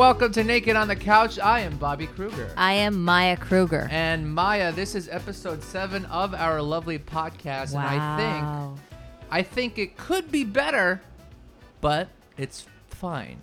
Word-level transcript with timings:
welcome 0.00 0.32
to 0.32 0.42
Naked 0.42 0.76
on 0.76 0.88
the 0.88 0.96
Couch. 0.96 1.38
I 1.38 1.60
am 1.60 1.76
Bobby 1.76 2.06
Kruger. 2.06 2.50
I 2.56 2.72
am 2.72 3.04
Maya 3.04 3.36
Kruger. 3.36 3.86
And 3.90 4.34
Maya, 4.34 4.72
this 4.72 4.94
is 4.94 5.10
episode 5.10 5.62
seven 5.62 6.06
of 6.06 6.32
our 6.32 6.62
lovely 6.62 6.98
podcast, 6.98 7.74
and 7.74 7.80
I 7.80 8.16
think 8.16 8.42
Wow. 8.42 8.74
I 9.30 9.42
think 9.42 9.78
it 9.78 9.98
could 9.98 10.32
be 10.32 10.42
better, 10.42 11.02
but 11.82 12.08
it's 12.38 12.64
fine. 12.88 13.42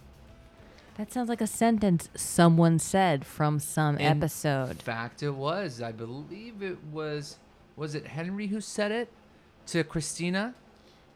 That 0.95 1.13
sounds 1.13 1.29
like 1.29 1.41
a 1.41 1.47
sentence 1.47 2.09
someone 2.15 2.79
said 2.79 3.23
from 3.23 3.59
some 3.59 3.99
In 3.99 4.17
episode. 4.17 4.71
In 4.71 4.77
fact, 4.77 5.21
it 5.21 5.35
was. 5.35 5.79
I 5.79 5.91
believe 5.91 6.63
it 6.63 6.79
was. 6.91 7.37
Was 7.75 7.93
it 7.93 8.07
Henry 8.07 8.47
who 8.47 8.61
said 8.61 8.91
it 8.91 9.09
to 9.67 9.83
Christina? 9.83 10.55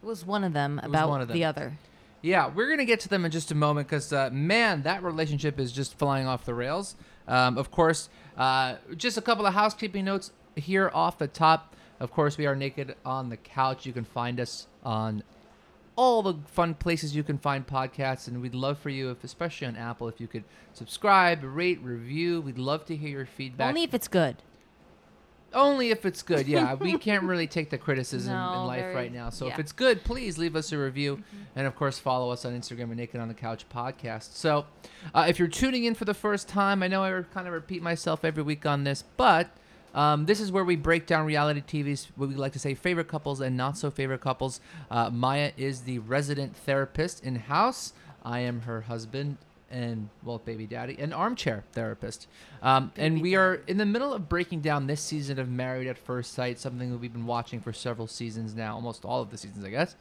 It 0.03 0.05
was 0.05 0.23
one 0.23 0.43
of 0.43 0.53
them 0.53 0.75
was 0.75 0.85
about 0.85 1.09
one 1.09 1.19
of 1.19 1.29
them. 1.29 1.33
the 1.35 1.45
other. 1.45 1.73
Yeah, 2.21 2.51
we're 2.53 2.69
gonna 2.69 2.85
get 2.85 2.99
to 3.01 3.09
them 3.09 3.25
in 3.25 3.31
just 3.31 3.51
a 3.51 3.55
moment 3.55 3.87
because 3.87 4.13
uh, 4.13 4.29
man, 4.31 4.83
that 4.83 5.03
relationship 5.03 5.59
is 5.59 5.71
just 5.71 5.97
flying 5.97 6.27
off 6.27 6.45
the 6.45 6.53
rails. 6.53 6.95
Um, 7.27 7.57
of 7.57 7.71
course, 7.71 8.09
uh, 8.37 8.75
just 8.95 9.17
a 9.17 9.21
couple 9.21 9.45
of 9.45 9.53
housekeeping 9.53 10.05
notes 10.05 10.31
here 10.55 10.91
off 10.93 11.17
the 11.17 11.27
top. 11.27 11.75
Of 11.99 12.11
course, 12.11 12.37
we 12.37 12.45
are 12.45 12.55
naked 12.55 12.95
on 13.05 13.29
the 13.29 13.37
couch. 13.37 13.85
You 13.85 13.93
can 13.93 14.05
find 14.05 14.39
us 14.39 14.67
on 14.83 15.23
all 15.95 16.23
the 16.23 16.35
fun 16.47 16.73
places 16.73 17.15
you 17.15 17.23
can 17.23 17.37
find 17.37 17.65
podcasts, 17.65 18.27
and 18.27 18.41
we'd 18.41 18.55
love 18.55 18.79
for 18.79 18.89
you, 18.89 19.11
if 19.11 19.23
especially 19.23 19.67
on 19.67 19.75
Apple, 19.75 20.07
if 20.07 20.19
you 20.19 20.27
could 20.27 20.43
subscribe, 20.73 21.43
rate, 21.43 21.79
review. 21.81 22.41
We'd 22.41 22.57
love 22.57 22.85
to 22.85 22.95
hear 22.95 23.09
your 23.09 23.25
feedback. 23.25 23.69
Only 23.69 23.83
if 23.83 23.93
it's 23.93 24.07
good. 24.07 24.37
Only 25.53 25.91
if 25.91 26.05
it's 26.05 26.21
good. 26.21 26.47
Yeah, 26.47 26.73
we 26.79 26.97
can't 26.97 27.23
really 27.23 27.47
take 27.47 27.69
the 27.69 27.77
criticism 27.77 28.33
in 28.33 28.65
life 28.65 28.81
very- 28.81 28.95
right 28.95 29.13
now. 29.13 29.29
So 29.29 29.47
if 29.47 29.59
it's 29.59 29.71
good, 29.71 30.03
please 30.03 30.37
leave 30.37 30.55
us 30.55 30.71
a 30.71 30.77
review, 30.77 31.21
and 31.55 31.67
of 31.67 31.75
course 31.75 31.99
follow 31.99 32.31
us 32.31 32.45
on 32.45 32.59
Instagram 32.59 32.91
at 32.91 32.97
Naked 32.97 33.19
on 33.19 33.27
the 33.27 33.33
Couch 33.33 33.65
podcast. 33.73 34.35
So 34.35 34.65
uh, 35.13 35.25
if 35.27 35.39
you're 35.39 35.47
tuning 35.47 35.83
in 35.85 35.95
for 35.95 36.05
the 36.05 36.13
first 36.13 36.47
time, 36.47 36.83
I 36.83 36.87
know 36.87 37.03
I 37.03 37.23
kind 37.33 37.47
of 37.47 37.53
repeat 37.53 37.81
myself 37.81 38.23
every 38.23 38.43
week 38.43 38.65
on 38.65 38.83
this, 38.83 39.03
but 39.17 39.49
um, 39.93 40.25
this 40.25 40.39
is 40.39 40.51
where 40.51 40.63
we 40.63 40.75
break 40.75 41.05
down 41.05 41.25
reality 41.25 41.61
TV's 41.61 42.07
what 42.15 42.29
we 42.29 42.35
like 42.35 42.53
to 42.53 42.59
say 42.59 42.73
favorite 42.73 43.07
couples 43.07 43.41
and 43.41 43.57
not 43.57 43.77
so 43.77 43.91
favorite 43.91 44.21
couples. 44.21 44.61
Uh, 44.89 45.09
Maya 45.09 45.51
is 45.57 45.81
the 45.81 45.99
resident 45.99 46.55
therapist 46.55 47.23
in 47.23 47.35
house. 47.35 47.93
I 48.23 48.39
am 48.39 48.61
her 48.61 48.81
husband 48.81 49.37
and 49.71 50.09
well, 50.23 50.37
baby 50.39 50.67
daddy, 50.67 50.97
an 50.99 51.13
armchair 51.13 51.63
therapist. 51.71 52.27
Um, 52.61 52.91
and 52.97 53.21
we 53.21 53.35
are 53.35 53.55
in 53.67 53.77
the 53.77 53.85
middle 53.85 54.13
of 54.13 54.29
breaking 54.29 54.61
down 54.61 54.87
this 54.87 55.01
season 55.01 55.39
of 55.39 55.49
Married 55.49 55.87
at 55.87 55.97
First 55.97 56.33
Sight, 56.33 56.59
something 56.59 56.91
that 56.91 56.97
we've 56.97 57.13
been 57.13 57.25
watching 57.25 57.61
for 57.61 57.73
several 57.73 58.07
seasons 58.07 58.53
now, 58.53 58.75
almost 58.75 59.05
all 59.05 59.21
of 59.21 59.31
the 59.31 59.37
seasons, 59.37 59.65
I 59.65 59.69
guess. 59.69 59.95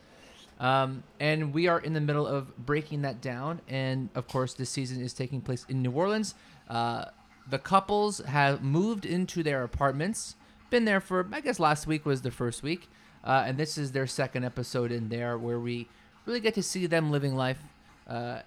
Um, 0.58 1.04
and 1.18 1.54
we 1.54 1.68
are 1.68 1.80
in 1.80 1.94
the 1.94 2.00
middle 2.00 2.26
of 2.26 2.54
breaking 2.66 3.02
that 3.02 3.20
down. 3.22 3.60
And 3.68 4.10
of 4.14 4.28
course, 4.28 4.52
this 4.54 4.68
season 4.68 5.00
is 5.00 5.14
taking 5.14 5.40
place 5.40 5.64
in 5.68 5.80
New 5.82 5.92
Orleans. 5.92 6.34
Uh, 6.68 7.06
the 7.48 7.58
couples 7.58 8.18
have 8.18 8.62
moved 8.62 9.06
into 9.06 9.42
their 9.42 9.62
apartments, 9.62 10.36
been 10.68 10.84
there 10.84 11.00
for, 11.00 11.26
I 11.32 11.40
guess 11.40 11.58
last 11.58 11.86
week 11.86 12.04
was 12.04 12.22
the 12.22 12.30
first 12.30 12.62
week. 12.62 12.88
Uh, 13.24 13.44
and 13.46 13.58
this 13.58 13.76
is 13.76 13.92
their 13.92 14.06
second 14.06 14.44
episode 14.44 14.92
in 14.92 15.08
there 15.08 15.36
where 15.36 15.58
we 15.58 15.88
really 16.26 16.40
get 16.40 16.54
to 16.54 16.62
see 16.62 16.86
them 16.86 17.10
living 17.10 17.34
life, 17.34 17.58
uh, 18.06 18.40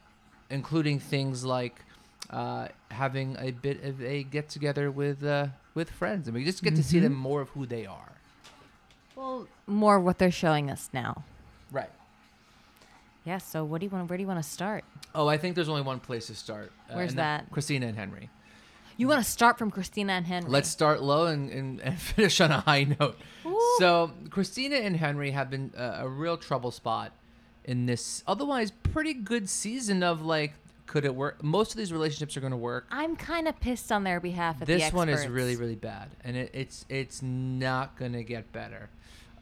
including 0.50 1.00
things 1.00 1.44
like 1.46 1.80
uh, 2.30 2.68
having 2.92 3.36
a 3.40 3.52
bit 3.52 3.84
of 3.84 4.02
a 4.02 4.24
get 4.24 4.50
together 4.50 4.92
with 4.92 5.24
uh, 5.24 5.48
with 5.74 5.90
friends, 5.90 6.28
and 6.28 6.36
we 6.36 6.44
just 6.46 6.64
get 6.64 6.76
to 6.76 6.84
see 6.84 7.00
them 7.00 7.14
more 7.14 7.42
of 7.42 7.50
who 7.50 7.66
they 7.66 7.86
are. 7.86 8.12
Well, 9.16 9.48
more 9.68 9.98
of 9.98 10.04
what 10.04 10.18
they're 10.18 10.32
showing 10.32 10.70
us 10.70 10.90
now. 10.94 11.24
Right. 11.72 11.90
Yeah. 13.26 13.38
So 13.38 13.64
what 13.64 13.80
do 13.80 13.86
you 13.86 13.90
want? 13.90 14.10
Where 14.10 14.18
do 14.18 14.22
you 14.22 14.28
want 14.28 14.42
to 14.44 14.50
start? 14.50 14.84
Oh, 15.16 15.28
I 15.28 15.38
think 15.38 15.56
there's 15.56 15.70
only 15.70 15.82
one 15.84 16.00
place 16.00 16.28
to 16.28 16.36
start. 16.36 16.72
uh, 16.90 16.94
Where's 16.96 17.16
that? 17.16 17.50
Christina 17.52 17.88
and 17.88 17.98
Henry. 17.98 18.30
You 18.96 19.08
want 19.08 19.24
to 19.24 19.30
start 19.30 19.58
from 19.58 19.72
Christina 19.72 20.14
and 20.14 20.26
Henry. 20.26 20.50
Let's 20.52 20.70
start 20.70 21.02
low 21.02 21.26
and, 21.26 21.50
and, 21.50 21.80
and 21.82 22.00
finish 22.14 22.40
on 22.42 22.52
a 22.52 22.60
high 22.62 22.84
note. 23.00 23.18
Ooh. 23.46 23.76
So, 23.80 24.12
Christina 24.30 24.76
and 24.76 24.96
Henry 24.96 25.32
have 25.32 25.50
been 25.50 25.72
uh, 25.76 25.98
a 26.02 26.08
real 26.08 26.38
trouble 26.38 26.70
spot 26.70 27.12
in 27.66 27.86
this 27.86 28.24
otherwise 28.28 28.72
pretty 28.72 29.14
good 29.14 29.50
season 29.50 30.04
of 30.04 30.22
like, 30.22 30.54
could 30.86 31.06
it 31.06 31.16
work? 31.16 31.44
Most 31.44 31.72
of 31.72 31.78
these 31.78 31.92
relationships 31.94 32.36
are 32.38 32.42
going 32.42 32.52
to 32.52 32.58
work. 32.58 32.86
I'm 32.92 33.16
kind 33.16 33.48
of 33.48 33.60
pissed 33.60 33.92
on 33.92 34.04
their 34.04 34.20
behalf. 34.20 34.62
At 34.62 34.68
the 34.68 34.78
this 34.78 34.94
one 34.94 35.10
is 35.10 35.28
really 35.28 35.56
really 35.56 35.76
bad 35.76 36.10
and 36.24 36.36
it, 36.36 36.52
it's 36.54 36.86
it's 36.90 37.22
not 37.22 37.98
gonna 37.98 38.24
get 38.24 38.52
better 38.52 38.90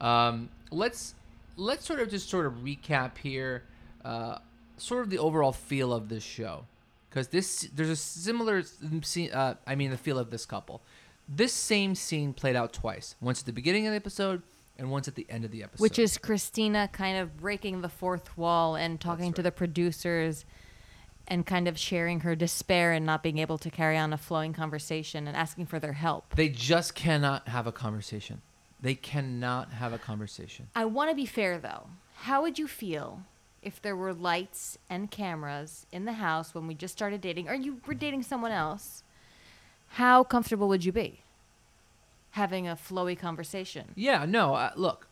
um, 0.02 0.50
let's 0.70 1.14
let's 1.56 1.86
sort 1.86 2.00
of 2.00 2.10
just 2.10 2.28
sort 2.28 2.44
of 2.44 2.54
recap 2.54 3.16
here 3.18 3.62
uh, 4.04 4.38
sort 4.76 5.02
of 5.02 5.10
the 5.10 5.18
overall 5.18 5.52
feel 5.52 5.92
of 5.92 6.08
this 6.08 6.24
show 6.24 6.64
because 7.08 7.28
this 7.28 7.68
there's 7.74 7.88
a 7.88 7.96
similar 7.96 8.62
scene 9.02 9.30
uh, 9.32 9.54
i 9.66 9.74
mean 9.74 9.90
the 9.90 9.96
feel 9.96 10.18
of 10.18 10.30
this 10.30 10.44
couple 10.44 10.82
this 11.28 11.52
same 11.52 11.94
scene 11.94 12.32
played 12.32 12.56
out 12.56 12.72
twice 12.72 13.14
once 13.20 13.40
at 13.40 13.46
the 13.46 13.52
beginning 13.52 13.86
of 13.86 13.92
the 13.92 13.96
episode 13.96 14.42
and 14.78 14.90
once 14.90 15.08
at 15.08 15.14
the 15.14 15.26
end 15.28 15.44
of 15.44 15.50
the 15.50 15.62
episode 15.62 15.82
Which 15.82 15.98
is 15.98 16.18
Christina 16.18 16.88
kind 16.92 17.18
of 17.18 17.36
breaking 17.38 17.80
the 17.80 17.88
fourth 17.88 18.36
wall 18.36 18.74
and 18.76 19.00
talking 19.00 19.32
to 19.34 19.42
the 19.42 19.52
producers 19.52 20.44
and 21.28 21.46
kind 21.46 21.68
of 21.68 21.78
sharing 21.78 22.20
her 22.20 22.34
despair 22.34 22.92
and 22.92 23.06
not 23.06 23.22
being 23.22 23.38
able 23.38 23.58
to 23.58 23.70
carry 23.70 23.96
on 23.96 24.12
a 24.12 24.18
flowing 24.18 24.52
conversation 24.52 25.28
and 25.28 25.36
asking 25.36 25.66
for 25.66 25.78
their 25.78 25.92
help. 25.92 26.34
they 26.34 26.48
just 26.48 26.94
cannot 26.94 27.48
have 27.48 27.66
a 27.66 27.72
conversation 27.72 28.42
they 28.80 28.94
cannot 28.94 29.72
have 29.72 29.92
a 29.92 29.98
conversation 29.98 30.68
I 30.74 30.84
want 30.86 31.10
to 31.10 31.16
be 31.16 31.26
fair 31.26 31.58
though. 31.58 31.86
How 32.14 32.42
would 32.42 32.58
you 32.58 32.66
feel 32.66 33.22
if 33.62 33.80
there 33.80 33.96
were 33.96 34.12
lights 34.12 34.78
and 34.90 35.10
cameras 35.10 35.86
in 35.92 36.04
the 36.04 36.14
house 36.14 36.54
when 36.54 36.66
we 36.66 36.74
just 36.74 36.92
started 36.92 37.20
dating 37.20 37.48
or 37.48 37.54
you 37.54 37.80
were 37.86 37.94
dating 37.94 38.22
someone 38.24 38.52
else? 38.52 39.04
How 39.86 40.24
comfortable 40.24 40.68
would 40.68 40.84
you 40.84 40.92
be 40.92 41.21
having 42.32 42.68
a 42.68 42.76
flowy 42.76 43.18
conversation? 43.18 43.92
Yeah, 43.94 44.24
no, 44.24 44.54
uh, 44.54 44.72
look. 44.76 45.08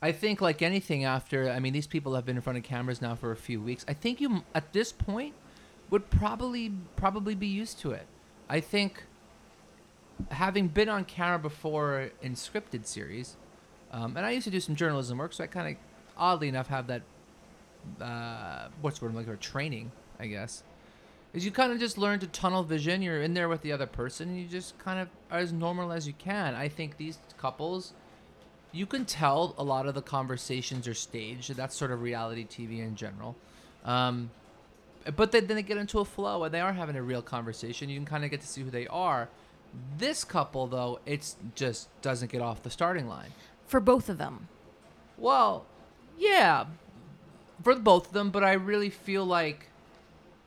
I 0.00 0.12
think 0.12 0.40
like 0.40 0.60
anything 0.60 1.04
after, 1.04 1.50
I 1.50 1.60
mean, 1.60 1.72
these 1.72 1.86
people 1.86 2.14
have 2.14 2.26
been 2.26 2.36
in 2.36 2.42
front 2.42 2.58
of 2.58 2.62
cameras 2.64 3.00
now 3.00 3.14
for 3.14 3.32
a 3.32 3.36
few 3.36 3.60
weeks. 3.60 3.84
I 3.88 3.94
think 3.94 4.20
you 4.20 4.44
at 4.54 4.72
this 4.72 4.92
point 4.92 5.34
would 5.90 6.10
probably 6.10 6.72
probably 6.96 7.34
be 7.34 7.46
used 7.46 7.78
to 7.80 7.92
it. 7.92 8.06
I 8.48 8.60
think 8.60 9.04
having 10.30 10.68
been 10.68 10.88
on 10.88 11.04
camera 11.04 11.38
before 11.38 12.10
in 12.20 12.34
scripted 12.34 12.86
series, 12.86 13.36
um, 13.92 14.16
and 14.16 14.26
I 14.26 14.32
used 14.32 14.44
to 14.44 14.50
do 14.50 14.60
some 14.60 14.76
journalism 14.76 15.18
work, 15.18 15.32
so 15.32 15.44
I 15.44 15.46
kind 15.46 15.74
of 15.74 15.82
oddly 16.18 16.48
enough 16.48 16.66
have 16.68 16.86
that 16.88 17.02
uh, 18.00 18.68
what's 18.80 18.98
the 18.98 19.06
word 19.06 19.16
I'm 19.16 19.38
training, 19.38 19.90
I 20.18 20.26
guess. 20.26 20.62
Is 21.34 21.44
you 21.44 21.50
kind 21.50 21.72
of 21.72 21.80
just 21.80 21.98
learn 21.98 22.20
to 22.20 22.28
tunnel 22.28 22.62
vision. 22.62 23.02
You're 23.02 23.20
in 23.20 23.34
there 23.34 23.48
with 23.48 23.62
the 23.62 23.72
other 23.72 23.86
person, 23.86 24.28
and 24.28 24.40
you 24.40 24.46
just 24.46 24.78
kind 24.78 25.00
of 25.00 25.08
are 25.32 25.40
as 25.40 25.52
normal 25.52 25.92
as 25.92 26.06
you 26.06 26.12
can. 26.12 26.54
I 26.54 26.68
think 26.68 26.96
these 26.96 27.18
couples, 27.38 27.92
you 28.70 28.86
can 28.86 29.04
tell 29.04 29.52
a 29.58 29.64
lot 29.64 29.86
of 29.86 29.94
the 29.94 30.02
conversations 30.02 30.86
are 30.86 30.94
staged. 30.94 31.50
That's 31.56 31.74
sort 31.74 31.90
of 31.90 32.02
reality 32.02 32.46
TV 32.46 32.78
in 32.78 32.94
general. 32.94 33.34
Um, 33.84 34.30
but 35.16 35.32
then, 35.32 35.48
then 35.48 35.56
they 35.56 35.62
get 35.62 35.76
into 35.76 35.98
a 35.98 36.04
flow, 36.04 36.44
and 36.44 36.54
they 36.54 36.60
are 36.60 36.72
having 36.72 36.94
a 36.94 37.02
real 37.02 37.20
conversation. 37.20 37.88
You 37.88 37.98
can 37.98 38.06
kind 38.06 38.24
of 38.24 38.30
get 38.30 38.40
to 38.40 38.46
see 38.46 38.62
who 38.62 38.70
they 38.70 38.86
are. 38.86 39.28
This 39.98 40.22
couple, 40.22 40.68
though, 40.68 41.00
it's 41.04 41.34
just 41.56 41.88
doesn't 42.00 42.30
get 42.30 42.42
off 42.42 42.62
the 42.62 42.70
starting 42.70 43.08
line. 43.08 43.32
For 43.66 43.80
both 43.80 44.08
of 44.08 44.18
them. 44.18 44.46
Well, 45.18 45.66
yeah, 46.16 46.66
for 47.64 47.74
both 47.74 48.06
of 48.06 48.12
them, 48.12 48.30
but 48.30 48.44
I 48.44 48.52
really 48.52 48.90
feel 48.90 49.24
like 49.24 49.68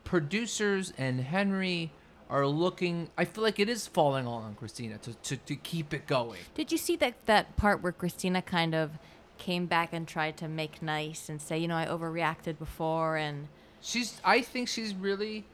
producers 0.07 0.93
and 0.97 1.19
Henry 1.19 1.91
are 2.29 2.47
looking. 2.47 3.09
I 3.17 3.25
feel 3.25 3.43
like 3.43 3.59
it 3.59 3.67
is 3.67 3.87
falling 3.87 4.25
all 4.25 4.39
on 4.39 4.55
Christina 4.55 4.97
to, 4.99 5.13
to, 5.13 5.37
to 5.37 5.55
keep 5.55 5.93
it 5.93 6.07
going. 6.07 6.39
Did 6.55 6.71
you 6.71 6.77
see 6.77 6.95
that 6.95 7.25
that 7.25 7.57
part 7.57 7.83
where 7.83 7.91
Christina 7.91 8.41
kind 8.41 8.73
of 8.73 8.91
came 9.37 9.65
back 9.65 9.89
and 9.91 10.07
tried 10.07 10.37
to 10.37 10.47
make 10.47 10.81
nice 10.81 11.27
and 11.27 11.41
say, 11.41 11.57
you 11.57 11.67
know, 11.67 11.75
I 11.75 11.85
overreacted 11.85 12.57
before 12.57 13.17
and 13.17 13.49
She's. 13.81 14.19
I 14.23 14.41
think 14.41 14.69
she's 14.69 14.95
really. 14.95 15.45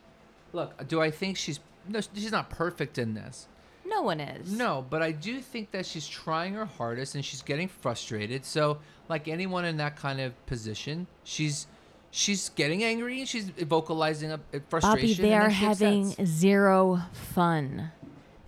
Look, 0.53 0.87
do 0.87 1.01
I 1.01 1.09
think 1.11 1.35
she's? 1.35 1.59
No, 1.89 1.99
she's 1.99 2.31
not 2.31 2.49
perfect 2.49 2.97
in 2.97 3.15
this. 3.15 3.47
no 3.85 4.01
one 4.03 4.19
is. 4.19 4.51
No, 4.51 4.85
but 4.89 5.01
I 5.01 5.11
do 5.11 5.41
think 5.41 5.71
that 5.71 5.85
she's 5.85 6.07
trying 6.07 6.53
her 6.53 6.65
hardest 6.65 7.15
and 7.15 7.25
she's 7.25 7.41
getting 7.41 7.67
frustrated. 7.67 8.45
So, 8.45 8.77
like 9.09 9.27
anyone 9.27 9.65
in 9.65 9.77
that 9.77 9.95
kind 9.97 10.21
of 10.21 10.45
position, 10.45 11.07
she's 11.23 11.67
she's 12.15 12.49
getting 12.49 12.83
angry 12.83 13.19
and 13.19 13.27
she's 13.27 13.49
vocalizing 13.49 14.31
a, 14.31 14.39
a 14.53 14.59
frustration. 14.69 15.17
Bobby, 15.17 15.29
they 15.29 15.33
are 15.35 15.49
having 15.49 16.09
upsets. 16.11 16.29
zero 16.29 17.01
fun. 17.11 17.91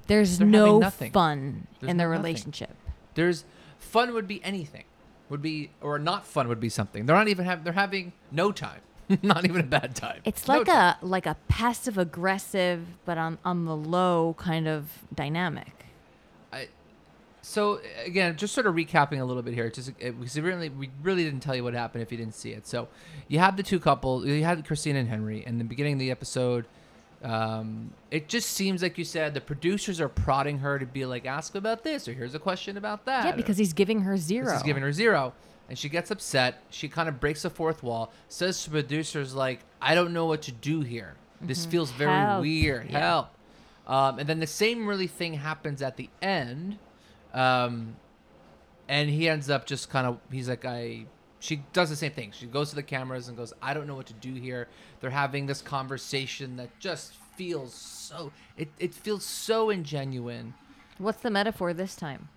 There's 0.07 0.37
They're 0.37 0.45
no 0.47 0.81
fun 0.91 1.67
There's 1.81 1.89
in 1.89 1.97
their 1.97 2.07
no 2.07 2.13
nothing. 2.13 2.23
relationship. 2.23 2.75
There's 3.15 3.43
fun 3.79 4.13
would 4.13 4.27
be 4.27 4.43
anything, 4.43 4.83
would 5.29 5.41
be 5.41 5.71
or 5.81 5.97
not 5.97 6.27
fun 6.27 6.47
would 6.47 6.59
be 6.59 6.69
something. 6.69 7.05
They're 7.07 7.15
not 7.15 7.27
even 7.27 7.43
having. 7.45 7.63
they're 7.63 7.73
having 7.73 8.13
no 8.31 8.51
time, 8.51 8.81
not 9.23 9.45
even 9.45 9.61
a 9.61 9.63
bad 9.63 9.95
time. 9.95 10.21
It's 10.25 10.47
No 10.47 10.57
like 10.59 10.67
time. 10.67 10.95
a 11.01 11.05
like 11.05 11.25
a 11.25 11.35
passive 11.47 11.97
aggressive 11.97 12.85
but 13.03 13.17
on 13.17 13.39
on 13.43 13.65
the 13.65 13.75
low 13.75 14.35
kind 14.37 14.67
of 14.67 14.89
dynamic. 15.13 15.85
I, 16.53 16.67
So 17.47 17.79
again, 18.03 18.35
just 18.37 18.55
sort 18.55 18.65
of 18.65 18.73
recapping 18.73 19.19
a 19.21 19.23
little 19.23 19.43
bit 19.43 19.53
here, 19.53 19.69
just 19.69 19.89
it, 19.99 20.19
because 20.19 20.35
we 20.35 20.41
really 20.41 20.69
we 20.69 20.89
really 21.03 21.23
didn't 21.23 21.41
tell 21.41 21.55
you 21.55 21.63
what 21.63 21.75
happened 21.75 22.01
if 22.01 22.11
you 22.11 22.17
didn't 22.17 22.33
see 22.33 22.51
it. 22.51 22.65
So 22.65 22.87
you 23.27 23.37
have 23.37 23.55
the 23.55 23.61
two 23.61 23.79
couple, 23.79 24.25
you 24.27 24.43
had 24.43 24.65
Christina 24.65 24.97
and 24.99 25.07
Henry, 25.07 25.43
and 25.45 25.59
the 25.59 25.63
beginning 25.63 25.93
of 25.93 25.99
the 25.99 26.09
episode. 26.09 26.65
Um, 27.23 27.91
it 28.11 28.27
just 28.27 28.49
seems 28.51 28.81
like 28.81 28.97
you 28.97 29.05
said 29.05 29.33
the 29.35 29.41
producers 29.41 30.01
are 30.01 30.09
prodding 30.09 30.59
her 30.59 30.77
to 30.79 30.85
be 30.87 31.05
like, 31.05 31.25
ask 31.25 31.53
about 31.55 31.83
this, 31.83 32.07
or 32.07 32.13
here's 32.13 32.33
a 32.35 32.39
question 32.39 32.77
about 32.77 33.05
that. 33.05 33.25
Yeah, 33.25 33.31
because 33.35 33.57
he's 33.57 33.73
giving 33.73 34.01
her 34.01 34.17
zero. 34.17 34.51
He's 34.51 34.63
giving 34.63 34.81
her 34.83 34.91
zero. 34.91 35.33
And 35.69 35.77
she 35.77 35.87
gets 35.89 36.11
upset. 36.11 36.61
She 36.69 36.87
kind 36.89 37.07
of 37.09 37.19
breaks 37.19 37.41
the 37.43 37.49
fourth 37.49 37.81
wall, 37.83 38.11
says 38.27 38.63
to 38.63 38.69
producers, 38.69 39.33
like, 39.33 39.59
I 39.81 39.95
don't 39.95 40.13
know 40.13 40.25
what 40.25 40.43
to 40.43 40.51
do 40.51 40.81
here. 40.81 41.15
This 41.41 41.65
feels 41.65 41.89
very 41.91 42.11
Mm-hmm. 42.11 42.29
Help. 42.29 42.41
weird. 42.41 42.89
Yeah. 42.91 42.99
Help. 42.99 43.27
Um, 43.87 44.19
and 44.19 44.27
then 44.29 44.39
the 44.39 44.47
same 44.47 44.87
really 44.87 45.07
thing 45.07 45.35
happens 45.35 45.81
at 45.81 45.97
the 45.97 46.09
end. 46.21 46.77
Um, 47.35 47.97
and 48.87 49.09
he 49.09 49.29
ends 49.29 49.49
up 49.49 49.65
just 49.65 49.89
kind 49.89 50.07
of, 50.07 50.19
he's 50.31 50.49
like, 50.49 50.65
I. 50.65 51.05
She 51.39 51.63
does 51.73 51.91
the 51.91 51.95
same 51.95 52.11
thing. 52.11 52.31
She 52.31 52.47
goes 52.47 52.69
to 52.69 52.75
the 52.75 52.81
cameras 52.81 53.27
and 53.27 53.37
goes, 53.37 53.53
I 53.61 53.75
don't 53.75 53.85
know 53.85 53.93
what 53.93 54.07
to 54.07 54.13
do 54.13 54.33
here. 54.33 54.67
They're 54.99 55.11
having 55.11 55.45
this 55.45 55.61
conversation 55.61 56.55
that 56.55 56.79
just 56.79 57.13
feels 57.35 57.71
so, 57.73 58.31
it, 58.57 58.69
it 58.79 58.93
feels 58.95 59.23
so 59.23 59.67
ingenuine. 59.67 60.53
What's 60.97 61.21
the 61.21 61.29
metaphor 61.29 61.73
this 61.73 61.95
time? 61.95 62.29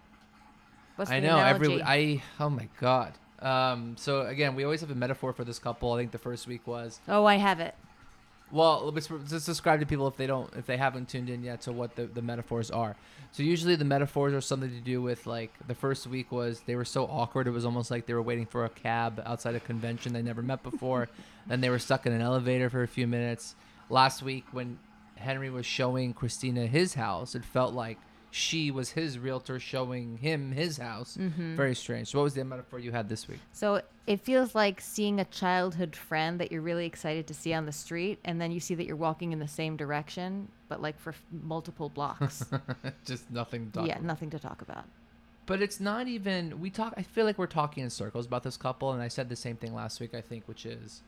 What's 0.97 1.11
I 1.11 1.21
know 1.21 1.39
every 1.39 1.81
I 1.81 2.23
oh 2.41 2.51
my 2.51 2.69
god. 2.81 3.15
Um, 3.39 3.97
so 3.97 4.23
again, 4.23 4.57
we 4.57 4.65
always 4.65 4.81
have 4.81 4.91
a 4.91 4.97
metaphor 4.97 5.33
for 5.33 5.45
this 5.45 5.61
couple. 5.61 5.93
I 5.93 5.99
think 5.99 6.11
the 6.11 6.19
first 6.19 6.47
week 6.49 6.67
was 6.67 7.01
Oh, 7.07 7.25
I 7.25 7.37
have 7.37 7.61
it. 7.61 7.77
Well. 8.51 8.93
Let's 8.93 9.09
describe 9.47 9.81
to 9.81 9.87
people 9.87 10.07
if 10.09 10.17
they 10.17 10.27
don't 10.27 10.53
if 10.55 10.67
they 10.67 10.77
haven't 10.77 11.09
tuned 11.09 11.31
in 11.31 11.43
yet 11.43 11.63
to 11.63 11.73
what 11.73 11.97
the, 11.97 12.07
the 12.07 12.23
metaphors 12.23 12.71
are. 12.71 12.97
So 13.33 13.43
usually 13.43 13.77
the 13.77 13.85
metaphors 13.85 14.33
are 14.33 14.41
something 14.41 14.71
to 14.71 14.81
do 14.81 15.03
with 15.03 15.27
like 15.27 15.53
the 15.67 15.75
first 15.75 16.07
week 16.07 16.33
was 16.33 16.61
they 16.67 16.75
were 16.75 16.85
so 16.85 17.05
awkward. 17.05 17.47
It 17.47 17.51
was 17.51 17.65
almost 17.65 17.91
like 17.91 18.07
they 18.07 18.15
were 18.15 18.23
waiting 18.23 18.47
for 18.47 18.65
a 18.65 18.69
cab 18.69 19.23
outside 19.27 19.55
a 19.55 19.61
convention 19.61 20.13
they 20.13 20.23
never 20.23 20.43
met 20.43 20.63
before. 20.63 21.09
then 21.47 21.61
they 21.61 21.71
were 21.71 21.79
stuck 21.79 22.07
in 22.07 22.13
an 22.13 22.21
elevator 22.21 22.71
for 22.71 22.83
a 22.83 22.89
few 22.89 23.07
minutes. 23.07 23.55
Last 23.91 24.23
week 24.23 24.45
when 24.53 24.79
Henry 25.17 25.51
was 25.51 25.67
showing 25.67 26.15
Christina 26.15 26.67
his 26.67 26.95
house, 26.95 27.35
it 27.35 27.45
felt 27.45 27.75
like 27.75 27.99
she 28.31 28.71
was 28.71 28.91
his 28.91 29.19
realtor 29.19 29.59
showing 29.59 30.19
him 30.19 30.53
his 30.53 30.77
house. 30.77 31.17
Mm-hmm. 31.19 31.57
Very 31.57 31.75
strange. 31.75 32.09
So 32.09 32.19
what 32.19 32.25
was 32.25 32.35
the 32.35 32.45
metaphor 32.45 32.79
you 32.79 32.93
had 32.93 33.09
this 33.09 33.27
week? 33.27 33.39
So 33.53 33.83
it 34.07 34.21
feels 34.21 34.55
like 34.55 34.81
seeing 34.81 35.21
a 35.21 35.25
childhood 35.25 35.97
friend 35.97 36.39
that 36.41 36.53
you're 36.53 36.63
really 36.63 36.87
excited 36.87 37.27
to 37.29 37.35
see 37.35 37.55
on 37.55 37.67
the 37.67 37.73
street, 37.73 38.19
and 38.25 38.41
then 38.41 38.51
you 38.51 38.61
see 38.61 38.75
that 38.75 38.87
you're 38.87 38.97
walking 38.97 39.33
in 39.33 39.39
the 39.39 39.49
same 39.49 39.77
direction, 39.77 40.49
but 40.69 40.83
like 40.83 40.99
for 40.99 41.11
f- 41.11 41.23
multiple 41.31 41.89
blocks. 41.89 42.45
Just 43.05 43.31
nothing. 43.31 43.67
To 43.67 43.73
talk 43.73 43.87
yeah, 43.87 43.95
about. 43.95 44.05
nothing 44.05 44.31
to 44.31 44.39
talk 44.39 44.63
about. 44.63 44.85
But 45.47 45.63
it's 45.63 45.81
not 45.81 46.09
even. 46.09 46.61
We 46.61 46.69
talk. 46.71 46.95
I 46.97 47.03
feel 47.03 47.25
like 47.25 47.39
we're 47.39 47.47
talking 47.47 47.83
in 47.83 47.91
circles 47.91 48.27
about 48.27 48.43
this 48.43 48.57
couple, 48.57 48.93
and 48.93 49.03
I 49.03 49.09
said 49.09 49.29
the 49.31 49.37
same 49.37 49.57
thing 49.57 49.75
last 49.75 50.01
week. 50.01 50.15
I 50.15 50.21
think, 50.21 50.47
which 50.47 50.67
is, 50.67 51.03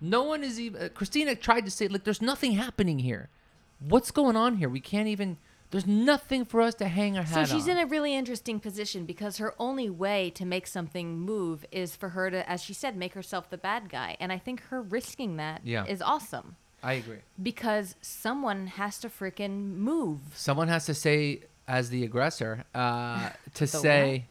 no 0.00 0.22
one 0.22 0.44
is 0.44 0.60
even. 0.60 0.82
Uh, 0.82 0.88
Christina 0.90 1.34
tried 1.34 1.64
to 1.64 1.70
say 1.70 1.88
like, 1.88 2.04
"There's 2.04 2.20
nothing 2.20 2.52
happening 2.52 2.98
here. 2.98 3.30
What's 3.78 4.10
going 4.10 4.36
on 4.36 4.56
here? 4.56 4.68
We 4.68 4.80
can't 4.80 5.08
even. 5.08 5.38
There's 5.70 5.86
nothing 5.86 6.44
for 6.44 6.60
us 6.60 6.74
to 6.76 6.88
hang 6.88 7.16
our 7.16 7.22
hat 7.22 7.38
on. 7.38 7.46
So 7.46 7.54
she's 7.54 7.64
on." 7.68 7.76
in 7.76 7.78
a 7.78 7.86
really 7.86 8.14
interesting 8.14 8.58
position 8.58 9.04
because 9.04 9.36
her 9.38 9.54
only 9.58 9.88
way 9.88 10.30
to 10.30 10.44
make 10.44 10.66
something 10.66 11.18
move 11.20 11.64
is 11.70 11.94
for 11.94 12.10
her 12.10 12.28
to, 12.30 12.48
as 12.50 12.62
she 12.62 12.74
said, 12.74 12.96
make 12.96 13.14
herself 13.14 13.48
the 13.50 13.58
bad 13.58 13.88
guy. 13.88 14.16
And 14.18 14.32
I 14.32 14.38
think 14.38 14.62
her 14.64 14.82
risking 14.82 15.36
that 15.36 15.60
is 15.62 15.68
Yeah. 15.68 15.84
awesome 16.02 16.56
I 16.82 16.94
agree. 16.94 17.18
because 17.40 17.94
someone 18.02 18.66
has 18.66 18.98
to 18.98 19.08
freaking 19.08 19.76
move. 19.76 20.18
Someone 20.34 20.66
has 20.68 20.86
to 20.86 20.94
say, 20.94 21.42
as 21.68 21.90
the 21.90 22.04
aggressor, 22.04 22.64
uh, 22.74 23.30
to 23.54 23.66
say, 23.66 24.24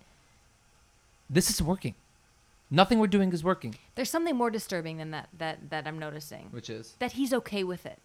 "This 1.30 1.50
is 1.50 1.62
working. 1.62 1.96
Nothing 2.70 3.00
we're 3.00 3.08
doing 3.08 3.32
is 3.32 3.44
working." 3.46 3.76
There's 3.96 4.10
something 4.10 4.36
more 4.36 4.50
disturbing 4.52 4.98
than 4.98 5.12
that 5.12 5.30
that 5.38 5.70
that 5.70 5.88
I'm 5.88 5.98
noticing. 6.00 6.48
Which 6.52 6.70
is, 6.70 6.96
That 7.00 7.14
he's 7.14 7.34
okay 7.34 7.64
with 7.64 7.86
it. 7.86 8.00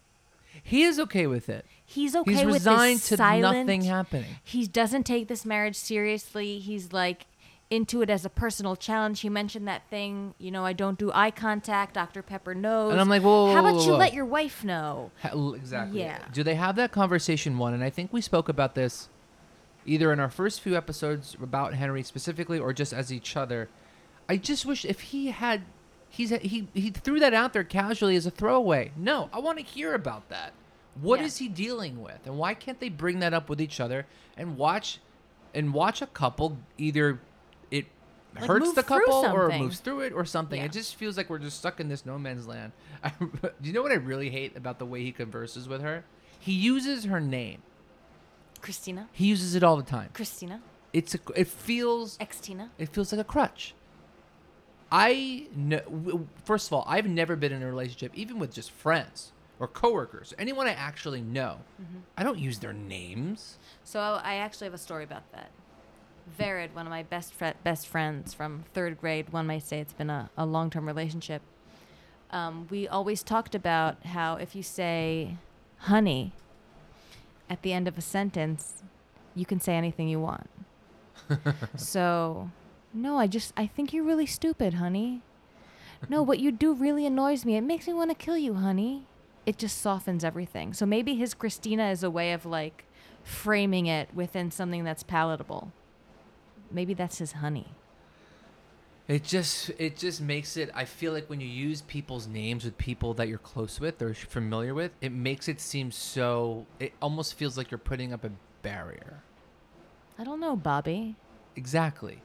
He 0.63 0.83
is 0.83 0.99
okay 0.99 1.27
with 1.27 1.49
it. 1.49 1.65
He's 1.85 2.15
okay 2.15 2.33
He's 2.33 2.45
with 2.45 2.53
resigned 2.53 2.97
this 2.99 3.09
to 3.09 3.17
silent, 3.17 3.67
nothing 3.67 3.83
happening. 3.83 4.37
He 4.43 4.67
doesn't 4.67 5.03
take 5.03 5.27
this 5.27 5.45
marriage 5.45 5.75
seriously. 5.75 6.59
He's 6.59 6.91
like 6.91 7.27
into 7.69 8.01
it 8.01 8.09
as 8.09 8.25
a 8.25 8.29
personal 8.29 8.75
challenge. 8.75 9.21
He 9.21 9.29
mentioned 9.29 9.67
that 9.67 9.87
thing, 9.89 10.33
you 10.37 10.51
know, 10.51 10.65
I 10.65 10.73
don't 10.73 10.97
do 10.97 11.11
eye 11.13 11.31
contact. 11.31 11.95
Dr. 11.95 12.21
Pepper 12.21 12.53
knows. 12.53 12.91
And 12.91 13.01
I'm 13.01 13.09
like, 13.09 13.21
whoa, 13.21 13.47
whoa, 13.47 13.53
How 13.53 13.59
about 13.59 13.75
whoa, 13.75 13.85
you 13.85 13.93
let 13.93 14.13
your 14.13 14.25
wife 14.25 14.63
know? 14.63 15.11
Exactly. 15.23 15.99
Yeah. 15.99 16.19
Do 16.31 16.43
they 16.43 16.55
have 16.55 16.75
that 16.75 16.91
conversation 16.91 17.57
one? 17.57 17.73
And 17.73 17.83
I 17.83 17.89
think 17.89 18.13
we 18.13 18.21
spoke 18.21 18.49
about 18.49 18.75
this 18.75 19.09
either 19.85 20.11
in 20.11 20.19
our 20.19 20.29
first 20.29 20.61
few 20.61 20.75
episodes 20.75 21.35
about 21.41 21.73
Henry 21.73 22.03
specifically 22.03 22.59
or 22.59 22.73
just 22.73 22.93
as 22.93 23.11
each 23.11 23.35
other. 23.35 23.69
I 24.27 24.37
just 24.37 24.65
wish 24.65 24.85
if 24.85 25.01
he 25.01 25.27
had 25.27 25.61
he's 26.15 26.29
he 26.29 26.67
he 26.73 26.89
threw 26.91 27.19
that 27.19 27.33
out 27.33 27.53
there 27.53 27.63
casually 27.63 28.15
as 28.15 28.25
a 28.25 28.31
throwaway. 28.31 28.91
No, 28.95 29.29
I 29.33 29.39
want 29.39 29.57
to 29.59 29.63
hear 29.63 29.93
about 29.93 30.29
that. 30.29 30.53
What 31.01 31.19
is 31.21 31.39
Yeah. 31.41 31.47
he 31.49 31.53
dealing 31.53 32.01
with? 32.01 32.19
And 32.25 32.37
why 32.37 32.53
can't 32.53 32.79
they 32.79 32.89
bring 32.89 33.19
that 33.19 33.33
up 33.33 33.49
with 33.49 33.59
each 33.59 33.79
other 33.79 34.05
and 34.37 34.57
watch 34.57 34.99
and 35.53 35.73
watch 35.73 36.01
a 36.01 36.07
couple 36.07 36.57
either 36.77 37.19
it 37.69 37.85
Like, 38.33 38.45
hurts 38.45 38.73
the 38.73 38.83
couple 38.83 39.25
or 39.25 39.49
moves 39.49 39.79
through 39.79 40.01
it 40.01 40.13
or 40.13 40.23
something. 40.25 40.59
Yeah. 40.59 40.65
It 40.65 40.71
just 40.71 40.95
feels 40.95 41.17
like 41.17 41.29
we're 41.29 41.39
just 41.39 41.57
stuck 41.57 41.79
in 41.81 41.89
this 41.89 42.05
no 42.05 42.17
man's 42.17 42.47
land. 42.47 42.71
I, 43.03 43.11
do 43.19 43.51
you 43.63 43.73
know 43.73 43.81
what 43.81 43.91
I 43.91 43.95
really 43.95 44.29
hate 44.29 44.55
about 44.55 44.79
the 44.79 44.85
way 44.85 45.03
he 45.03 45.11
converses 45.11 45.67
with 45.67 45.81
her? 45.81 46.05
He 46.39 46.53
uses 46.53 47.05
her 47.05 47.19
name. 47.19 47.61
Christina? 48.61 49.09
He 49.11 49.25
uses 49.27 49.55
it 49.55 49.63
all 49.63 49.77
the 49.77 49.83
time. 49.83 50.09
Christina? 50.13 50.61
It's 50.93 51.13
a, 51.15 51.19
it 51.35 51.47
feels 51.47 52.17
Ex-Tina? 52.21 52.71
it 52.77 52.89
feels 52.89 53.11
like 53.11 53.19
a 53.21 53.25
crutch. 53.25 53.73
I 54.95 55.47
know. 55.53 56.25
First 56.45 56.67
of 56.67 56.73
all, 56.73 56.85
I've 56.87 57.05
never 57.05 57.35
been 57.35 57.51
in 57.51 57.61
a 57.61 57.67
relationship, 57.67 58.13
even 58.15 58.39
with 58.39 58.53
just 58.53 58.71
friends 58.71 59.33
or 59.59 59.67
coworkers, 59.67 60.33
anyone 60.39 60.67
I 60.67 60.71
actually 60.71 61.21
know. 61.21 61.57
Mm-hmm. 61.81 61.97
I 62.17 62.23
don't 62.23 62.39
use 62.39 62.59
their 62.59 62.71
names. 62.71 63.57
So 63.83 63.99
I 63.99 64.35
actually 64.35 64.65
have 64.65 64.73
a 64.73 64.77
story 64.77 65.03
about 65.03 65.29
that. 65.33 65.51
Vered, 66.39 66.73
one 66.73 66.85
of 66.85 66.91
my 66.91 67.03
best 67.03 67.33
fri 67.33 67.51
best 67.65 67.87
friends 67.87 68.33
from 68.33 68.63
third 68.73 68.97
grade, 68.97 69.33
one 69.33 69.47
might 69.47 69.63
say 69.63 69.79
it's 69.79 69.91
been 69.91 70.09
a, 70.09 70.29
a 70.37 70.45
long 70.45 70.69
term 70.69 70.87
relationship. 70.87 71.41
Um, 72.31 72.67
we 72.69 72.87
always 72.87 73.21
talked 73.21 73.53
about 73.53 74.03
how 74.05 74.37
if 74.37 74.55
you 74.55 74.63
say 74.63 75.35
honey 75.79 76.31
at 77.49 77.63
the 77.63 77.73
end 77.73 77.89
of 77.89 77.97
a 77.97 78.01
sentence, 78.01 78.81
you 79.35 79.45
can 79.45 79.59
say 79.59 79.75
anything 79.75 80.07
you 80.07 80.21
want. 80.21 80.49
so, 81.75 82.49
no, 82.95 83.17
I 83.17 83.27
just, 83.27 83.53
I 83.57 83.67
think 83.67 83.93
you're 83.93 84.03
really 84.03 84.25
stupid, 84.25 84.75
honey. 84.75 85.21
No, 86.09 86.21
what 86.23 86.39
you 86.39 86.51
do 86.51 86.73
really 86.73 87.05
annoys 87.05 87.45
me. 87.45 87.55
It 87.55 87.61
makes 87.61 87.87
me 87.87 87.93
want 87.93 88.11
to 88.11 88.15
kill 88.15 88.37
you, 88.37 88.55
honey. 88.55 89.05
It 89.45 89.57
just 89.57 89.81
softens 89.81 90.23
everything. 90.23 90.73
So 90.73 90.85
maybe 90.85 91.15
his 91.15 91.33
Christina 91.33 91.89
is 91.89 92.03
a 92.03 92.09
way 92.09 92.33
of 92.33 92.45
like 92.45 92.85
framing 93.23 93.87
it 93.87 94.09
within 94.13 94.51
something 94.51 94.83
that's 94.83 95.03
palatable. 95.03 95.71
Maybe 96.71 96.93
that's 96.93 97.17
his 97.19 97.33
honey. 97.33 97.67
It 99.07 99.23
just 99.23 99.69
it 99.77 99.97
just 99.97 100.19
makes 100.19 100.57
it. 100.57 100.71
I 100.73 100.85
feel 100.85 101.13
like 101.13 101.29
when 101.29 101.39
you 101.39 101.47
use 101.47 101.81
people's 101.81 102.27
names 102.27 102.65
with 102.65 102.75
people 102.77 103.13
that 103.15 103.27
you're 103.27 103.37
close 103.37 103.79
with 103.79 104.01
or 104.01 104.15
familiar 104.15 104.73
with, 104.73 104.91
it 104.99 105.11
makes 105.11 105.47
it 105.47 105.61
seem 105.61 105.91
so. 105.91 106.65
It 106.79 106.93
almost 107.01 107.35
feels 107.35 107.55
like 107.55 107.69
you're 107.69 107.77
putting 107.77 108.13
up 108.13 108.23
a 108.23 108.31
barrier. 108.63 109.21
I 110.17 110.23
don't 110.23 110.39
know, 110.39 110.55
Bobby. 110.55 111.15
Exactly. 111.55 112.23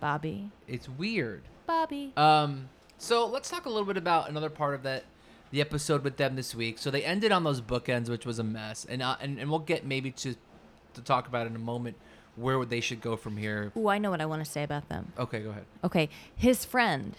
Bobby. 0.00 0.50
It's 0.66 0.88
weird. 0.88 1.42
Bobby. 1.66 2.12
Um. 2.16 2.68
So 2.98 3.26
let's 3.26 3.48
talk 3.48 3.66
a 3.66 3.68
little 3.68 3.86
bit 3.86 3.96
about 3.96 4.28
another 4.28 4.50
part 4.50 4.74
of 4.74 4.82
that, 4.82 5.04
the 5.50 5.60
episode 5.60 6.04
with 6.04 6.16
them 6.16 6.36
this 6.36 6.54
week. 6.54 6.78
So 6.78 6.90
they 6.90 7.02
ended 7.04 7.32
on 7.32 7.44
those 7.44 7.60
bookends, 7.60 8.08
which 8.10 8.26
was 8.26 8.38
a 8.38 8.44
mess, 8.44 8.86
and 8.88 9.02
uh, 9.02 9.16
and 9.20 9.38
and 9.38 9.50
we'll 9.50 9.60
get 9.60 9.86
maybe 9.86 10.10
to 10.12 10.34
to 10.94 11.00
talk 11.02 11.28
about 11.28 11.46
in 11.46 11.54
a 11.54 11.60
moment 11.60 11.96
where 12.36 12.58
would 12.58 12.70
they 12.70 12.80
should 12.80 13.00
go 13.00 13.16
from 13.16 13.36
here. 13.36 13.72
Oh, 13.76 13.88
I 13.88 13.98
know 13.98 14.10
what 14.10 14.20
I 14.20 14.26
want 14.26 14.44
to 14.44 14.50
say 14.50 14.62
about 14.62 14.88
them. 14.88 15.12
Okay, 15.18 15.40
go 15.40 15.50
ahead. 15.50 15.64
Okay, 15.84 16.08
his 16.36 16.64
friend, 16.64 17.14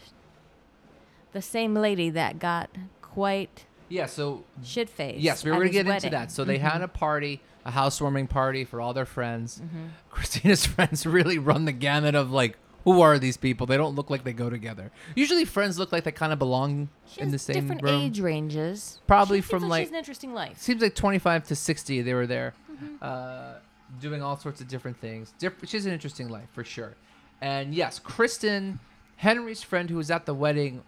the 1.34 1.42
same 1.42 1.76
lady 1.76 2.10
that 2.10 2.40
got 2.40 2.70
quite 3.02 3.66
Yeah. 3.90 4.06
So 4.06 4.44
shit 4.64 4.90
faced. 4.90 5.20
Yes, 5.20 5.44
we 5.44 5.52
were 5.52 5.58
going 5.58 5.68
to 5.68 5.74
get 5.74 5.88
into 5.88 6.10
that. 6.12 6.32
So 6.32 6.44
they 6.44 6.58
had 6.58 6.82
a 6.82 6.88
party, 6.88 7.42
a 7.66 7.72
housewarming 7.72 8.28
party 8.28 8.64
for 8.66 8.80
all 8.82 8.94
their 8.94 9.06
friends. 9.06 9.62
Mm-hmm. 9.64 9.86
Christina's 10.10 10.66
friends 10.66 11.06
really 11.06 11.38
run 11.38 11.66
the 11.66 11.72
gamut 11.72 12.16
of 12.16 12.32
like, 12.32 12.58
who 12.84 13.02
are 13.02 13.20
these 13.20 13.38
people? 13.38 13.68
They 13.68 13.78
don't 13.78 13.96
look 13.96 14.10
like 14.10 14.24
they 14.24 14.34
go 14.34 14.50
together. 14.50 14.92
Usually, 15.16 15.46
friends 15.46 15.78
look 15.78 15.92
like 15.92 16.04
they 16.04 16.12
kind 16.12 16.34
of 16.34 16.40
belong 16.40 16.90
She 17.08 17.22
in 17.22 17.32
the 17.32 17.40
same 17.40 17.62
different 17.62 17.84
room. 17.84 18.02
age 18.02 18.20
ranges. 18.20 19.00
Probably 19.08 19.40
She 19.42 19.48
from, 19.48 19.64
like, 19.64 19.70
like- 19.84 19.90
an 19.90 19.96
interesting 19.96 20.34
life. 20.34 20.58
Seems 20.60 20.82
like 20.82 20.96
25 20.96 21.48
to 21.48 21.56
60, 21.56 22.02
they 22.02 22.14
were 22.14 22.28
there, 22.28 22.54
Mm-hmm. 22.74 22.96
uh, 23.02 23.54
doing 24.00 24.24
all 24.24 24.38
sorts 24.38 24.62
of 24.62 24.68
different 24.68 24.98
things. 25.00 25.34
Diff- 25.38 25.54
she 25.66 25.78
has 25.78 25.86
an 25.86 25.92
interesting 25.94 26.30
life 26.30 26.48
for 26.54 26.64
sure. 26.64 26.96
And 27.42 27.74
yes, 27.76 28.00
Kristen, 28.00 28.80
Henry's 29.18 29.62
friend 29.62 29.90
who 29.90 29.98
was 29.98 30.10
at 30.10 30.26
the 30.26 30.34
wedding, 30.34 30.82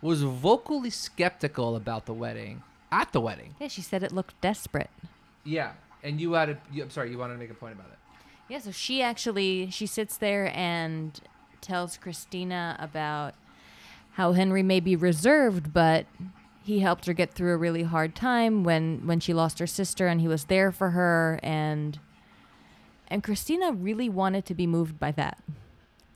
was 0.00 0.22
vocally 0.22 0.90
skeptical 0.90 1.74
about 1.76 2.06
the 2.06 2.12
wedding. 2.14 2.62
At 2.92 3.12
the 3.12 3.20
wedding, 3.20 3.54
Yeah, 3.58 3.68
she 3.68 3.82
said 3.82 4.02
it 4.02 4.12
looked 4.12 4.40
desperate. 4.40 4.90
yeah. 5.44 5.72
And 6.02 6.20
you 6.20 6.34
had 6.34 6.50
a, 6.50 6.58
you, 6.72 6.84
I'm 6.84 6.90
sorry, 6.90 7.10
you 7.10 7.18
wanted 7.18 7.32
to 7.34 7.38
make 7.40 7.50
a 7.50 7.54
point 7.54 7.74
about 7.74 7.88
it. 7.90 7.98
Yeah, 8.48 8.58
so 8.58 8.70
she 8.70 9.02
actually 9.02 9.70
she 9.70 9.86
sits 9.86 10.16
there 10.16 10.52
and 10.56 11.20
tells 11.60 11.96
Christina 11.96 12.76
about 12.78 13.34
how 14.12 14.32
Henry 14.32 14.62
may 14.62 14.80
be 14.80 14.94
reserved, 14.96 15.72
but 15.72 16.06
he 16.62 16.80
helped 16.80 17.06
her 17.06 17.12
get 17.12 17.32
through 17.32 17.52
a 17.52 17.56
really 17.56 17.82
hard 17.82 18.14
time 18.14 18.62
when 18.64 19.06
when 19.06 19.20
she 19.20 19.34
lost 19.34 19.58
her 19.58 19.66
sister 19.66 20.06
and 20.06 20.20
he 20.20 20.28
was 20.28 20.44
there 20.44 20.70
for 20.72 20.90
her 20.90 21.40
and 21.42 21.98
and 23.08 23.22
Christina 23.22 23.72
really 23.72 24.08
wanted 24.08 24.44
to 24.46 24.54
be 24.54 24.66
moved 24.66 24.98
by 24.98 25.12
that. 25.12 25.42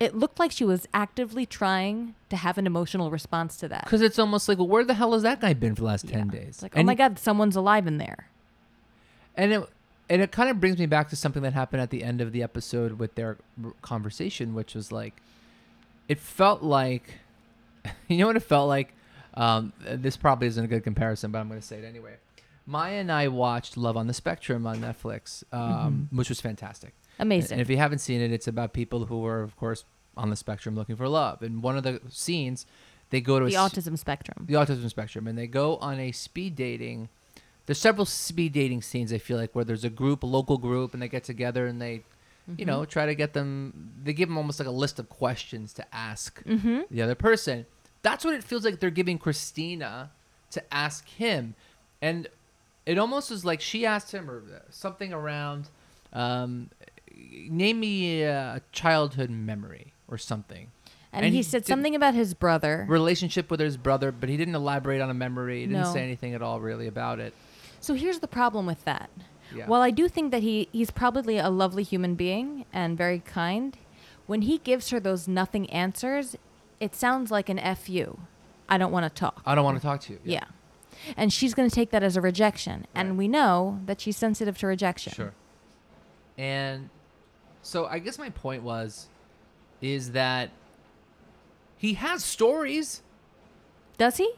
It 0.01 0.15
looked 0.17 0.39
like 0.39 0.51
she 0.51 0.65
was 0.65 0.89
actively 0.95 1.45
trying 1.47 2.15
to 2.31 2.37
have 2.37 2.57
an 2.59 2.67
emotional 2.67 3.11
response 3.11 3.57
to 3.59 3.69
that. 3.69 3.85
Because 3.85 4.01
it's 4.01 4.19
almost 4.19 4.49
like, 4.49 4.57
well, 4.57 4.67
where 4.67 4.83
the 4.83 4.95
hell 4.95 5.13
has 5.13 5.23
that 5.23 5.41
guy 5.41 5.53
been 5.53 5.75
for 5.75 5.83
the 5.83 5.87
last 5.89 6.09
ten 6.09 6.29
days? 6.29 6.49
It's 6.49 6.63
like, 6.63 6.77
oh 6.77 6.83
my 6.83 6.95
god, 6.95 7.19
someone's 7.19 7.55
alive 7.57 7.87
in 7.87 7.99
there. 7.99 8.29
and 9.37 9.53
it 9.53 9.69
and 10.11 10.21
it 10.21 10.33
kind 10.33 10.50
of 10.50 10.61
brings 10.61 10.79
me 10.79 10.87
back 10.87 11.09
to 11.11 11.17
something 11.17 11.43
that 11.43 11.55
happened 11.55 11.81
at 11.81 11.90
the 11.90 12.02
end 12.02 12.21
of 12.21 12.33
the 12.33 12.43
episode 12.43 12.99
with 12.99 13.14
their 13.14 13.38
conversation, 13.81 14.55
which 14.55 14.75
was 14.75 14.90
like, 14.90 15.23
it 16.09 16.19
felt 16.19 16.62
like, 16.62 17.21
you 18.09 18.19
know 18.19 18.26
what 18.26 18.37
it 18.37 18.40
felt 18.40 18.69
like. 18.69 18.93
Um, 19.35 19.73
this 19.81 20.17
probably 20.17 20.49
isn't 20.49 20.64
a 20.64 20.69
good 20.69 20.83
comparison, 20.83 21.31
but 21.31 21.38
I'm 21.38 21.49
going 21.49 21.61
to 21.61 21.67
say 21.67 21.79
it 21.79 21.85
anyway. 21.85 22.17
Maya 22.67 22.95
and 22.95 23.11
I 23.11 23.29
watched 23.29 23.76
Love 23.76 23.97
on 23.97 24.09
the 24.09 24.12
Spectrum 24.12 24.67
on 24.67 24.79
Netflix, 24.81 25.45
um, 25.52 26.09
which 26.11 26.29
was 26.29 26.40
fantastic. 26.40 26.93
Amazing. 27.21 27.52
And 27.52 27.61
if 27.61 27.71
you 27.71 27.76
haven't 27.76 28.00
seen 28.00 28.21
it, 28.21 28.33
it's 28.33 28.49
about 28.49 28.73
people 28.73 29.07
who 29.07 29.25
are, 29.25 29.43
of 29.43 29.57
course, 29.57 29.85
on 30.17 30.31
the 30.31 30.37
spectrum 30.37 30.75
looking 30.75 30.97
for 30.97 31.09
love. 31.09 31.43
And 31.43 31.62
one 31.62 31.76
of 31.76 31.85
the 31.85 32.00
scenes, 32.09 32.67
they 33.11 33.21
go 33.21 33.38
to 33.38 33.47
the 33.47 33.52
autism 33.52 33.97
spectrum. 33.99 34.47
the 34.49 34.55
autism 34.55 34.88
spectrum, 34.88 35.26
and 35.26 35.38
they 35.38 35.47
go 35.47 35.76
on 35.76 36.00
a 36.00 36.12
speed 36.12 36.57
dating. 36.57 37.09
There's 37.71 37.79
several 37.79 38.05
speed 38.05 38.53
dating 38.53 38.83
scenes. 38.83 39.12
I 39.12 39.19
feel 39.19 39.37
like 39.37 39.55
where 39.55 39.65
there's 39.65 39.85
a 39.85 39.91
group, 39.91 40.25
a 40.25 40.27
local 40.27 40.59
group, 40.59 40.93
and 40.93 41.00
they 41.00 41.07
get 41.07 41.23
together 41.23 41.69
and 41.69 41.81
they, 41.81 42.03
you 42.57 42.65
know, 42.65 42.85
try 42.85 43.07
to 43.07 43.15
get 43.15 43.33
them. 43.33 43.93
They 44.03 44.12
give 44.12 44.29
them 44.29 44.37
almost 44.37 44.59
like 44.59 44.67
a 44.67 44.73
list 44.73 44.99
of 44.99 45.09
questions 45.09 45.73
to 45.75 45.85
ask 45.95 46.43
Mm-hmm. 46.43 46.81
the 46.91 47.00
other 47.00 47.15
person. 47.15 47.67
That's 48.03 48.25
what 48.25 48.35
it 48.35 48.43
feels 48.43 48.65
like 48.65 48.81
they're 48.81 48.91
giving 48.91 49.19
Christina 49.19 50.11
to 50.50 50.75
ask 50.75 51.07
him, 51.11 51.55
and 52.03 52.27
it 52.87 52.99
almost 52.99 53.31
is 53.31 53.45
like 53.45 53.61
she 53.61 53.87
asked 53.87 54.11
him 54.11 54.29
or 54.29 54.43
something 54.71 55.12
around, 55.12 55.69
um, 56.12 56.71
name 57.49 57.79
me 57.79 58.23
a 58.25 58.62
childhood 58.73 59.31
memory 59.31 59.93
or 60.09 60.19
something. 60.19 60.73
And, 61.12 61.25
And 61.25 61.33
he 61.33 61.39
he 61.39 61.43
said 61.45 61.67
something 61.67 61.95
about 61.95 62.15
his 62.15 62.35
brother. 62.35 62.85
relationship 62.89 63.49
with 63.49 63.61
his 63.61 63.77
brother, 63.77 64.11
but 64.11 64.29
he 64.29 64.37
didn't 64.37 64.57
elaborate 64.57 65.00
on 65.00 65.09
a 65.09 65.15
memory. 65.15 65.61
He 65.61 65.67
didn't 65.67 65.83
No. 65.83 65.93
say 65.93 66.03
anything 66.03 66.35
at 66.35 66.43
all 66.43 66.61
really 66.61 66.89
about 66.89 67.21
it. 67.21 67.33
So 67.81 67.95
here's 67.95 68.21
the 68.21 68.29
problem 68.29 68.67
with 68.67 68.85
that. 68.85 69.11
Yeah. 69.55 69.67
While 69.67 69.81
I 69.81 69.91
do 69.91 70.09
think 70.09 70.31
that 70.31 70.43
he, 70.43 70.69
he's 70.71 70.91
probably 70.91 71.39
a 71.39 71.49
lovely 71.49 71.83
human 71.83 72.15
being 72.15 72.67
and 72.73 72.97
very 72.97 73.19
kind, 73.19 73.77
when 74.27 74.43
he 74.43 74.59
gives 74.59 74.91
her 74.91 75.01
those 75.01 75.27
nothing 75.27 75.69
answers, 75.71 76.37
it 76.79 76.95
sounds 76.95 77.31
like 77.31 77.49
an 77.49 77.59
FU. 77.75 78.19
I 78.69 78.79
don't 78.79 78.93
want 78.93 79.05
to 79.05 79.11
talk. 79.11 79.43
I 79.45 79.55
don't 79.55 79.65
want 79.65 79.77
to 79.79 79.83
talk 79.83 80.01
to 80.03 80.13
you. 80.13 80.21
Yeah. 80.23 80.45
And 81.17 81.33
she's 81.33 81.55
going 81.55 81.69
to 81.69 81.75
take 81.75 81.91
that 81.91 82.03
as 82.03 82.17
a 82.17 82.21
rejection. 82.21 82.81
Right. 82.81 82.89
And 82.95 83.19
we 83.19 83.27
know 83.27 83.81
that 83.87 84.01
she's 84.01 84.17
sensitive 84.17 84.57
to 84.59 84.67
rejection. 84.67 85.13
Sure. 85.13 85.33
And 86.39 86.91
so 87.63 87.87
I 87.87 87.99
guess 87.99 88.19
my 88.19 88.31
point 88.31 88.63
was, 88.63 89.09
is 89.81 90.13
that 90.13 90.51
he 91.77 91.95
has 91.95 92.23
stories. 92.23 93.03
Does 93.99 94.19
he? 94.19 94.33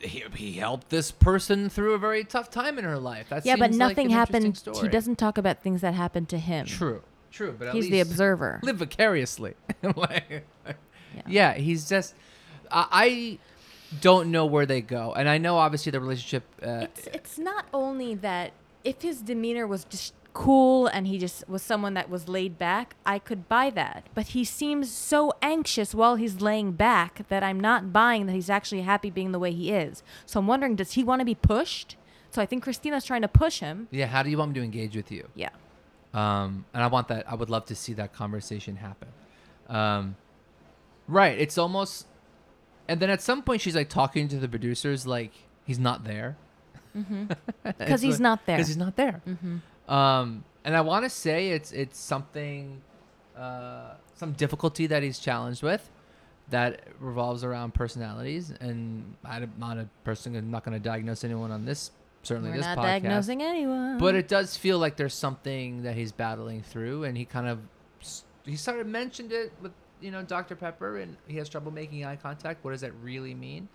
He, 0.00 0.24
he 0.34 0.52
helped 0.52 0.90
this 0.90 1.10
person 1.10 1.68
through 1.68 1.94
a 1.94 1.98
very 1.98 2.22
tough 2.24 2.50
time 2.50 2.78
in 2.78 2.84
her 2.84 2.98
life. 2.98 3.30
That 3.30 3.44
yeah, 3.44 3.56
but 3.56 3.70
seems 3.70 3.78
like 3.78 3.90
nothing 3.90 4.06
an 4.06 4.12
happened. 4.12 4.62
He 4.80 4.88
doesn't 4.88 5.16
talk 5.16 5.38
about 5.38 5.62
things 5.62 5.80
that 5.80 5.94
happened 5.94 6.28
to 6.28 6.38
him. 6.38 6.66
True. 6.66 7.02
True. 7.32 7.54
But 7.58 7.68
at 7.68 7.74
He's 7.74 7.90
the 7.90 8.00
observer. 8.00 8.60
live 8.62 8.76
vicariously. 8.76 9.54
Like- 9.96 10.46
Yeah. 10.66 11.22
yeah. 11.26 11.54
he's 11.54 11.88
just. 11.88 12.14
I, 12.70 12.86
I 12.92 13.38
don't 14.00 14.30
know 14.30 14.46
where 14.46 14.66
they 14.66 14.80
go, 14.82 15.14
and 15.14 15.28
I 15.28 15.38
know 15.38 15.56
obviously 15.56 15.90
the 15.90 16.00
relationship. 16.00 16.44
Uh, 16.62 16.80
it's 16.82 17.06
it's 17.06 17.38
not 17.38 17.66
only 17.72 18.14
that 18.16 18.52
if 18.84 19.02
his 19.02 19.20
demeanor 19.22 19.66
was 19.66 19.84
just 19.84 20.12
cool 20.38 20.86
and 20.86 21.06
he 21.08 21.18
just 21.18 21.48
was 21.48 21.62
someone 21.62 21.94
that 21.94 22.08
was 22.08 22.28
laid 22.28 22.58
back, 22.58 22.94
I 23.04 23.18
could 23.18 23.48
buy 23.48 23.70
that. 23.70 24.06
But 24.14 24.26
he 24.28 24.44
seems 24.44 24.90
so 24.90 25.32
anxious 25.42 25.94
while 25.94 26.14
he's 26.14 26.40
laying 26.40 26.72
back 26.72 27.26
that 27.28 27.42
I'm 27.42 27.58
not 27.58 27.92
buying 27.92 28.26
that 28.26 28.32
he's 28.34 28.48
actually 28.48 28.82
happy 28.82 29.10
being 29.10 29.32
the 29.32 29.38
way 29.40 29.50
he 29.52 29.72
is. 29.72 30.02
So 30.26 30.38
I'm 30.38 30.46
wondering, 30.46 30.76
does 30.76 30.92
he 30.92 31.02
want 31.02 31.20
to 31.20 31.24
be 31.24 31.34
pushed? 31.34 31.96
So 32.30 32.40
I 32.40 32.46
think 32.46 32.62
Christina's 32.62 33.04
trying 33.04 33.22
to 33.22 33.28
push 33.28 33.58
him. 33.58 33.88
yeah. 33.90 34.06
How 34.06 34.22
do 34.22 34.30
you 34.30 34.38
want 34.38 34.52
me 34.52 34.54
to 34.60 34.64
engage 34.64 34.94
with 34.94 35.10
you? 35.10 35.28
Yeah. 35.34 35.50
um, 36.14 36.64
and 36.72 36.84
I 36.84 36.86
want 36.86 37.08
that. 37.08 37.28
I 37.30 37.34
would 37.34 37.50
love 37.50 37.64
to 37.66 37.74
see 37.74 37.94
that 37.94 38.12
conversation 38.12 38.76
happen. 38.76 39.08
Um, 39.68 40.14
right. 41.08 41.36
It's 41.36 41.58
almost, 41.58 42.06
and 42.86 43.00
then 43.00 43.10
at 43.10 43.20
some 43.22 43.42
point 43.42 43.60
she's 43.62 43.74
like 43.74 43.88
talking 43.88 44.28
to 44.28 44.36
the 44.38 44.48
producers 44.48 45.04
like 45.06 45.32
he's 45.64 45.80
not 45.80 46.04
there 46.04 46.36
Because 47.78 48.02
he's 48.02 48.20
not 48.20 48.46
there. 48.46 48.56
because 48.56 48.68
he's 48.68 48.76
not 48.86 48.94
there. 48.96 49.20
Mm-hmm. 49.28 49.56
Um, 49.88 50.44
and 50.64 50.76
I 50.76 50.80
want 50.82 51.04
to 51.04 51.10
say 51.10 51.50
it's 51.50 51.72
it's 51.72 51.98
something, 51.98 52.82
uh, 53.36 53.94
some 54.14 54.32
difficulty 54.32 54.86
that 54.86 55.02
he's 55.02 55.18
challenged 55.18 55.62
with, 55.62 55.88
that 56.50 56.80
revolves 57.00 57.42
around 57.44 57.74
personalities. 57.74 58.50
And 58.50 59.16
I'm 59.24 59.52
not 59.58 59.78
a 59.78 59.88
person. 60.04 60.36
I'm 60.36 60.50
not 60.50 60.64
going 60.64 60.74
to 60.74 60.82
diagnose 60.82 61.24
anyone 61.24 61.50
on 61.50 61.64
this. 61.64 61.90
Certainly, 62.22 62.50
We're 62.50 62.56
this 62.56 62.66
not 62.66 62.78
podcast. 62.78 62.82
diagnosing 62.82 63.42
anyone. 63.42 63.98
But 63.98 64.14
it 64.14 64.28
does 64.28 64.56
feel 64.56 64.78
like 64.78 64.96
there's 64.96 65.14
something 65.14 65.82
that 65.84 65.94
he's 65.94 66.12
battling 66.12 66.62
through, 66.62 67.04
and 67.04 67.16
he 67.16 67.24
kind 67.24 67.46
of 67.46 67.60
he 68.44 68.56
sort 68.56 68.80
of 68.80 68.86
mentioned 68.86 69.32
it 69.32 69.52
with 69.62 69.72
you 70.00 70.10
know 70.10 70.22
Dr 70.22 70.56
Pepper, 70.56 70.98
and 70.98 71.16
he 71.26 71.36
has 71.38 71.48
trouble 71.48 71.70
making 71.70 72.04
eye 72.04 72.16
contact. 72.16 72.64
What 72.64 72.72
does 72.72 72.80
that 72.82 72.92
really 73.02 73.34
mean 73.34 73.68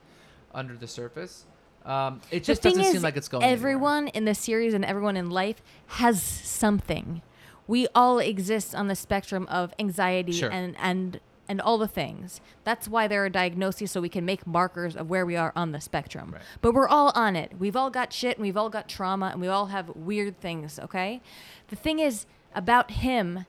under 0.54 0.76
the 0.76 0.88
surface? 0.88 1.46
Um, 1.86 2.22
it 2.32 2.40
The 2.40 2.46
just 2.46 2.62
thing 2.62 2.72
doesn't 2.74 2.86
is, 2.86 2.92
seem 2.94 3.02
like 3.02 3.18
it's 3.18 3.28
going. 3.28 3.44
anywhere. 3.44 3.58
Everyone 3.58 4.08
in 4.10 4.26
the 4.26 4.36
series 4.36 4.74
and 4.74 4.86
everyone 4.86 5.18
in 5.18 5.30
life 5.30 5.62
has 5.88 6.22
something. 6.22 7.22
We 7.68 7.88
all 7.96 8.20
exist 8.20 8.74
on 8.76 8.88
the 8.88 8.96
spectrum 8.96 9.48
of 9.50 9.74
anxiety 9.80 10.32
Sure. 10.34 10.50
and 10.52 10.76
and 10.80 11.20
and 11.50 11.60
all 11.60 11.78
the 11.78 11.88
things. 11.90 12.40
That's 12.64 12.88
why 12.88 13.08
there 13.10 13.26
are 13.26 13.30
diagnoses 13.30 13.92
so 13.92 14.00
we 14.00 14.08
can 14.08 14.24
make 14.24 14.48
markers 14.48 14.96
of 14.96 15.10
where 15.10 15.26
we 15.26 15.36
are 15.36 15.52
on 15.58 15.74
the 15.74 15.82
spectrum. 15.82 16.32
Right. 16.32 16.42
But 16.62 16.74
we're 16.74 16.88
all 16.88 17.12
on 17.16 17.36
it. 17.36 17.52
We've 17.60 17.76
all 17.76 17.90
got 17.90 18.14
shit 18.14 18.38
and 18.38 18.44
we've 18.46 18.56
all 18.56 18.70
got 18.70 18.88
trauma 18.88 19.28
and 19.28 19.42
we 19.42 19.50
all 19.50 19.66
have 19.66 19.90
weird 19.90 20.40
things, 20.40 20.80
okay? 20.80 21.22
The 21.68 21.76
thing 21.76 22.00
is 22.00 22.26
about 22.56 22.92
him 22.92 23.46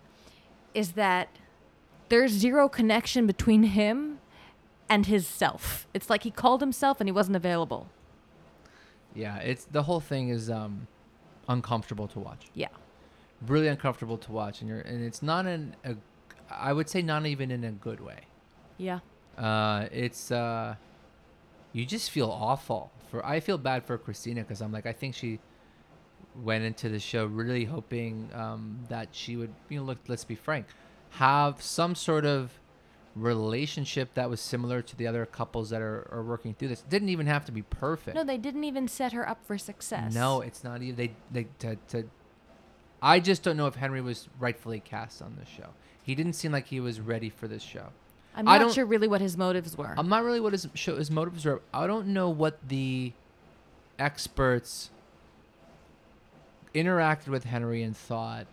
is 0.74 0.92
that 0.92 1.28
there's 2.08 2.32
zero 2.32 2.68
connection 2.68 3.28
between 3.28 3.62
him 3.62 4.18
and 4.88 5.06
his 5.06 5.24
self. 5.26 5.86
It's 5.94 6.10
like 6.10 6.24
he 6.24 6.32
called 6.32 6.60
himself 6.60 7.00
and 7.00 7.06
he 7.08 7.12
wasn't 7.12 7.36
available. 7.36 7.86
Yeah, 9.14 9.38
it's 9.38 9.64
the 9.64 9.82
whole 9.82 10.00
thing 10.00 10.28
is 10.28 10.50
um, 10.50 10.86
uncomfortable 11.48 12.08
to 12.08 12.18
watch. 12.18 12.46
Yeah. 12.54 12.68
Really 13.46 13.68
uncomfortable 13.68 14.18
to 14.18 14.32
watch, 14.32 14.60
and 14.60 14.68
you're 14.68 14.80
and 14.80 15.04
it's 15.04 15.22
not 15.22 15.46
in 15.46 15.76
a, 15.84 15.94
I 16.50 16.72
would 16.72 16.88
say 16.88 17.02
not 17.02 17.26
even 17.26 17.50
in 17.50 17.64
a 17.64 17.72
good 17.72 18.00
way. 18.00 18.20
Yeah. 18.78 19.00
Uh, 19.36 19.86
it's 19.92 20.30
uh, 20.30 20.76
you 21.72 21.84
just 21.84 22.10
feel 22.10 22.30
awful 22.30 22.90
for. 23.10 23.24
I 23.24 23.40
feel 23.40 23.58
bad 23.58 23.84
for 23.84 23.98
Christina 23.98 24.42
because 24.42 24.60
I'm 24.60 24.72
like 24.72 24.86
I 24.86 24.92
think 24.92 25.14
she 25.14 25.40
went 26.42 26.64
into 26.64 26.88
the 26.88 26.98
show 26.98 27.26
really 27.26 27.64
hoping 27.64 28.28
um, 28.34 28.80
that 28.88 29.08
she 29.12 29.36
would 29.36 29.52
you 29.68 29.78
know 29.78 29.84
look 29.84 29.98
let's 30.08 30.24
be 30.24 30.34
frank 30.34 30.66
have 31.10 31.62
some 31.62 31.94
sort 31.94 32.26
of 32.26 32.58
relationship 33.16 34.14
that 34.14 34.28
was 34.28 34.40
similar 34.40 34.82
to 34.82 34.96
the 34.96 35.06
other 35.06 35.24
couples 35.26 35.70
that 35.70 35.80
are, 35.80 36.08
are 36.10 36.22
working 36.22 36.54
through 36.54 36.68
this. 36.68 36.80
It 36.80 36.90
didn't 36.90 37.10
even 37.10 37.26
have 37.26 37.44
to 37.46 37.52
be 37.52 37.62
perfect. 37.62 38.16
No, 38.16 38.24
they 38.24 38.38
didn't 38.38 38.64
even 38.64 38.88
set 38.88 39.12
her 39.12 39.28
up 39.28 39.44
for 39.44 39.56
success. 39.56 40.14
No, 40.14 40.40
it's 40.40 40.64
not 40.64 40.82
even. 40.82 40.96
They 40.96 41.12
they 41.30 41.46
to, 41.60 41.76
to 41.88 42.04
I 43.00 43.20
just 43.20 43.42
don't 43.42 43.56
know 43.56 43.66
if 43.66 43.76
Henry 43.76 44.00
was 44.00 44.28
rightfully 44.40 44.80
cast 44.80 45.22
on 45.22 45.36
this 45.38 45.48
show. 45.48 45.68
He 46.02 46.14
didn't 46.14 46.32
seem 46.34 46.52
like 46.52 46.66
he 46.66 46.80
was 46.80 47.00
ready 47.00 47.30
for 47.30 47.46
this 47.48 47.62
show. 47.62 47.86
I'm 48.36 48.48
I 48.48 48.58
not 48.58 48.64
don't- 48.64 48.74
sure 48.74 48.84
really 48.84 49.06
what 49.08 49.20
his 49.20 49.36
motives 49.36 49.76
were. 49.78 49.94
I'm 49.96 50.08
not 50.08 50.24
really 50.24 50.40
what 50.40 50.52
his 50.52 50.66
show 50.74 50.96
his 50.96 51.10
motives 51.10 51.44
were. 51.44 51.62
I 51.72 51.86
don't 51.86 52.08
know 52.08 52.28
what 52.30 52.58
the 52.66 53.12
experts 53.98 54.90
interacted 56.74 57.28
with 57.28 57.44
Henry 57.44 57.82
and 57.82 57.96
thought. 57.96 58.46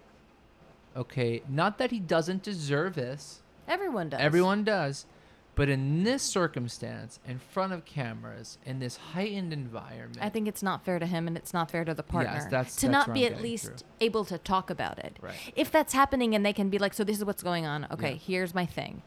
Okay, 0.95 1.41
not 1.49 1.77
that 1.77 1.91
he 1.91 1.99
doesn't 1.99 2.43
deserve 2.43 2.95
this. 2.95 3.41
Everyone 3.67 4.09
does. 4.09 4.19
Everyone 4.19 4.63
does. 4.63 5.05
But 5.53 5.67
in 5.67 6.03
this 6.03 6.23
circumstance, 6.23 7.19
in 7.27 7.37
front 7.37 7.73
of 7.73 7.83
cameras, 7.83 8.57
in 8.65 8.79
this 8.79 8.95
heightened 8.95 9.51
environment, 9.51 10.19
I 10.21 10.29
think 10.29 10.47
it's 10.47 10.63
not 10.63 10.85
fair 10.85 10.97
to 10.97 11.05
him 11.05 11.27
and 11.27 11.35
it's 11.35 11.53
not 11.53 11.69
fair 11.69 11.83
to 11.83 11.93
the 11.93 12.03
partner 12.03 12.31
that's- 12.49 12.75
to 12.77 12.87
that's 12.87 13.07
not 13.07 13.13
be 13.13 13.27
I'm 13.27 13.33
at 13.33 13.41
least 13.41 13.65
through. 13.65 13.75
able 13.99 14.23
to 14.25 14.37
talk 14.37 14.69
about 14.69 14.97
it. 14.99 15.17
Right. 15.21 15.35
If 15.55 15.69
that's 15.69 15.93
happening 15.93 16.33
and 16.33 16.45
they 16.45 16.53
can 16.53 16.69
be 16.69 16.77
like, 16.79 16.93
so 16.93 17.03
this 17.03 17.17
is 17.17 17.25
what's 17.25 17.43
going 17.43 17.65
on. 17.65 17.85
Okay, 17.91 18.13
Yeah. 18.13 18.17
here's 18.17 18.55
my 18.55 18.65
thing. 18.65 19.01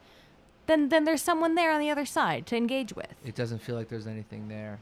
Then 0.67 0.89
then 0.89 1.03
there's 1.03 1.21
someone 1.21 1.55
there 1.55 1.71
on 1.71 1.79
the 1.79 1.89
other 1.89 2.05
side 2.05 2.45
to 2.47 2.55
engage 2.55 2.93
with. 2.95 3.13
it 3.25 3.33
doesn't 3.35 3.59
feel 3.59 3.75
like 3.75 3.89
there's 3.89 4.07
anything 4.07 4.47
there. 4.47 4.79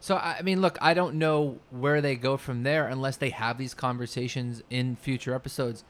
So 0.00 0.16
I 0.18 0.42
mean, 0.42 0.60
look, 0.60 0.76
I 0.80 0.92
don't 0.94 1.14
know 1.16 1.58
where 1.70 2.00
they 2.02 2.16
go 2.16 2.36
from 2.36 2.62
there 2.64 2.86
unless 2.86 3.16
they 3.16 3.30
have 3.30 3.56
these 3.58 3.72
conversations 3.74 4.62
in 4.70 4.94
future 4.96 5.34
episodes. 5.34 5.84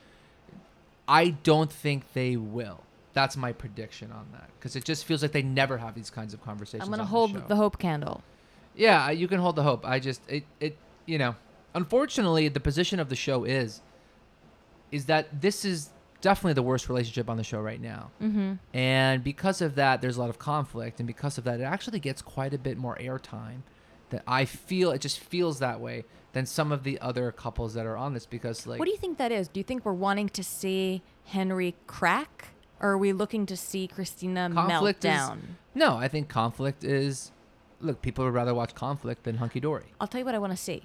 I 1.09 1.31
don't 1.31 1.73
think 1.73 2.13
they 2.13 2.37
will. 2.37 2.85
That's 3.19 3.37
my 3.37 3.53
prediction 3.53 4.13
on 4.13 4.29
that 4.31 4.49
because 4.57 4.77
it 4.77 4.85
just 4.85 5.05
feels 5.05 5.23
like 5.23 5.33
they 5.33 5.43
never 5.43 5.77
have 5.77 5.97
these 5.97 6.09
kinds 6.09 6.33
of 6.35 6.41
conversations. 6.41 6.85
I'm 6.85 6.91
gonna 6.91 7.03
on 7.03 7.09
hold 7.09 7.35
the, 7.35 7.41
the 7.41 7.57
hope 7.57 7.77
candle. 7.77 8.23
Yeah, 8.77 9.11
you 9.11 9.27
can 9.27 9.41
hold 9.41 9.57
the 9.57 9.65
hope. 9.65 9.85
I 9.85 9.99
just 9.99 10.21
it 10.29 10.45
it 10.61 10.79
you 11.05 11.19
know, 11.19 11.35
unfortunately, 11.75 12.47
the 12.47 12.61
position 12.61 13.01
of 13.01 13.09
the 13.09 13.17
show 13.17 13.43
is 13.43 13.81
is 14.93 15.07
that 15.07 15.41
this 15.41 15.65
is 15.65 15.91
definitely 16.21 16.53
the 16.53 16.63
worst 16.63 16.89
relationship 16.89 17.29
on 17.29 17.37
the 17.37 17.43
show 17.43 17.61
right 17.61 17.81
now. 17.81 18.13
Mm-hmm. 18.23 18.53
And 18.73 19.25
because 19.25 19.63
of 19.63 19.75
that, 19.75 20.01
there's 20.01 20.17
a 20.17 20.21
lot 20.21 20.31
of 20.31 20.39
conflict, 20.39 21.01
and 21.01 21.07
because 21.09 21.39
of 21.39 21.45
that, 21.45 21.59
it 21.59 21.65
actually 21.65 21.99
gets 21.99 22.23
quite 22.23 22.55
a 22.55 22.59
bit 22.59 22.79
more 22.79 22.97
airtime. 23.01 23.63
That 24.11 24.23
I 24.29 24.45
feel 24.45 24.93
it 24.93 25.01
just 25.01 25.19
feels 25.19 25.59
that 25.59 25.81
way 25.81 26.05
than 26.35 26.47
some 26.47 26.71
of 26.71 26.85
the 26.85 27.01
other 27.01 27.33
couples 27.33 27.75
that 27.75 27.85
are 27.85 27.97
on 27.97 28.15
this 28.15 28.27
because 28.27 28.65
like 28.65 28.79
What 28.79 28.85
do 28.85 28.93
you 28.93 28.97
think 28.97 29.19
that 29.19 29.33
is? 29.33 29.49
Do 29.49 29.59
you 29.59 29.65
think 29.65 29.85
we're 29.85 29.93
wanting 29.93 30.29
to 30.29 30.45
see 30.45 31.03
Henry 31.25 31.75
crack, 31.89 32.51
or 32.81 32.91
are 32.91 32.99
we 32.99 33.13
looking 33.13 33.47
to 33.47 33.57
see 33.57 33.87
Christina 33.89 34.49
melt 34.49 34.69
conflict 34.69 34.99
is 35.05 35.11
down? 35.11 35.57
no. 35.75 35.97
I 35.97 36.09
think 36.09 36.29
conflict 36.29 36.85
is 36.85 37.31
look. 37.81 38.03
People 38.03 38.25
would 38.25 38.35
rather 38.35 38.55
watch 38.55 38.75
conflict 38.75 39.25
than 39.25 39.37
hunky 39.37 39.61
dory. 39.61 39.87
I'll 40.01 40.07
tell 40.09 40.21
you 40.21 40.25
what 40.25 40.35
I 40.35 40.39
want 40.39 40.53
to 40.53 40.57
see. 40.57 40.83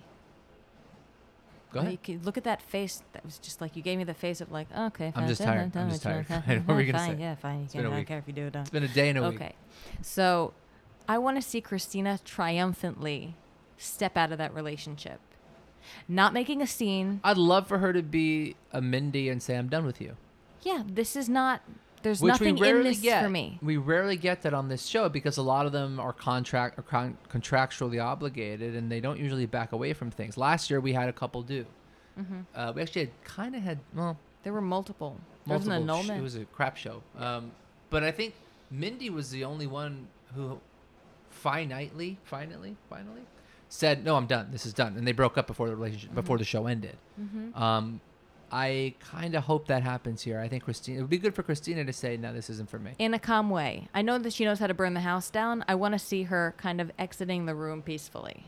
Go 1.74 1.80
ahead. 1.80 2.24
Look 2.24 2.38
at 2.38 2.44
that 2.44 2.62
face. 2.62 3.02
That 3.14 3.26
was 3.26 3.40
just 3.40 3.60
like 3.60 3.76
you 3.76 3.82
gave 3.82 3.98
me 3.98 4.04
the 4.04 4.14
face 4.14 4.42
of 4.42 4.52
like, 4.52 4.68
okay. 4.72 5.08
I'm 5.08 5.14
fine, 5.14 5.28
just 5.28 5.42
tired. 5.42 5.76
I'm 5.76 5.90
just 5.90 6.04
tired. 6.04 6.28
What 6.30 6.68
were 6.68 6.82
you 6.82 6.92
gonna 6.92 7.04
fine, 7.04 7.18
say? 7.18 7.22
Yeah, 7.22 7.36
fine. 7.36 7.60
You 7.60 7.64
It's 7.66 7.74
been 7.74 7.84
can, 7.84 7.92
a 7.92 7.96
I 7.96 7.98
don't 7.98 8.06
care 8.06 8.18
if 8.20 8.28
you 8.28 8.34
do 8.34 8.46
it. 8.48 8.56
It's 8.56 8.70
been 8.70 8.84
a 8.84 8.88
day 8.88 9.10
and 9.10 9.18
a 9.18 9.30
week. 9.30 9.42
Okay. 9.42 9.56
So 10.04 10.54
I 11.10 11.18
want 11.18 11.38
to 11.38 11.42
see 11.42 11.62
Christina 11.62 12.20
triumphantly 12.24 13.36
step 13.78 14.16
out 14.16 14.32
of 14.32 14.38
that 14.38 14.54
relationship. 14.54 15.20
Not 16.08 16.32
making 16.32 16.62
a 16.62 16.68
scene. 16.68 17.20
I'd 17.24 17.38
love 17.38 17.68
for 17.68 17.80
her 17.80 17.92
to 17.92 18.02
be 18.04 18.56
a 18.72 18.80
Mindy 18.80 19.28
and 19.30 19.42
say, 19.42 19.58
"I'm 19.58 19.68
done 19.68 19.86
with 19.86 20.00
you." 20.00 20.16
Yeah, 20.64 20.84
this 20.88 21.16
is 21.16 21.30
not. 21.30 21.62
There's 22.02 22.20
Which 22.22 22.28
nothing 22.34 22.56
we 22.58 22.70
in 22.70 22.84
this 22.84 23.00
get. 23.00 23.24
for 23.24 23.30
me. 23.30 23.60
We 23.62 23.78
rarely 23.78 24.18
get 24.18 24.42
that 24.42 24.54
on 24.54 24.68
this 24.68 24.86
show 24.86 25.08
because 25.08 25.38
a 25.38 25.42
lot 25.42 25.66
of 25.66 25.72
them 25.72 26.00
are 26.02 26.12
contract 26.12 26.78
or 26.78 26.82
con- 26.84 27.18
contractually 27.30 28.04
obligated, 28.04 28.76
and 28.76 28.92
they 28.92 29.00
don't 29.00 29.18
usually 29.20 29.46
back 29.46 29.72
away 29.72 29.94
from 29.94 30.12
things. 30.12 30.36
Last 30.38 30.70
year 30.70 30.82
we 30.82 30.92
had 30.94 31.08
a 31.08 31.14
couple 31.14 31.42
do. 31.44 31.66
hmm 32.18 32.42
Uh, 32.54 32.74
we 32.76 32.82
actually 32.82 33.06
had 33.06 33.24
kind 33.24 33.56
of 33.56 33.62
had 33.62 33.80
well, 33.96 34.18
There 34.44 34.52
were 34.52 34.62
multiple. 34.62 35.18
There 35.48 35.58
was 35.58 35.66
an 35.68 35.86
multiple. 35.86 35.96
sh- 35.96 36.00
annulment. 36.10 36.20
it 36.20 36.24
was 36.24 36.36
a 36.36 36.46
crap 36.46 36.76
show. 36.76 37.02
Um, 37.18 37.52
but 37.90 38.04
I 38.04 38.12
think 38.12 38.34
Mindy 38.70 39.10
was 39.10 39.32
the 39.32 39.46
only 39.46 39.68
one 39.68 40.08
who 40.36 40.60
finitely, 41.44 42.18
finally, 42.24 42.76
finally 42.90 43.22
said, 43.70 44.04
"No, 44.04 44.16
I'm 44.18 44.28
done. 44.28 44.50
This 44.52 44.66
is 44.66 44.74
done," 44.74 44.98
and 44.98 45.08
they 45.08 45.12
broke 45.14 45.38
up 45.38 45.48
before 45.48 45.68
the 45.70 45.76
relationship 45.76 46.14
before 46.14 46.38
the 46.38 46.44
show 46.46 46.68
ended. 46.68 46.98
hmm 47.16 47.54
Um, 47.56 48.02
I 48.56 48.94
kind 49.00 49.34
of 49.34 49.44
hope 49.46 49.68
that 49.68 49.82
happens 49.82 50.22
here. 50.22 50.40
I 50.40 50.48
think 50.48 50.64
Christina. 50.64 51.00
It 51.00 51.02
would 51.02 51.10
be 51.10 51.18
good 51.18 51.34
for 51.34 51.42
Christina 51.42 51.84
to 51.86 51.92
say, 51.94 52.18
"No, 52.18 52.32
this 52.32 52.50
isn't 52.52 52.70
for 52.70 52.78
me." 52.78 52.92
in 53.00 53.14
a 53.16 53.20
calm 53.20 53.50
way. 53.50 53.88
I 53.96 54.04
know 54.04 54.20
that 54.20 54.32
she 54.32 54.46
knows 54.46 54.60
how 54.60 54.68
to 54.68 54.76
burn 54.76 54.94
the 54.94 55.00
house 55.02 55.32
down. 55.32 55.66
I 55.68 55.74
want 55.74 55.94
to 55.94 56.00
see 56.00 56.24
her 56.24 56.54
kind 56.58 56.80
of 56.80 56.92
exiting 57.00 57.48
the 57.48 57.56
room 57.56 57.82
peacefully. 57.82 58.46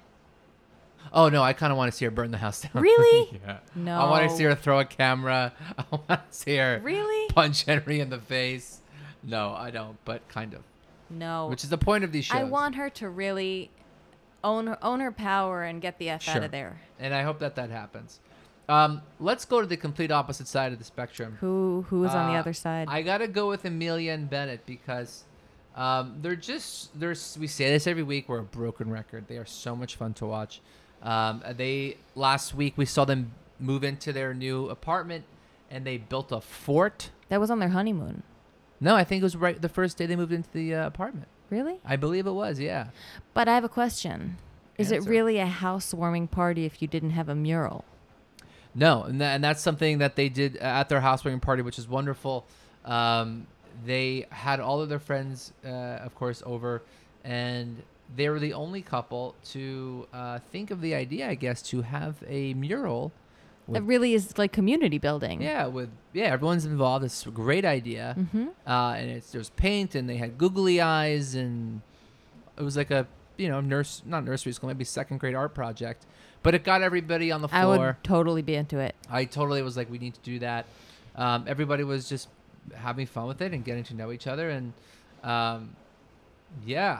Oh 1.11 1.29
no, 1.29 1.41
I 1.43 1.53
kind 1.53 1.71
of 1.71 1.77
want 1.77 1.91
to 1.91 1.97
see 1.97 2.05
her 2.05 2.11
burn 2.11 2.29
the 2.31 2.37
house 2.37 2.61
down. 2.73 2.83
Really? 2.83 3.39
yeah. 3.45 3.57
No. 3.75 3.97
I 3.99 4.09
want 4.09 4.29
to 4.29 4.35
see 4.35 4.43
her 4.43 4.53
throw 4.55 4.79
a 4.79 4.85
camera. 4.85 5.53
I 5.77 5.83
want 5.91 6.07
to 6.07 6.21
see 6.29 6.57
her 6.57 6.79
Really? 6.83 7.29
punch 7.29 7.65
Henry 7.65 7.99
in 7.99 8.09
the 8.11 8.19
face. 8.19 8.81
No, 9.23 9.53
I 9.57 9.71
don't, 9.71 9.97
but 10.05 10.27
kind 10.29 10.53
of. 10.53 10.61
No. 11.09 11.47
Which 11.47 11.63
is 11.63 11.69
the 11.71 11.77
point 11.79 12.03
of 12.03 12.11
these 12.11 12.25
shows. 12.25 12.37
I 12.37 12.43
want 12.43 12.75
her 12.75 12.89
to 12.91 13.09
really 13.09 13.71
own 14.43 14.67
her, 14.67 14.77
own 14.83 14.99
her 14.99 15.11
power 15.11 15.63
and 15.63 15.81
get 15.81 15.97
the 15.97 16.09
f 16.09 16.27
out 16.29 16.43
of 16.43 16.51
there. 16.51 16.79
and 16.99 17.13
I 17.13 17.23
hope 17.23 17.39
that 17.39 17.55
that 17.55 17.71
happens. 17.71 18.19
Um, 18.67 19.01
let's 19.19 19.45
go 19.45 19.61
to 19.61 19.67
the 19.67 19.77
complete 19.77 20.11
opposite 20.11 20.47
side 20.47 20.73
of 20.73 20.79
the 20.79 20.85
spectrum. 20.85 21.37
Who 21.39 21.85
who 21.89 22.03
is 22.03 22.11
on 22.13 22.31
the 22.31 22.37
Uh, 22.37 22.39
other 22.39 22.53
side? 22.53 22.87
I 22.89 23.01
gotta 23.03 23.27
go 23.27 23.47
with 23.49 23.63
Amelia 23.65 24.11
and 24.13 24.27
Bennett 24.29 24.65
because 24.65 25.23
um, 25.75 26.17
they're 26.21 26.35
just 26.35 26.97
they're 26.99 27.15
we 27.39 27.47
say 27.47 27.69
this 27.71 27.85
every 27.85 28.03
week. 28.03 28.27
We're 28.27 28.39
a 28.39 28.43
broken 28.43 28.89
record. 28.89 29.27
They 29.27 29.37
are 29.37 29.45
so 29.45 29.75
much 29.75 29.95
fun 29.97 30.13
to 30.15 30.25
watch. 30.25 30.61
Um, 31.03 31.43
they 31.55 31.97
last 32.15 32.55
week 32.55 32.73
we 32.77 32.85
saw 32.85 33.05
them 33.05 33.33
move 33.59 33.83
into 33.83 34.11
their 34.11 34.33
new 34.33 34.69
apartment 34.69 35.25
and 35.69 35.85
they 35.85 35.97
built 35.97 36.31
a 36.31 36.41
fort. 36.41 37.11
that 37.29 37.39
was 37.39 37.51
on 37.51 37.59
their 37.59 37.69
honeymoon. 37.69 38.23
No, 38.81 38.95
I 38.95 39.03
think 39.03 39.21
it 39.21 39.23
was 39.23 39.35
right 39.35 39.61
the 39.61 39.69
first 39.69 39.97
day 39.97 40.05
they 40.05 40.15
moved 40.15 40.33
into 40.33 40.49
the 40.51 40.73
uh, 40.75 40.87
apartment. 40.87 41.27
Really? 41.49 41.79
I 41.85 41.95
believe 41.95 42.25
it 42.25 42.31
was. 42.31 42.59
Yeah. 42.59 42.87
But 43.33 43.47
I 43.47 43.53
have 43.55 43.63
a 43.63 43.69
question. 43.69 44.37
Is 44.77 44.91
it 44.91 45.03
really 45.05 45.37
a 45.37 45.45
housewarming 45.45 46.27
party 46.27 46.65
if 46.65 46.81
you 46.81 46.87
didn't 46.87 47.11
have 47.11 47.29
a 47.29 47.35
mural? 47.35 47.85
No, 48.75 49.03
and, 49.03 49.19
tha- 49.21 49.25
and 49.25 49.43
that's 49.43 49.61
something 49.61 49.99
that 49.99 50.15
they 50.15 50.29
did 50.29 50.57
at 50.57 50.89
their 50.89 50.99
housewarming 51.01 51.39
party, 51.39 51.61
which 51.61 51.79
is 51.79 51.87
wonderful. 51.87 52.45
Um, 52.83 53.47
they 53.85 54.25
had 54.29 54.59
all 54.59 54.81
of 54.81 54.89
their 54.89 54.99
friends, 54.99 55.53
uh, 55.65 55.69
of 55.69 56.13
course, 56.15 56.43
over, 56.45 56.81
and 57.23 57.81
they 58.15 58.29
were 58.29 58.39
the 58.39 58.53
only 58.53 58.81
couple 58.81 59.33
to 59.51 60.07
uh, 60.13 60.39
think 60.51 60.71
of 60.71 60.81
the 60.81 60.93
idea, 60.93 61.29
I 61.29 61.35
guess, 61.35 61.61
to 61.63 61.81
have 61.81 62.15
a 62.27 62.53
mural. 62.53 63.11
It 63.73 63.81
really 63.81 64.13
is 64.13 64.37
like 64.37 64.51
community 64.51 64.99
building. 64.99 65.41
yeah, 65.41 65.65
with 65.65 65.89
yeah, 66.13 66.25
everyone's 66.25 66.65
involved. 66.65 67.03
It's 67.03 67.25
a 67.25 67.31
great 67.31 67.65
idea, 67.65 68.13
Mm-hmm. 68.15 68.47
uh, 68.67 68.91
and 68.93 69.09
it's 69.09 69.31
there's 69.31 69.49
paint, 69.49 69.95
and 69.95 70.07
they 70.07 70.17
had 70.17 70.37
googly 70.37 70.79
eyes, 70.81 71.33
and 71.33 71.81
it 72.59 72.61
was 72.61 72.77
like 72.77 72.91
a 72.91 73.07
you 73.37 73.49
know 73.49 73.61
nurse, 73.61 74.03
not 74.05 74.23
nursery 74.23 74.51
school, 74.53 74.67
maybe 74.67 74.83
second 74.83 75.17
grade 75.19 75.33
art 75.33 75.55
project, 75.55 76.05
but 76.45 76.55
it 76.55 76.63
got 76.63 76.81
everybody 76.81 77.31
on 77.31 77.41
the 77.41 77.49
floor. 77.49 77.59
I 77.61 77.65
would 77.65 77.95
totally 78.03 78.41
be 78.41 78.55
into 78.55 78.79
it. 78.79 78.95
I 79.09 79.25
totally 79.25 79.61
was 79.61 79.75
like, 79.75 79.89
we 79.91 79.97
need 79.97 80.13
to 80.13 80.19
do 80.21 80.39
that. 80.39 80.65
Um, 81.15 81.43
everybody 81.47 81.83
was 81.83 82.07
just 82.07 82.29
having 82.73 83.05
fun 83.07 83.27
with 83.27 83.41
it 83.41 83.51
and 83.53 83.65
getting 83.65 83.83
to 83.85 83.93
know 83.95 84.11
each 84.11 84.27
other, 84.27 84.49
and 84.49 84.71
um, 85.23 85.75
yeah. 86.65 86.93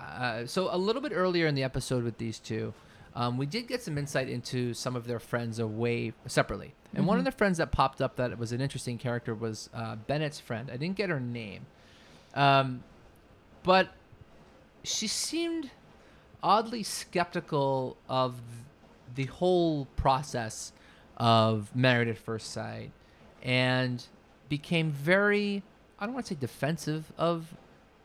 Uh, 0.43 0.45
so 0.47 0.69
a 0.73 0.77
little 0.77 1.01
bit 1.01 1.11
earlier 1.13 1.47
in 1.47 1.55
the 1.55 1.63
episode 1.63 2.03
with 2.03 2.17
these 2.17 2.39
two, 2.39 2.73
um, 3.15 3.37
we 3.37 3.45
did 3.45 3.67
get 3.67 3.81
some 3.81 3.97
insight 3.97 4.27
into 4.29 4.73
some 4.73 4.95
of 4.95 5.07
their 5.07 5.19
friends 5.19 5.59
away 5.59 6.11
separately. 6.27 6.73
And 6.93 7.05
one 7.07 7.17
of 7.17 7.23
Mhm. 7.23 7.25
the 7.25 7.31
friends 7.31 7.57
that 7.59 7.71
popped 7.71 8.01
up 8.01 8.15
that 8.17 8.37
was 8.37 8.51
an 8.51 8.61
interesting 8.61 8.97
character 8.97 9.33
was 9.35 9.69
uh, 9.73 9.95
Bennett's 9.95 10.39
friend. 10.39 10.69
I 10.71 10.77
didn't 10.77 10.95
get 10.95 11.09
her 11.09 11.19
name, 11.19 11.65
um, 12.33 12.83
but 13.63 13.89
she 14.83 15.07
seemed 15.07 15.71
oddly 16.41 16.83
skeptical 16.83 17.97
of 18.07 18.35
the 19.15 19.25
whole 19.25 19.85
process 19.95 20.71
of 21.17 21.73
married 21.75 22.07
at 22.07 22.17
first 22.17 22.51
sight 22.51 22.91
and 23.41 24.05
became 24.49 24.91
very 24.91 25.63
i 25.99 26.05
don't 26.05 26.13
want 26.13 26.25
to 26.25 26.33
say 26.33 26.39
defensive 26.39 27.11
of 27.17 27.55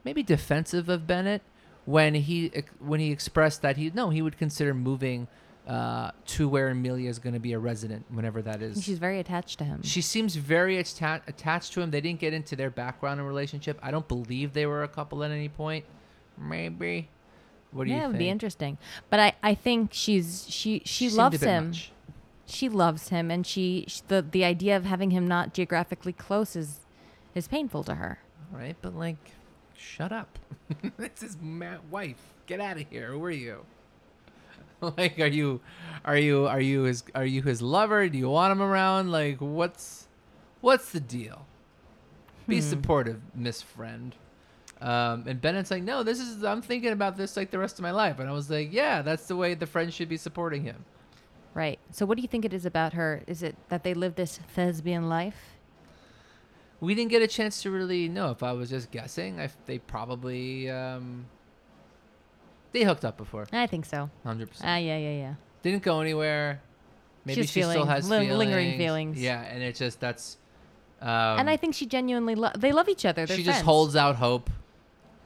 maybe 0.04 0.22
defensive 0.22 0.88
of 0.88 1.06
bennett 1.06 1.42
when 1.86 2.14
he 2.14 2.50
when 2.78 3.00
he 3.00 3.10
expressed 3.10 3.62
that 3.62 3.76
he 3.76 3.90
no 3.94 4.10
he 4.10 4.22
would 4.22 4.38
consider 4.38 4.72
moving 4.72 5.26
uh, 5.66 6.10
to 6.26 6.48
where 6.48 6.68
amelia 6.68 7.08
is 7.08 7.18
going 7.18 7.34
to 7.34 7.38
be 7.40 7.52
a 7.52 7.58
resident 7.58 8.04
whenever 8.10 8.40
that 8.42 8.62
is 8.62 8.82
she's 8.82 8.98
very 8.98 9.18
attached 9.20 9.58
to 9.58 9.64
him. 9.64 9.82
she 9.82 10.00
seems 10.00 10.34
very 10.36 10.78
atta- 10.78 11.22
attached 11.28 11.72
to 11.72 11.80
him. 11.80 11.90
They 11.90 12.00
didn't 12.00 12.18
get 12.18 12.32
into 12.32 12.56
their 12.56 12.70
background 12.70 13.20
and 13.20 13.28
relationship. 13.28 13.78
I 13.82 13.90
don't 13.90 14.08
believe 14.08 14.52
they 14.52 14.66
were 14.66 14.82
a 14.82 14.88
couple 14.88 15.22
at 15.22 15.30
any 15.30 15.48
point. 15.48 15.84
Maybe. 16.38 17.08
What 17.72 17.84
do 17.84 17.90
yeah, 17.90 17.98
you 17.98 18.04
it 18.04 18.08
would 18.08 18.18
be 18.18 18.28
interesting. 18.28 18.78
But 19.10 19.20
I, 19.20 19.32
I 19.42 19.54
think 19.54 19.90
she's 19.92 20.46
she 20.48 20.82
she 20.84 21.06
a 21.08 21.10
loves 21.10 21.40
him. 21.42 21.68
much. 21.68 21.92
She 22.46 22.68
loves 22.68 23.10
him, 23.10 23.30
and 23.30 23.46
she, 23.46 23.84
sh 23.86 24.00
the 24.08 24.22
the 24.28 24.44
idea 24.44 24.76
of 24.76 24.84
having 24.84 25.10
him 25.12 25.28
not 25.28 25.54
geographically 25.54 26.12
close 26.12 26.56
is 26.56 26.80
is 27.34 27.46
painful 27.46 27.84
to 27.84 27.94
her. 27.94 28.18
right? 28.50 28.74
But 28.82 28.96
like, 28.96 29.18
shut 29.76 30.10
up. 30.10 30.36
this 30.96 31.22
is 31.22 31.36
my 31.40 31.78
wife. 31.90 32.20
Get 32.46 32.58
out 32.60 32.76
of 32.80 32.88
here. 32.90 33.12
Who 33.12 33.24
are 33.24 33.30
you? 33.30 33.64
like, 34.80 35.20
are 35.20 35.26
you, 35.28 35.60
are 36.04 36.16
you, 36.18 36.46
are 36.48 36.60
you 36.60 36.82
his, 36.84 37.04
are 37.14 37.24
you 37.24 37.42
his 37.42 37.60
lover? 37.62 38.08
Do 38.08 38.18
you 38.18 38.28
want 38.30 38.50
him 38.50 38.62
around? 38.62 39.12
Like, 39.12 39.36
what's, 39.38 40.08
what's 40.60 40.90
the 40.90 40.98
deal? 41.00 41.46
Be 42.48 42.56
Hmm. 42.56 42.62
supportive, 42.62 43.20
Miss 43.34 43.62
Friend. 43.62 44.14
Um, 44.80 45.24
and 45.26 45.40
Bennett's 45.40 45.70
like, 45.70 45.82
no, 45.82 46.02
this 46.02 46.18
is, 46.20 46.42
I'm 46.42 46.62
thinking 46.62 46.92
about 46.92 47.16
this 47.16 47.36
like 47.36 47.50
the 47.50 47.58
rest 47.58 47.78
of 47.78 47.82
my 47.82 47.90
life. 47.90 48.18
And 48.18 48.28
I 48.28 48.32
was 48.32 48.48
like, 48.48 48.72
yeah, 48.72 49.02
that's 49.02 49.26
the 49.26 49.36
way 49.36 49.54
the 49.54 49.66
friends 49.66 49.92
should 49.94 50.08
be 50.08 50.16
supporting 50.16 50.62
him. 50.64 50.84
Right. 51.52 51.78
So, 51.90 52.06
what 52.06 52.16
do 52.16 52.22
you 52.22 52.28
think 52.28 52.44
it 52.44 52.54
is 52.54 52.64
about 52.64 52.92
her? 52.94 53.22
Is 53.26 53.42
it 53.42 53.56
that 53.68 53.82
they 53.82 53.92
live 53.92 54.14
this 54.14 54.38
thespian 54.54 55.08
life? 55.08 55.34
We 56.80 56.94
didn't 56.94 57.10
get 57.10 57.20
a 57.20 57.26
chance 57.26 57.60
to 57.62 57.70
really 57.70 58.08
know. 58.08 58.30
If 58.30 58.42
I 58.42 58.52
was 58.52 58.70
just 58.70 58.90
guessing, 58.90 59.38
I, 59.38 59.50
they 59.66 59.78
probably, 59.80 60.70
um, 60.70 61.26
they 62.72 62.84
hooked 62.84 63.04
up 63.04 63.16
before. 63.16 63.46
I 63.52 63.66
think 63.66 63.84
so. 63.84 64.08
Hundred 64.24 64.48
Ah, 64.48 64.52
percent. 64.52 64.84
yeah, 64.84 64.96
yeah, 64.96 65.10
yeah. 65.10 65.34
Didn't 65.62 65.82
go 65.82 66.00
anywhere. 66.00 66.62
Maybe 67.26 67.42
She's 67.42 67.50
she 67.50 67.62
still 67.62 67.84
has 67.84 68.08
lin- 68.08 68.22
feelings. 68.28 68.38
lingering 68.38 68.78
feelings. 68.78 69.20
Yeah, 69.20 69.42
and 69.42 69.62
it's 69.62 69.78
just 69.78 70.00
that's. 70.00 70.38
Um, 71.02 71.08
and 71.08 71.50
I 71.50 71.56
think 71.58 71.74
she 71.74 71.84
genuinely 71.84 72.34
lo- 72.34 72.52
they 72.56 72.72
love 72.72 72.88
each 72.88 73.04
other. 73.04 73.26
They're 73.26 73.36
she 73.36 73.42
just 73.42 73.62
holds 73.62 73.96
out 73.96 74.16
hope, 74.16 74.48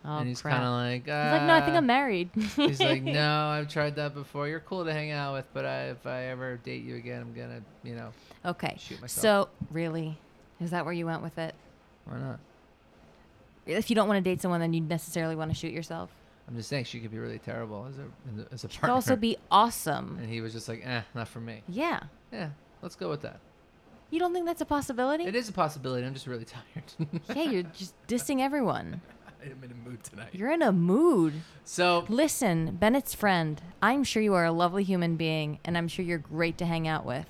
Oh, 0.07 0.19
and 0.19 0.29
he's 0.29 0.43
kind 0.43 0.63
of 0.63 0.71
like. 0.73 1.09
Uh, 1.09 1.31
like, 1.39 1.43
no, 1.47 1.55
I 1.55 1.61
think 1.63 1.77
I'm 1.77 1.87
married. 1.87 2.29
He's 2.57 2.79
like, 2.81 3.03
no, 3.05 3.47
I've 3.47 3.69
tried 3.69 3.97
that 3.97 4.13
before. 4.15 4.47
You're 4.49 4.61
cool 4.61 4.85
to 4.85 4.93
hang 4.93 5.11
out 5.13 5.33
with, 5.33 5.47
but 5.55 5.65
I, 5.65 5.85
if 5.91 6.07
I 6.07 6.25
ever 6.25 6.59
date 6.59 6.85
you 6.85 6.97
again, 6.97 7.23
I'm 7.23 7.33
gonna, 7.33 7.63
you 7.83 7.95
know, 7.95 8.13
Okay. 8.45 8.77
shoot 8.79 9.01
myself. 9.01 9.23
So, 9.23 9.49
really, 9.71 10.19
Is 10.61 10.71
that 10.73 10.85
where 10.85 10.93
you 10.93 11.07
went 11.07 11.23
with 11.23 11.39
it? 11.39 11.55
Why 12.05 12.19
not? 12.19 12.39
If 13.67 13.89
you 13.89 13.97
don't 13.97 14.09
want 14.09 14.23
to 14.23 14.31
date 14.31 14.43
someone, 14.43 14.61
then 14.61 14.75
you 14.75 14.83
necessarily 14.83 15.35
want 15.37 15.51
to 15.51 15.57
shoot 15.57 15.73
yourself. 15.73 16.11
I'm 16.47 16.55
just 16.57 16.69
saying 16.69 16.85
she 16.85 17.01
could 17.01 17.11
be 17.11 17.19
really 17.19 17.39
terrible 17.39 17.87
as 17.89 17.97
a 17.97 18.53
as 18.53 18.65
a 18.65 18.69
She 18.69 18.79
could 18.79 18.91
also 18.91 19.17
be 19.17 19.39
awesome. 19.51 20.19
And 20.21 20.29
he 20.29 20.43
was 20.43 20.53
just 20.53 20.69
like, 20.69 20.83
eh, 20.85 21.01
not 21.15 21.29
for 21.29 21.41
me. 21.41 21.63
Yeah. 21.67 22.01
Yeah, 22.31 22.51
let's 22.83 22.95
go 22.95 23.09
with 23.09 23.23
that. 23.23 23.39
You 24.11 24.19
don't 24.21 24.35
think 24.35 24.45
that's 24.45 24.61
a 24.61 24.67
possibility? 24.67 25.25
It 25.25 25.35
is 25.35 25.49
a 25.49 25.53
possibility. 25.53 26.07
I'm 26.07 26.13
just 26.13 26.27
really 26.27 26.45
tired. 26.99 27.09
Yeah, 27.35 27.51
you're 27.51 27.63
just 27.63 27.95
dissing 28.07 28.41
everyone. 28.41 29.01
I'm 29.51 29.63
in 29.65 29.71
a 29.71 29.89
mood 29.89 30.03
tonight. 30.05 30.29
You're 30.33 30.51
in 30.51 30.63
a 30.63 30.73
mood. 30.73 31.35
So 31.65 32.05
Listen, 32.09 32.77
Bennett's 32.77 33.15
friend, 33.15 33.61
I'm 33.83 34.05
sure 34.05 34.23
you 34.23 34.35
are 34.35 34.45
a 34.45 34.53
lovely 34.53 34.85
human 34.85 35.17
being, 35.17 35.59
and 35.65 35.77
I'm 35.79 35.89
sure 35.89 36.05
you're 36.05 36.19
great 36.19 36.59
to 36.59 36.67
hang 36.67 36.87
out 36.89 37.05
with. 37.05 37.27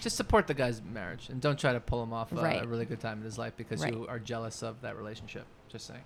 just 0.00 0.16
support 0.16 0.46
the 0.46 0.54
guy's 0.54 0.82
marriage 0.82 1.28
and 1.28 1.40
don't 1.40 1.58
try 1.58 1.72
to 1.72 1.80
pull 1.80 2.02
him 2.02 2.12
off 2.12 2.32
uh, 2.32 2.40
a 2.40 2.66
really 2.66 2.84
good 2.84 3.00
time 3.00 3.18
in 3.18 3.24
his 3.24 3.38
life 3.38 3.52
because 3.56 3.82
Right. 3.82 3.92
you 3.94 4.06
are 4.08 4.18
jealous 4.18 4.62
of 4.62 4.80
that 4.82 4.96
relationship. 4.96 5.44
Just 5.68 5.86
saying. 5.86 6.02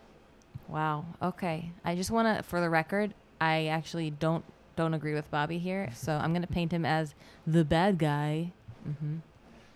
Wow. 0.69 1.05
Okay. 1.23 1.71
I 1.85 1.95
just 1.95 2.11
want 2.11 2.37
to, 2.37 2.43
for 2.43 2.61
the 2.61 2.69
record, 2.71 3.15
I 3.41 3.67
actually 3.67 4.11
don't 4.11 4.45
don't 4.77 4.93
agree 4.93 5.15
with 5.15 5.31
Bobby 5.31 5.59
here, 5.59 5.89
so 5.95 6.13
I'm 6.13 6.33
gonna 6.35 6.47
paint 6.47 6.71
him 6.73 6.85
as 6.85 7.15
the 7.47 7.65
bad 7.65 7.99
guy. 7.99 8.53
hmm 8.85 9.19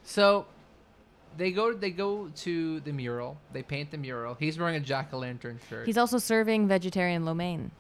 So 0.03 0.47
they 1.37 1.53
go 1.53 1.73
they 1.73 1.91
go 1.91 2.29
to 2.29 2.81
the 2.81 2.93
mural. 2.93 3.37
They 3.53 3.63
paint 3.63 3.91
the 3.91 3.99
mural. 3.99 4.35
He's 4.35 4.59
wearing 4.59 4.77
a 4.77 4.81
jack 4.81 5.13
o' 5.13 5.19
lantern 5.19 5.59
shirt, 5.69 5.87
He's 5.87 5.99
also 5.99 6.19
serving 6.19 6.69
vegetarian 6.69 7.25
lo 7.25 7.35
mein 7.35 7.71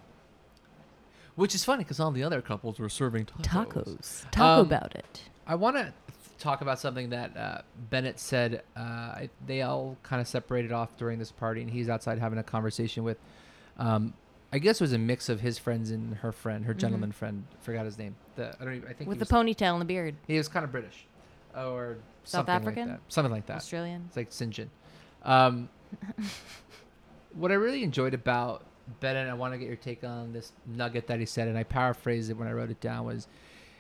which 1.37 1.55
is 1.55 1.65
funny 1.65 1.83
because 1.85 1.99
all 2.01 2.11
the 2.11 2.23
other 2.23 2.43
couples 2.43 2.79
were 2.79 2.89
serving 2.89 3.25
tacos. 3.25 3.43
tacos. 3.43 4.31
Talk 4.31 4.59
Um, 4.61 4.67
about 4.67 4.95
it. 4.95 5.23
I 5.47 5.55
want 5.55 5.77
to 5.77 5.93
talk 6.39 6.61
about 6.61 6.79
something 6.79 7.11
that 7.11 7.35
uh, 7.37 7.63
Bennett 7.89 8.19
said. 8.21 8.63
Uh, 8.77 8.81
I, 8.81 9.31
they 9.47 9.63
all 9.63 9.97
kind 10.03 10.21
of 10.21 10.29
separated 10.29 10.71
off 10.73 10.97
during 10.99 11.19
this 11.19 11.31
party, 11.33 11.63
and 11.63 11.71
he's 11.71 11.89
outside 11.89 12.19
having 12.19 12.39
a 12.39 12.43
conversation 12.43 13.05
with. 13.05 13.17
Um, 13.79 14.13
I 14.53 14.59
guess 14.59 14.81
it 14.81 14.85
was 14.85 14.93
a 14.93 14.99
mix 14.99 15.29
of 15.29 15.41
his 15.41 15.57
friends 15.59 15.91
and 15.93 16.17
her 16.17 16.33
friend, 16.33 16.65
her 16.67 16.75
Mhm. 16.75 16.79
gentleman 16.79 17.13
friend. 17.13 17.45
Forgot 17.61 17.85
his 17.87 17.97
name. 17.97 18.17
The, 18.37 18.55
I 18.61 18.65
don't. 18.65 18.75
Even, 18.75 18.89
I 18.89 18.93
think 18.93 19.09
With 19.09 19.19
the 19.21 19.23
was, 19.23 19.31
ponytail 19.31 19.73
and 19.73 19.81
the 19.81 19.85
beard. 19.87 20.17
He 20.27 20.37
was 20.37 20.49
kind 20.49 20.65
of 20.65 20.73
British, 20.73 21.07
or 21.57 21.97
South 22.25 22.47
something 22.47 22.55
African? 22.55 22.89
like 22.89 22.99
that. 22.99 23.13
Something 23.13 23.33
like 23.33 23.47
that. 23.47 23.57
Australian. 23.57 24.05
It's 24.07 24.17
like 24.17 24.33
St. 24.33 24.53
John. 24.53 24.71
Um, 25.23 25.69
what 27.35 27.51
I 27.51 27.55
really 27.55 27.83
enjoyed 27.83 28.15
about 28.15 28.65
Ben, 29.01 29.17
and 29.17 29.31
I 29.31 29.35
want 29.35 29.55
to 29.55 29.59
get 29.59 29.69
your 29.69 29.77
take 29.77 30.03
on 30.05 30.33
this 30.33 30.53
nugget 30.67 31.07
that 31.07 31.21
he 31.21 31.27
said, 31.27 31.49
and 31.49 31.57
I 31.57 31.63
paraphrased 31.63 32.31
it 32.31 32.35
when 32.35 32.49
I 32.49 32.53
wrote 32.53 32.71
it 32.71 32.81
down, 32.81 33.07
was 33.07 33.29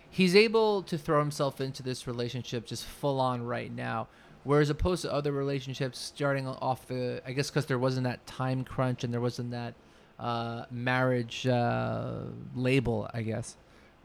he's 0.08 0.36
able 0.36 0.82
to 0.82 0.98
throw 0.98 1.18
himself 1.20 1.60
into 1.60 1.82
this 1.82 2.06
relationship 2.06 2.66
just 2.66 2.84
full 2.84 3.20
on 3.20 3.42
right 3.42 3.72
now. 3.74 4.08
Whereas 4.42 4.70
opposed 4.70 5.02
to 5.02 5.12
other 5.12 5.32
relationships 5.32 5.98
starting 5.98 6.46
off 6.46 6.86
the, 6.88 7.20
I 7.26 7.32
guess 7.32 7.50
because 7.50 7.66
there 7.66 7.78
wasn't 7.78 8.04
that 8.04 8.26
time 8.26 8.64
crunch 8.64 9.04
and 9.04 9.12
there 9.12 9.20
wasn't 9.20 9.50
that 9.50 9.74
uh, 10.18 10.64
marriage 10.70 11.46
uh, 11.46 12.20
label, 12.54 13.08
I 13.12 13.22
guess, 13.22 13.56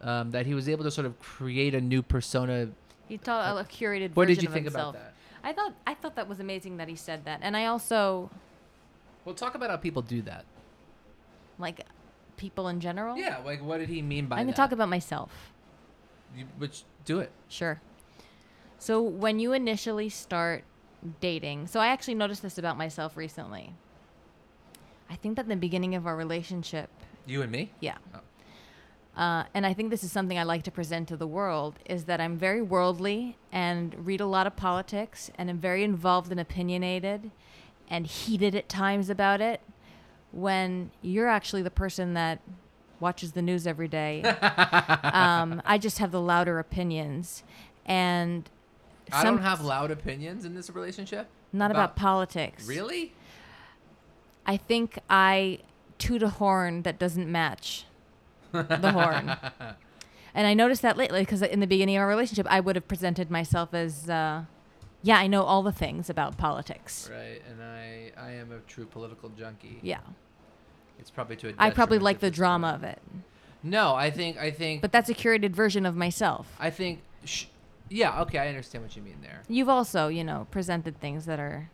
um, 0.02 0.32
that 0.32 0.46
he 0.46 0.54
was 0.54 0.68
able 0.68 0.84
to 0.84 0.92
sort 0.92 1.06
of 1.06 1.20
create 1.20 1.74
a 1.74 1.82
new 1.82 2.02
persona. 2.02 2.70
He 3.08 3.18
taught 3.18 3.58
a 3.60 3.64
curated 3.66 4.16
What 4.16 4.28
did 4.28 4.42
you 4.42 4.50
think 4.50 4.66
himself. 4.66 4.96
about 4.96 5.04
that? 5.04 5.14
I 5.44 5.54
thought 5.54 5.74
I 5.86 5.94
thought 5.94 6.16
that 6.16 6.28
was 6.28 6.40
amazing 6.40 6.78
that 6.78 6.88
he 6.88 6.96
said 6.96 7.26
that, 7.26 7.40
and 7.44 7.56
I 7.56 7.66
also 7.68 8.32
Well, 9.26 9.36
talk 9.36 9.56
about 9.56 9.70
how 9.70 9.78
people 9.78 10.02
do 10.02 10.22
that. 10.24 10.46
like 11.60 11.82
people 12.38 12.68
in 12.68 12.80
general. 12.82 13.16
Yeah, 13.18 13.38
like 13.46 13.64
what 13.64 13.78
did 13.78 13.90
he 13.90 14.02
mean 14.02 14.26
by 14.26 14.36
that? 14.36 14.40
I'm 14.42 14.46
gonna 14.48 14.56
that? 14.56 14.62
talk 14.62 14.72
about 14.72 14.90
myself. 14.90 15.52
You, 16.36 16.46
which 16.58 16.84
do 17.06 17.20
it. 17.20 17.32
Sure. 17.48 17.80
So 18.80 19.02
when 19.02 19.40
you 19.40 19.54
initially 19.54 20.10
start 20.10 20.64
dating, 21.22 21.68
so 21.68 21.80
I 21.80 21.88
actually 21.88 22.16
noticed 22.16 22.42
this 22.42 22.58
about 22.58 22.78
myself 22.78 23.16
recently. 23.16 23.74
I 25.10 25.16
think 25.16 25.36
that 25.36 25.44
in 25.44 25.50
the 25.50 25.56
beginning 25.56 25.94
of 25.96 26.08
our 26.08 26.16
relationship, 26.16 26.90
You 27.28 27.44
and 27.44 27.52
me. 27.52 27.72
yeah. 27.80 27.98
Oh. 28.14 28.20
Uh, 29.16 29.46
and 29.54 29.66
I 29.66 29.74
think 29.74 29.92
this 29.92 30.04
is 30.04 30.12
something 30.12 30.38
I 30.38 30.44
like 30.44 30.64
to 30.64 30.72
present 30.72 31.08
to 31.08 31.16
the 31.18 31.28
world 31.28 31.76
is 31.86 32.04
that 32.06 32.20
I'm 32.20 32.38
very 32.38 32.62
worldly 32.62 33.38
and 33.52 33.96
read 34.06 34.20
a 34.20 34.26
lot 34.26 34.46
of 34.46 34.58
politics 34.58 35.32
and 35.38 35.50
I'm 35.50 35.58
very 35.58 35.84
involved 35.84 36.32
and 36.32 36.40
opinionated 36.40 37.32
and 37.90 38.06
heated 38.08 38.56
at 38.56 38.68
times 38.68 39.10
about 39.10 39.40
it. 39.40 39.62
When 40.32 40.92
you're 41.02 41.30
actually 41.30 41.62
the 41.62 41.72
person 41.72 42.14
that 42.16 42.42
watches 43.00 43.32
the 43.32 43.42
news 43.42 43.66
every 43.66 43.88
day, 43.88 44.22
um, 45.04 45.62
I 45.66 45.78
just 45.78 46.00
have 46.00 46.12
the 46.12 46.20
louder 46.20 46.60
opinions, 46.60 47.44
and 47.86 48.50
I 49.14 49.22
some- 49.24 49.36
don't 49.36 49.44
have 49.46 49.62
loud 49.62 49.92
opinions 49.92 50.44
in 50.44 50.54
this 50.54 50.70
relationship. 50.70 51.28
not 51.54 51.72
about, 51.72 51.92
about- 51.92 51.96
politics. 51.96 52.68
Really? 52.68 53.14
I 54.46 54.58
think 54.58 55.00
I 55.10 55.60
toot 56.00 56.22
a 56.22 56.30
horn 56.30 56.82
that 56.82 57.00
doesn't 57.00 57.32
match 57.32 57.86
the 58.64 58.92
horn. 58.92 59.36
And 60.38 60.46
I 60.46 60.54
noticed 60.54 60.82
that 60.82 60.98
lately 60.98 61.22
because 61.22 61.42
in 61.42 61.62
the 61.62 61.66
beginning 61.66 61.96
of 61.96 62.02
our 62.02 62.10
relationship, 62.10 62.46
I 62.50 62.60
would 62.60 62.76
have 62.76 62.90
presented 62.90 63.32
myself 63.32 63.74
as, 63.74 64.10
uh, 64.10 64.44
yeah, 65.02 65.18
I 65.18 65.28
know 65.28 65.44
all 65.44 65.64
the 65.64 65.72
things 65.72 66.10
about 66.10 66.38
politics. 66.38 67.10
Right, 67.10 67.42
and 67.50 67.64
I 67.64 68.12
I 68.18 68.32
am 68.32 68.52
a 68.52 68.60
true 68.68 68.86
political 68.86 69.30
junkie. 69.30 69.80
Yeah. 69.82 70.02
It's 71.00 71.10
probably 71.10 71.38
to 71.38 71.48
a 71.48 71.54
I 71.58 71.70
probably 71.70 72.00
detriment 72.00 72.04
like 72.04 72.16
at 72.16 72.20
the 72.20 72.30
this 72.32 72.36
drama 72.36 72.72
point. 72.72 72.84
of 72.84 72.90
it. 72.90 73.02
No, 73.64 73.96
I 73.96 74.12
think 74.12 74.38
I 74.38 74.52
think 74.52 74.82
But 74.82 74.92
that's 74.92 75.10
a 75.10 75.14
curated 75.14 75.52
version 75.52 75.86
of 75.86 75.96
myself. 75.96 76.54
I 76.60 76.70
think 76.70 77.00
sh- 77.24 77.46
yeah, 77.90 78.22
okay, 78.24 78.40
I 78.40 78.50
understand 78.50 78.84
what 78.84 78.94
you 78.98 79.02
mean 79.02 79.20
there. 79.22 79.42
You've 79.48 79.70
also, 79.70 80.10
you 80.10 80.26
know, 80.26 80.48
presented 80.52 81.00
things 81.00 81.26
that 81.28 81.40
are 81.40 81.70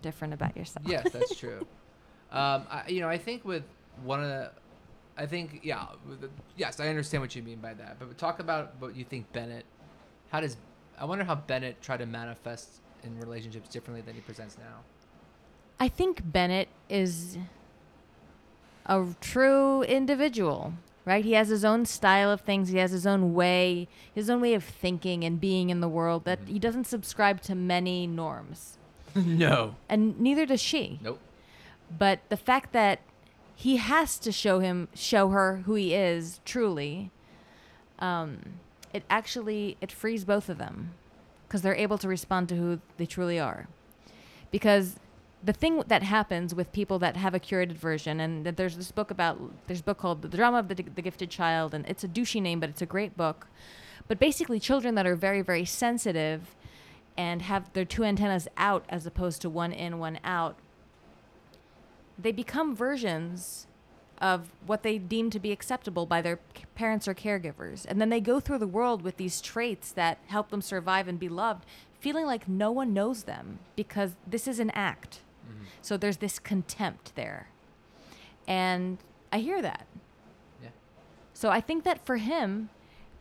different 0.00 0.32
about 0.32 0.56
yourself. 0.56 0.86
Yes, 0.88 1.10
that's 1.12 1.36
true. 1.36 1.66
um, 2.32 2.66
I, 2.70 2.84
you 2.88 3.00
know, 3.00 3.08
I 3.08 3.18
think 3.18 3.44
with 3.44 3.64
one 4.04 4.22
of 4.22 4.28
the, 4.28 4.50
I 5.20 5.26
think 5.26 5.60
yeah, 5.62 5.86
yes, 6.56 6.80
I 6.80 6.88
understand 6.88 7.20
what 7.20 7.36
you 7.36 7.42
mean 7.42 7.58
by 7.58 7.74
that. 7.74 7.98
But 7.98 8.16
talk 8.16 8.40
about 8.40 8.74
what 8.80 8.96
you 8.96 9.04
think 9.04 9.30
Bennett. 9.32 9.66
How 10.30 10.40
does 10.40 10.56
I 10.98 11.04
wonder 11.04 11.24
how 11.24 11.34
Bennett 11.34 11.80
tried 11.82 11.98
to 11.98 12.06
manifest 12.06 12.80
in 13.04 13.18
relationships 13.18 13.68
differently 13.68 14.02
than 14.02 14.14
he 14.14 14.20
presents 14.20 14.56
now. 14.58 14.80
I 15.78 15.88
think 15.88 16.20
Bennett 16.24 16.68
is 16.88 17.38
a 18.86 19.06
true 19.20 19.82
individual, 19.82 20.74
right? 21.04 21.24
He 21.24 21.32
has 21.32 21.48
his 21.48 21.64
own 21.64 21.86
style 21.86 22.30
of 22.30 22.40
things. 22.42 22.68
He 22.68 22.78
has 22.78 22.90
his 22.90 23.06
own 23.06 23.34
way, 23.34 23.88
his 24.14 24.28
own 24.28 24.40
way 24.40 24.54
of 24.54 24.64
thinking 24.64 25.24
and 25.24 25.40
being 25.40 25.70
in 25.70 25.80
the 25.80 25.88
world 25.88 26.24
that 26.24 26.44
Mhm. 26.44 26.48
he 26.48 26.58
doesn't 26.58 26.84
subscribe 26.86 27.40
to 27.42 27.54
many 27.54 28.06
norms. 28.06 28.76
no. 29.14 29.76
And 29.88 30.18
neither 30.20 30.44
does 30.46 30.60
she. 30.60 30.98
Nope. 31.02 31.18
But 31.96 32.20
the 32.28 32.36
fact 32.36 32.72
that 32.72 33.00
he 33.60 33.76
has 33.76 34.18
to 34.18 34.32
show 34.32 34.60
him 34.60 34.88
show 34.94 35.28
her 35.28 35.58
who 35.66 35.74
he 35.74 35.94
is 35.94 36.40
truly. 36.46 37.10
Um, 37.98 38.38
it 38.94 39.02
actually 39.10 39.76
it 39.82 39.92
frees 39.92 40.24
both 40.24 40.48
of 40.48 40.56
them 40.56 40.94
because 41.46 41.60
they're 41.60 41.74
able 41.74 41.98
to 41.98 42.08
respond 42.08 42.48
to 42.48 42.56
who 42.56 42.80
they 42.96 43.04
truly 43.04 43.38
are. 43.38 43.68
Because 44.50 44.96
the 45.44 45.52
thing 45.52 45.82
that 45.88 46.02
happens 46.02 46.54
with 46.54 46.72
people 46.72 46.98
that 47.00 47.18
have 47.18 47.34
a 47.34 47.38
curated 47.38 47.74
version 47.74 48.18
and 48.18 48.46
that 48.46 48.56
there's 48.56 48.78
this 48.78 48.92
book 48.92 49.10
about 49.10 49.38
there's 49.66 49.80
a 49.80 49.84
book 49.84 49.98
called 49.98 50.22
the 50.22 50.28
drama 50.28 50.60
of 50.60 50.68
the, 50.68 50.76
the 50.76 51.02
gifted 51.02 51.28
child 51.28 51.74
and 51.74 51.84
it's 51.86 52.02
a 52.02 52.08
douchey 52.08 52.40
name 52.40 52.60
but 52.60 52.70
it's 52.70 52.80
a 52.80 52.86
great 52.86 53.14
book. 53.14 53.46
But 54.08 54.18
basically 54.18 54.58
children 54.58 54.94
that 54.94 55.06
are 55.06 55.16
very 55.16 55.42
very 55.42 55.66
sensitive 55.66 56.56
and 57.14 57.42
have 57.42 57.70
their 57.74 57.84
two 57.84 58.04
antennas 58.04 58.48
out 58.56 58.86
as 58.88 59.04
opposed 59.04 59.42
to 59.42 59.50
one 59.50 59.72
in 59.72 59.98
one 59.98 60.18
out 60.24 60.56
they 62.22 62.32
become 62.32 62.74
versions 62.74 63.66
of 64.20 64.50
what 64.66 64.82
they 64.82 64.98
deem 64.98 65.30
to 65.30 65.40
be 65.40 65.50
acceptable 65.50 66.04
by 66.04 66.20
their 66.20 66.38
parents 66.74 67.08
or 67.08 67.14
caregivers. 67.14 67.86
And 67.88 68.00
then 68.00 68.10
they 68.10 68.20
go 68.20 68.38
through 68.38 68.58
the 68.58 68.66
world 68.66 69.02
with 69.02 69.16
these 69.16 69.40
traits 69.40 69.92
that 69.92 70.18
help 70.26 70.50
them 70.50 70.60
survive 70.60 71.08
and 71.08 71.18
be 71.18 71.28
loved, 71.28 71.64
feeling 72.00 72.26
like 72.26 72.46
no 72.46 72.70
one 72.70 72.92
knows 72.92 73.24
them 73.24 73.60
because 73.76 74.16
this 74.26 74.46
is 74.46 74.58
an 74.58 74.70
act. 74.70 75.22
Mhm. 75.48 75.64
So 75.80 75.96
there's 75.96 76.18
this 76.18 76.38
contempt 76.38 77.14
there. 77.14 77.48
And 78.46 78.98
I 79.32 79.38
hear 79.38 79.62
that. 79.62 79.86
Yeah. 80.62 80.70
So 81.32 81.48
I 81.48 81.60
think 81.62 81.84
that 81.84 82.04
for 82.04 82.16
him, 82.18 82.68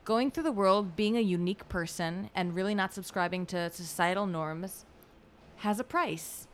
going 0.03 0.31
through 0.31 0.43
the 0.43 0.51
world, 0.51 0.97
being 0.97 1.15
a 1.15 1.21
unique 1.21 1.69
person 1.69 2.29
and 2.35 2.55
really 2.55 2.75
not 2.75 2.93
subscribing 2.93 3.45
to 3.45 3.69
societal 3.69 4.25
norms 4.25 4.85
has 5.57 5.79
a 5.79 5.83
price. 5.83 6.47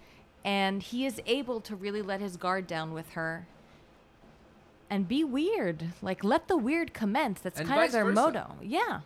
And 0.45 0.83
he 0.83 1.05
is 1.07 1.19
able 1.25 1.59
to 1.61 1.75
really 1.75 2.03
let 2.03 2.21
his 2.21 2.37
guard 2.37 2.67
down 2.67 2.93
with 2.93 3.09
her 3.09 3.47
and 4.91 5.07
be 5.07 5.23
weird. 5.23 5.87
Like, 6.03 6.23
let 6.23 6.47
the 6.47 6.55
weird 6.55 6.93
commence. 6.93 7.41
That's 7.41 7.59
And 7.59 7.67
kind 7.67 7.83
of 7.83 7.91
their 7.91 8.05
versa. 8.05 8.13
motto. 8.15 8.55
Yeah. 8.61 9.01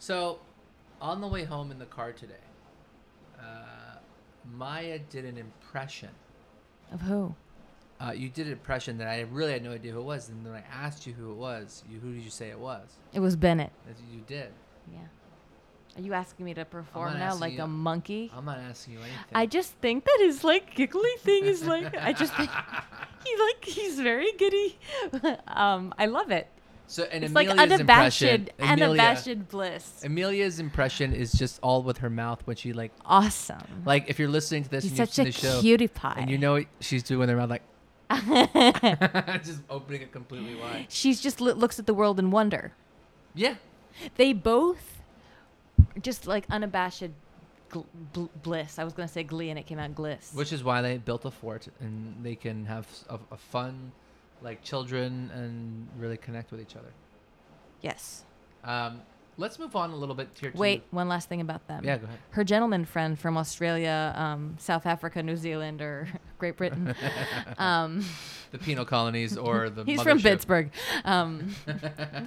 So, 0.00 0.40
on 1.00 1.20
the 1.20 1.28
way 1.28 1.44
home 1.44 1.70
in 1.70 1.78
the 1.78 1.86
car 1.86 2.12
today, 2.12 2.34
uh, 3.40 3.98
Maya 4.52 4.98
did 4.98 5.24
an 5.24 5.38
impression. 5.38 6.10
Of 6.92 7.02
who? 7.02 7.34
Uh, 8.00 8.10
you 8.10 8.28
did 8.28 8.46
an 8.46 8.52
impression 8.52 8.98
that 8.98 9.06
I 9.08 9.20
really 9.20 9.52
had 9.52 9.62
no 9.62 9.70
idea 9.70 9.92
who 9.92 10.00
it 10.00 10.04
was, 10.04 10.28
and 10.28 10.44
then 10.44 10.52
I 10.52 10.64
asked 10.70 11.06
you 11.06 11.12
who 11.12 11.30
it 11.30 11.36
was. 11.36 11.84
You, 11.88 12.00
who 12.00 12.12
did 12.12 12.22
you 12.22 12.30
say 12.30 12.50
it 12.50 12.58
was? 12.58 12.96
It 13.14 13.20
was 13.20 13.36
Bennett. 13.36 13.70
As 13.88 13.96
you 14.12 14.22
did. 14.26 14.50
Yeah. 14.92 14.98
Are 15.96 16.02
you 16.02 16.12
asking 16.12 16.44
me 16.44 16.52
to 16.54 16.64
perform 16.66 17.14
now 17.18 17.34
like 17.36 17.54
you. 17.54 17.62
a 17.62 17.66
monkey? 17.66 18.30
I'm 18.36 18.44
not 18.44 18.58
asking 18.58 18.94
you 18.94 18.98
anything. 19.00 19.16
I 19.34 19.46
just 19.46 19.72
think 19.74 20.04
that 20.04 20.18
his 20.20 20.44
like 20.44 20.74
giggly 20.74 21.10
thing 21.20 21.46
is 21.46 21.64
like 21.64 21.96
I 21.96 22.12
just 22.12 22.34
think 22.34 22.50
he 23.24 23.36
like 23.36 23.64
he's 23.64 23.98
very 23.98 24.30
giddy. 24.32 24.78
um, 25.46 25.94
I 25.98 26.06
love 26.06 26.30
it. 26.30 26.48
so 26.86 27.04
and 27.04 27.24
it's 27.24 27.32
like 27.34 27.48
Amelia's 27.48 27.72
unabashed, 27.72 28.22
impression, 28.22 28.48
Amelia, 28.58 28.84
unabashed 29.02 29.48
bliss. 29.48 30.04
Amelia's 30.04 30.60
impression 30.60 31.14
is 31.14 31.32
just 31.32 31.58
all 31.62 31.82
with 31.82 31.98
her 31.98 32.10
mouth 32.10 32.42
when 32.46 32.56
she 32.56 32.72
like 32.74 32.92
Awesome. 33.06 33.82
like 33.86 34.04
if 34.08 34.18
you're 34.18 34.28
listening 34.28 34.64
to 34.64 34.68
this 34.70 34.84
he's 34.84 34.92
and 34.92 34.98
you've 35.00 35.08
such 35.08 35.14
seen 35.16 35.26
a 35.26 35.30
the 35.30 35.32
show 35.32 35.60
cutie 35.62 35.88
pie. 35.88 36.14
and 36.18 36.30
you 36.30 36.36
know 36.36 36.52
what 36.54 36.66
she's 36.80 37.02
doing 37.02 37.20
with 37.20 37.30
her 37.30 37.36
mouth 37.36 37.50
like 37.50 37.62
just 39.44 39.62
opening 39.70 40.02
it 40.02 40.12
completely 40.12 40.54
wide. 40.56 40.86
She's 40.88 41.20
just 41.20 41.40
lo- 41.40 41.54
looks 41.54 41.78
at 41.78 41.86
the 41.86 41.94
world 41.94 42.18
in 42.18 42.30
wonder. 42.30 42.72
Yeah. 43.34 43.54
They 44.16 44.32
both 44.32 44.95
just 46.02 46.26
like 46.26 46.44
unabashed 46.50 47.04
gl- 47.70 47.84
bl- 48.12 48.26
bliss. 48.42 48.78
I 48.78 48.84
was 48.84 48.92
gonna 48.92 49.08
say 49.08 49.22
glee, 49.22 49.50
and 49.50 49.58
it 49.58 49.66
came 49.66 49.78
out 49.78 49.94
gliss. 49.94 50.34
Which 50.34 50.52
is 50.52 50.62
why 50.64 50.82
they 50.82 50.98
built 50.98 51.24
a 51.24 51.30
fort 51.30 51.68
and 51.80 52.16
they 52.22 52.34
can 52.34 52.64
have 52.66 52.86
a, 53.08 53.18
a 53.32 53.36
fun, 53.36 53.92
like 54.42 54.62
children, 54.62 55.30
and 55.34 55.88
really 55.98 56.16
connect 56.16 56.50
with 56.50 56.60
each 56.60 56.76
other. 56.76 56.92
yes. 57.82 58.24
Um, 58.64 59.00
let's 59.38 59.58
move 59.60 59.76
on 59.76 59.90
a 59.90 59.96
little 59.96 60.14
bit 60.16 60.28
here. 60.40 60.50
Wait, 60.54 60.82
one 60.90 61.08
last 61.08 61.28
thing 61.28 61.40
about 61.40 61.68
them. 61.68 61.84
Yeah, 61.84 61.98
go 61.98 62.04
ahead. 62.06 62.18
Her 62.30 62.42
gentleman 62.42 62.84
friend 62.84 63.16
from 63.16 63.36
Australia, 63.36 64.12
um, 64.16 64.56
South 64.58 64.86
Africa, 64.86 65.22
New 65.22 65.36
Zealand, 65.36 65.80
or 65.80 66.08
Great 66.38 66.56
Britain. 66.56 66.94
um, 67.58 68.04
The 68.52 68.58
penal 68.58 68.84
colonies 68.84 69.36
or 69.36 69.70
the. 69.70 69.84
he's 69.84 70.00
from. 70.02 70.20
Pittsburgh. 70.20 70.70
Um, 71.04 71.54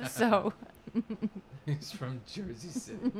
so 0.09 0.53
He's 1.77 1.91
from 1.91 2.21
Jersey 2.25 2.69
City. 2.69 3.11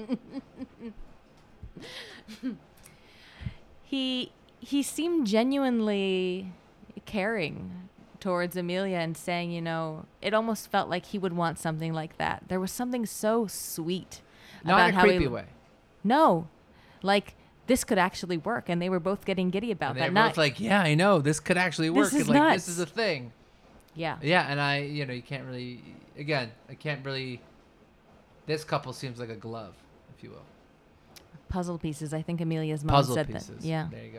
he 3.84 4.32
he 4.60 4.84
seemed 4.84 5.28
genuinely 5.28 6.52
caring 7.06 7.90
towards 8.20 8.58
Amelia 8.58 8.98
and 8.98 9.16
saying, 9.16 9.52
you 9.52 9.62
know, 9.62 10.06
it 10.22 10.34
almost 10.34 10.70
felt 10.70 10.90
like 10.90 11.06
he 11.08 11.18
would 11.18 11.34
want 11.34 11.58
something 11.58 11.94
like 11.94 12.18
that. 12.18 12.44
There 12.50 12.60
was 12.60 12.72
something 12.72 13.06
so 13.06 13.48
sweet 13.48 14.22
Not 14.66 14.74
about 14.74 14.90
in 14.90 14.96
a 14.96 14.98
how 14.98 15.04
creepy 15.04 15.20
he 15.20 15.28
way. 15.28 15.46
No, 16.04 16.48
like 17.02 17.36
this 17.68 17.84
could 17.84 17.98
actually 17.98 18.38
work, 18.38 18.68
and 18.68 18.82
they 18.82 18.90
were 18.90 19.00
both 19.00 19.26
getting 19.26 19.50
giddy 19.52 19.72
about 19.72 19.92
And 19.92 19.98
that. 19.98 20.02
they're 20.06 20.12
Not 20.12 20.30
both 20.32 20.38
like, 20.38 20.60
yeah, 20.60 20.82
I 20.82 20.96
know 20.96 21.20
this 21.20 21.40
could 21.40 21.58
actually 21.58 21.90
work. 21.90 22.06
This 22.06 22.14
is 22.16 22.20
and, 22.22 22.30
like 22.30 22.38
nuts. 22.38 22.66
this 22.66 22.76
is 22.76 22.80
a 22.80 22.86
thing. 22.86 23.32
yeah, 23.96 24.18
Yeah, 24.22 24.46
and 24.50 24.60
I, 24.60 24.80
you 24.80 25.06
know, 25.06 25.14
you 25.14 25.22
can't 25.22 25.46
really. 25.46 25.82
Again, 26.18 26.52
I 26.70 26.74
can't 26.74 27.06
really. 27.06 27.42
This 28.50 28.64
couple 28.64 28.94
seems 28.94 29.20
like 29.20 29.30
a 29.30 29.36
glove, 29.36 29.76
if 30.18 30.24
you 30.24 30.32
will. 30.32 30.42
puzzle 31.50 31.78
pieces. 31.78 32.16
I 32.16 32.24
think 32.24 32.42
Amelia's 32.42 32.84
mom 32.84 32.96
Puzzle 32.96 33.14
said 33.14 33.28
pieces. 33.28 33.62
that. 33.62 33.64
Yeah, 33.64 33.88
There 33.92 34.04
you 34.04 34.12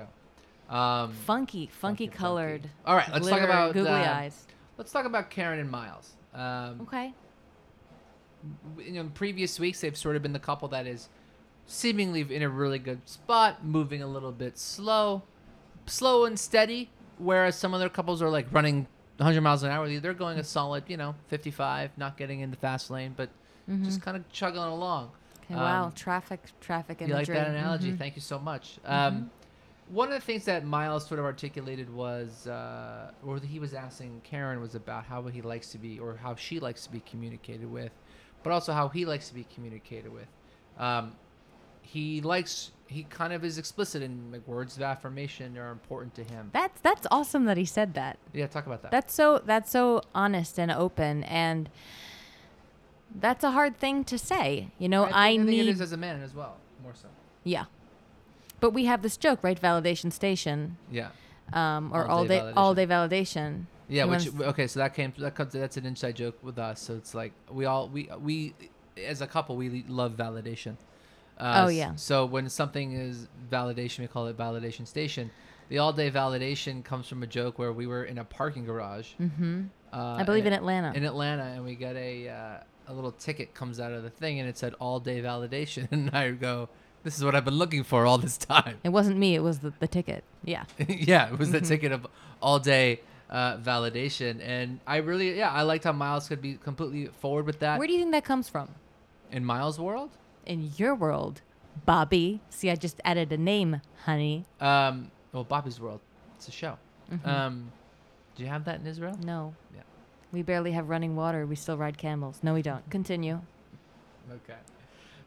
go. 0.69 0.73
Um, 0.73 1.13
funky, 1.13 1.67
funky, 1.67 2.07
funky. 2.07 2.07
colored. 2.07 2.71
All 2.87 2.95
right, 2.95 3.13
let's 3.13 3.29
talk 3.29 3.41
about 3.43 3.75
googly 3.75 3.91
uh, 3.91 4.15
eyes. 4.15 4.47
Let's 4.79 4.93
talk 4.93 5.05
about 5.05 5.31
Karen 5.31 5.59
and 5.59 5.69
Miles. 5.69 6.13
Um, 6.33 6.83
Okay. 6.83 7.13
know, 8.77 9.01
in 9.01 9.11
previous 9.11 9.59
weeks, 9.59 9.81
they've 9.81 9.97
sort 9.97 10.15
of 10.15 10.23
been 10.23 10.33
the 10.33 10.39
couple 10.39 10.69
that 10.69 10.87
is 10.87 11.09
seemingly 11.67 12.21
in 12.33 12.43
a 12.45 12.49
really 12.49 12.79
good 12.79 13.01
spot, 13.09 13.65
moving 13.65 14.01
a 14.01 14.07
little 14.07 14.31
bit 14.31 14.59
slow, 14.59 15.25
slow 15.87 16.25
and 16.25 16.39
steady. 16.39 16.91
Whereas 17.19 17.57
some 17.57 17.75
other 17.75 17.89
couples 17.89 18.23
are 18.23 18.31
like 18.31 18.47
running 18.53 18.87
100 19.17 19.41
miles 19.41 19.65
an 19.65 19.73
hour. 19.73 19.89
They're 19.99 20.15
going 20.15 20.39
a 20.39 20.45
solid, 20.45 20.85
you 20.87 20.97
know, 20.97 21.17
55, 21.27 21.99
not 21.99 22.17
getting 22.17 22.39
in 22.39 22.53
the 22.53 22.57
fast 22.57 22.93
lane, 22.93 23.13
but 23.17 23.29
Mhm. 23.71 23.85
just 23.85 24.03
kind 24.03 24.17
of 24.17 24.29
chugging 24.31 24.61
along. 24.61 25.11
Okay, 25.45 25.55
wow, 25.55 25.87
um, 25.87 25.93
traffic, 25.93 26.41
traffic 26.61 27.01
You 27.01 27.15
like 27.15 27.27
that 27.27 27.49
analogy? 27.49 27.93
Mhm. 27.93 27.99
Thank 27.99 28.17
you 28.17 28.23
so 28.23 28.39
much. 28.39 28.79
Um, 28.85 29.31
one 29.89 30.09
of 30.09 30.15
the 30.15 30.21
things 30.21 30.45
that 30.45 30.65
Miles 30.65 31.07
sort 31.07 31.19
of 31.19 31.27
articulated 31.27 31.93
was, 31.93 32.47
uh, 32.47 33.11
or 33.25 33.41
that 33.41 33.47
he 33.47 33.59
was 33.59 33.75
asking 33.75 34.21
Karen 34.23 34.61
was 34.61 34.75
about 34.75 35.05
how 35.05 35.23
he 35.25 35.43
likes 35.43 35.71
to 35.73 35.79
be, 35.79 35.99
or 35.99 36.17
how 36.17 36.35
she 36.37 36.61
likes 36.61 36.85
to 36.87 36.93
be 36.93 37.01
communicated 37.01 37.71
with, 37.71 37.93
but 38.43 38.53
also 38.53 38.73
how 38.73 38.89
he 38.89 39.05
likes 39.05 39.29
to 39.29 39.35
be 39.35 39.45
communicated 39.53 40.13
with. 40.13 40.29
Um, 40.79 41.17
he 41.83 42.21
likes, 42.21 42.71
he 42.87 43.03
kind 43.05 43.33
of 43.33 43.45
is 43.45 43.59
explicit 43.59 44.03
in 44.03 44.31
like 44.31 44.47
words 44.47 44.77
of 44.77 44.83
affirmation 44.83 45.59
are 45.59 45.73
important 45.73 46.15
to 46.15 46.23
him. 46.25 46.51
That's 46.53 46.81
that's 46.81 47.07
awesome 47.11 47.47
that 47.47 47.57
he 47.57 47.65
said 47.65 47.95
that. 47.95 48.19
Yeah, 48.33 48.47
talk 48.47 48.67
about 48.67 48.83
that. 48.83 48.93
That's 48.93 49.13
so 49.13 49.43
that's 49.45 49.71
so 49.73 50.03
honest 50.15 50.59
and 50.59 50.71
open 50.71 51.25
and 51.25 51.69
that's 53.19 53.45
a 53.45 53.51
hard 53.51 53.79
thing 53.79 54.05
to 54.05 54.19
say. 54.19 54.69
You 54.79 54.89
know, 54.89 55.05
I, 55.05 55.33
think, 55.33 55.43
I 55.43 55.45
need 55.45 55.61
it 55.61 55.69
is 55.69 55.81
as 55.81 55.93
a 55.93 55.97
man 55.97 56.23
as 56.23 56.35
well, 56.35 56.57
more 56.83 56.95
so. 56.95 57.09
Yeah. 57.45 57.65
But 58.61 58.71
we 58.71 58.85
have 58.85 59.03
this 59.03 59.17
joke, 59.17 59.41
right? 59.43 59.61
Validation 59.61 60.13
station. 60.13 60.77
Yeah. 60.91 61.09
Um, 61.53 61.91
or 61.93 62.07
All 62.07 62.19
all 62.19 62.25
day 62.27 62.41
day 62.41 62.53
all 62.57 62.75
day 62.75 62.87
validation. 62.87 63.65
Yeah, 63.89 64.05
You 64.05 64.11
which 64.11 64.29
okay, 64.41 64.67
so 64.69 64.79
that 64.81 64.95
came 64.95 65.13
that 65.19 65.35
comes 65.35 65.53
that's 65.53 65.77
an 65.77 65.85
inside 65.85 66.15
joke 66.15 66.39
with 66.43 66.59
us. 66.59 66.81
So 66.81 66.95
it's 66.95 67.15
like 67.15 67.33
we 67.51 67.65
all 67.65 67.89
we 67.89 68.09
we 68.21 68.55
as 69.05 69.21
a 69.21 69.27
couple 69.27 69.57
we 69.57 69.85
love 69.89 70.13
validation. 70.13 70.77
Uh, 71.39 71.65
Oh, 71.65 71.69
yeah. 71.69 71.95
So 71.97 72.27
when 72.27 72.49
something 72.51 72.93
is 72.93 73.27
validation, 73.51 74.01
we 74.01 74.07
call 74.07 74.27
it 74.27 74.37
validation 74.37 74.87
station. 74.87 75.31
The 75.71 75.79
all 75.79 75.93
day 75.93 76.11
validation 76.11 76.85
comes 76.85 77.09
from 77.09 77.23
a 77.23 77.27
joke 77.27 77.59
where 77.59 77.73
we 77.73 77.87
were 77.87 78.05
in 78.05 78.19
a 78.19 78.25
parking 78.25 78.65
garage. 78.65 79.09
Mm-hmm. 79.21 79.63
Uh, 79.93 80.17
I 80.19 80.23
believe 80.23 80.47
in 80.47 80.53
Atlanta. 80.53 80.93
In 80.95 81.05
Atlanta, 81.05 81.45
and 81.45 81.65
we 81.65 81.75
got 81.75 81.97
a 81.97 82.29
uh, 82.29 82.59
a 82.91 82.93
little 82.93 83.13
ticket 83.13 83.55
comes 83.55 83.79
out 83.81 83.93
of 83.93 84.03
the 84.03 84.11
thing, 84.11 84.41
and 84.41 84.49
it 84.49 84.59
said 84.59 84.75
all 84.81 85.01
day 85.01 85.23
validation, 85.23 85.89
and 85.93 86.11
I 86.11 86.31
go, 86.33 86.69
"This 87.05 87.17
is 87.17 87.25
what 87.25 87.35
I've 87.35 87.45
been 87.45 87.55
looking 87.55 87.85
for 87.85 88.05
all 88.07 88.19
this 88.19 88.37
time." 88.37 88.79
it 88.85 88.91
wasn't 88.91 89.17
me, 89.19 89.35
it 89.35 89.43
was 89.43 89.61
the, 89.61 89.73
the 89.79 89.89
ticket. 89.89 90.25
Yeah. 90.45 90.65
yeah, 90.89 91.33
it 91.33 91.39
was 91.39 91.51
the 91.53 91.61
Mhm. 91.61 91.69
ticket 91.69 91.93
of 91.93 92.07
all 92.43 92.59
day 92.59 93.01
uh, 93.31 93.57
validation, 93.59 94.41
and 94.43 94.81
I 94.87 94.97
really, 94.99 95.37
yeah, 95.39 95.51
I 95.53 95.63
liked 95.63 95.85
how 95.85 95.93
Miles 95.93 96.27
could 96.29 96.43
be 96.43 96.55
completely 96.55 97.07
forward 97.21 97.47
with 97.47 97.61
that 97.61 97.79
Where 97.79 97.87
do 97.87 97.93
you 97.95 98.01
think 98.01 98.13
that 98.13 98.25
comes 98.25 98.49
from? 98.49 98.69
in 99.31 99.45
Miles' 99.45 99.79
world. 99.79 100.11
In 100.47 100.73
your 100.77 100.95
world, 100.97 101.43
Bobby. 101.87 102.41
See, 102.51 102.69
I 102.71 102.75
just 102.75 103.01
added 103.05 103.31
a 103.33 103.37
name, 103.39 103.81
honey. 104.05 104.45
Um, 104.61 105.13
well, 105.33 105.45
Bobby's 105.45 105.79
world, 105.81 106.01
it's 106.37 106.49
a 106.49 106.51
show. 106.51 106.77
Mhm. 107.13 107.25
Um, 107.27 107.73
do 108.35 108.43
you 108.43 108.49
have 108.49 108.65
that 108.65 108.81
in 108.81 108.87
Israel? 108.87 109.17
no. 109.23 109.55
Yeah. 109.75 109.83
We 110.33 110.43
barely 110.43 110.73
have 110.73 110.89
running 110.89 111.17
water. 111.17 111.47
We 111.47 111.57
still 111.57 111.77
ride 111.77 111.99
camels. 111.99 112.39
No, 112.43 112.55
we 112.55 112.63
don't. 112.63 112.89
Continue. 112.91 113.41
Okay. 114.31 114.59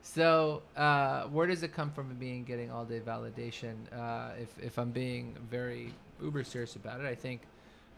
So, 0.01 0.61
uh, 0.75 1.23
where 1.23 1.47
does 1.47 1.63
it 1.63 1.73
come 1.73 1.91
from 1.91 2.11
in 2.11 2.17
being 2.17 2.43
getting 2.43 2.71
all 2.71 2.85
day 2.85 2.99
validation? 2.99 3.73
Uh, 3.97 4.31
if, 4.41 4.49
if 4.61 4.77
I'm 4.77 4.91
being 4.91 5.35
very 5.49 5.93
uber 6.21 6.43
serious 6.43 6.75
about 6.75 6.99
it, 6.99 7.05
I 7.05 7.15
think 7.15 7.41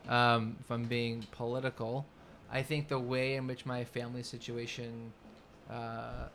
um, 0.08 0.56
if 0.60 0.72
I'm 0.72 0.86
being 0.86 1.26
political, 1.32 2.06
I 2.52 2.62
think 2.62 2.88
the 2.88 3.00
way 3.00 3.36
in 3.36 3.48
which 3.48 3.66
my 3.66 3.84
family 3.84 4.24
situation 4.24 5.12
uh, 5.70 6.28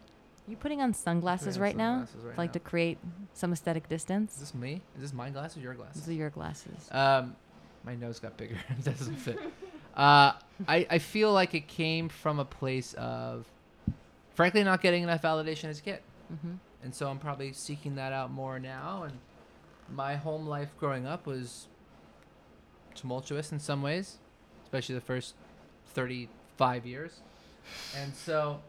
You 0.48 0.56
putting 0.56 0.82
on 0.82 0.92
sunglasses 0.92 1.56
on 1.56 1.62
right 1.62 1.76
now? 1.76 1.92
sunglasses 1.98 2.24
right 2.24 2.38
like 2.38 2.48
now. 2.50 2.54
to 2.54 2.60
create 2.60 2.98
some 3.34 3.52
aesthetic 3.52 3.88
distance? 3.88 4.34
Is 4.34 4.40
this 4.40 4.54
me? 4.54 4.82
Is 4.96 5.02
this 5.02 5.12
my 5.12 5.30
glasses 5.30 5.58
or 5.58 5.60
your 5.60 5.74
glasses? 5.74 6.02
These 6.02 6.16
are 6.16 6.18
your 6.18 6.30
glasses. 6.30 6.88
Um, 6.90 7.36
my 7.84 7.94
nose 7.94 8.18
got 8.18 8.36
bigger. 8.36 8.56
it 8.70 8.84
doesn't 8.84 9.16
fit. 9.16 9.38
Uh, 9.96 10.32
I, 10.68 10.86
I 10.90 10.98
feel 10.98 11.32
like 11.32 11.54
it 11.54 11.66
came 11.68 12.08
from 12.08 12.38
a 12.38 12.44
place 12.44 12.94
of, 12.94 13.46
frankly, 14.34 14.62
not 14.64 14.82
getting 14.82 15.02
enough 15.02 15.22
validation 15.22 15.64
as 15.64 15.78
a 15.78 15.82
kid. 15.82 15.98
hmm 16.28 16.54
And 16.82 16.94
so 16.94 17.08
I'm 17.08 17.18
probably 17.18 17.52
seeking 17.52 17.96
that 17.96 18.12
out 18.12 18.30
more 18.30 18.58
now. 18.58 19.04
And 19.04 19.18
my 19.94 20.16
home 20.16 20.46
life 20.46 20.70
growing 20.78 21.06
up 21.06 21.26
was 21.26 21.66
tumultuous 22.94 23.52
in 23.52 23.58
some 23.58 23.82
ways, 23.82 24.18
especially 24.64 24.94
the 24.94 25.00
first 25.00 25.34
35 25.94 26.86
years. 26.86 27.20
And 27.96 28.14
so 28.14 28.60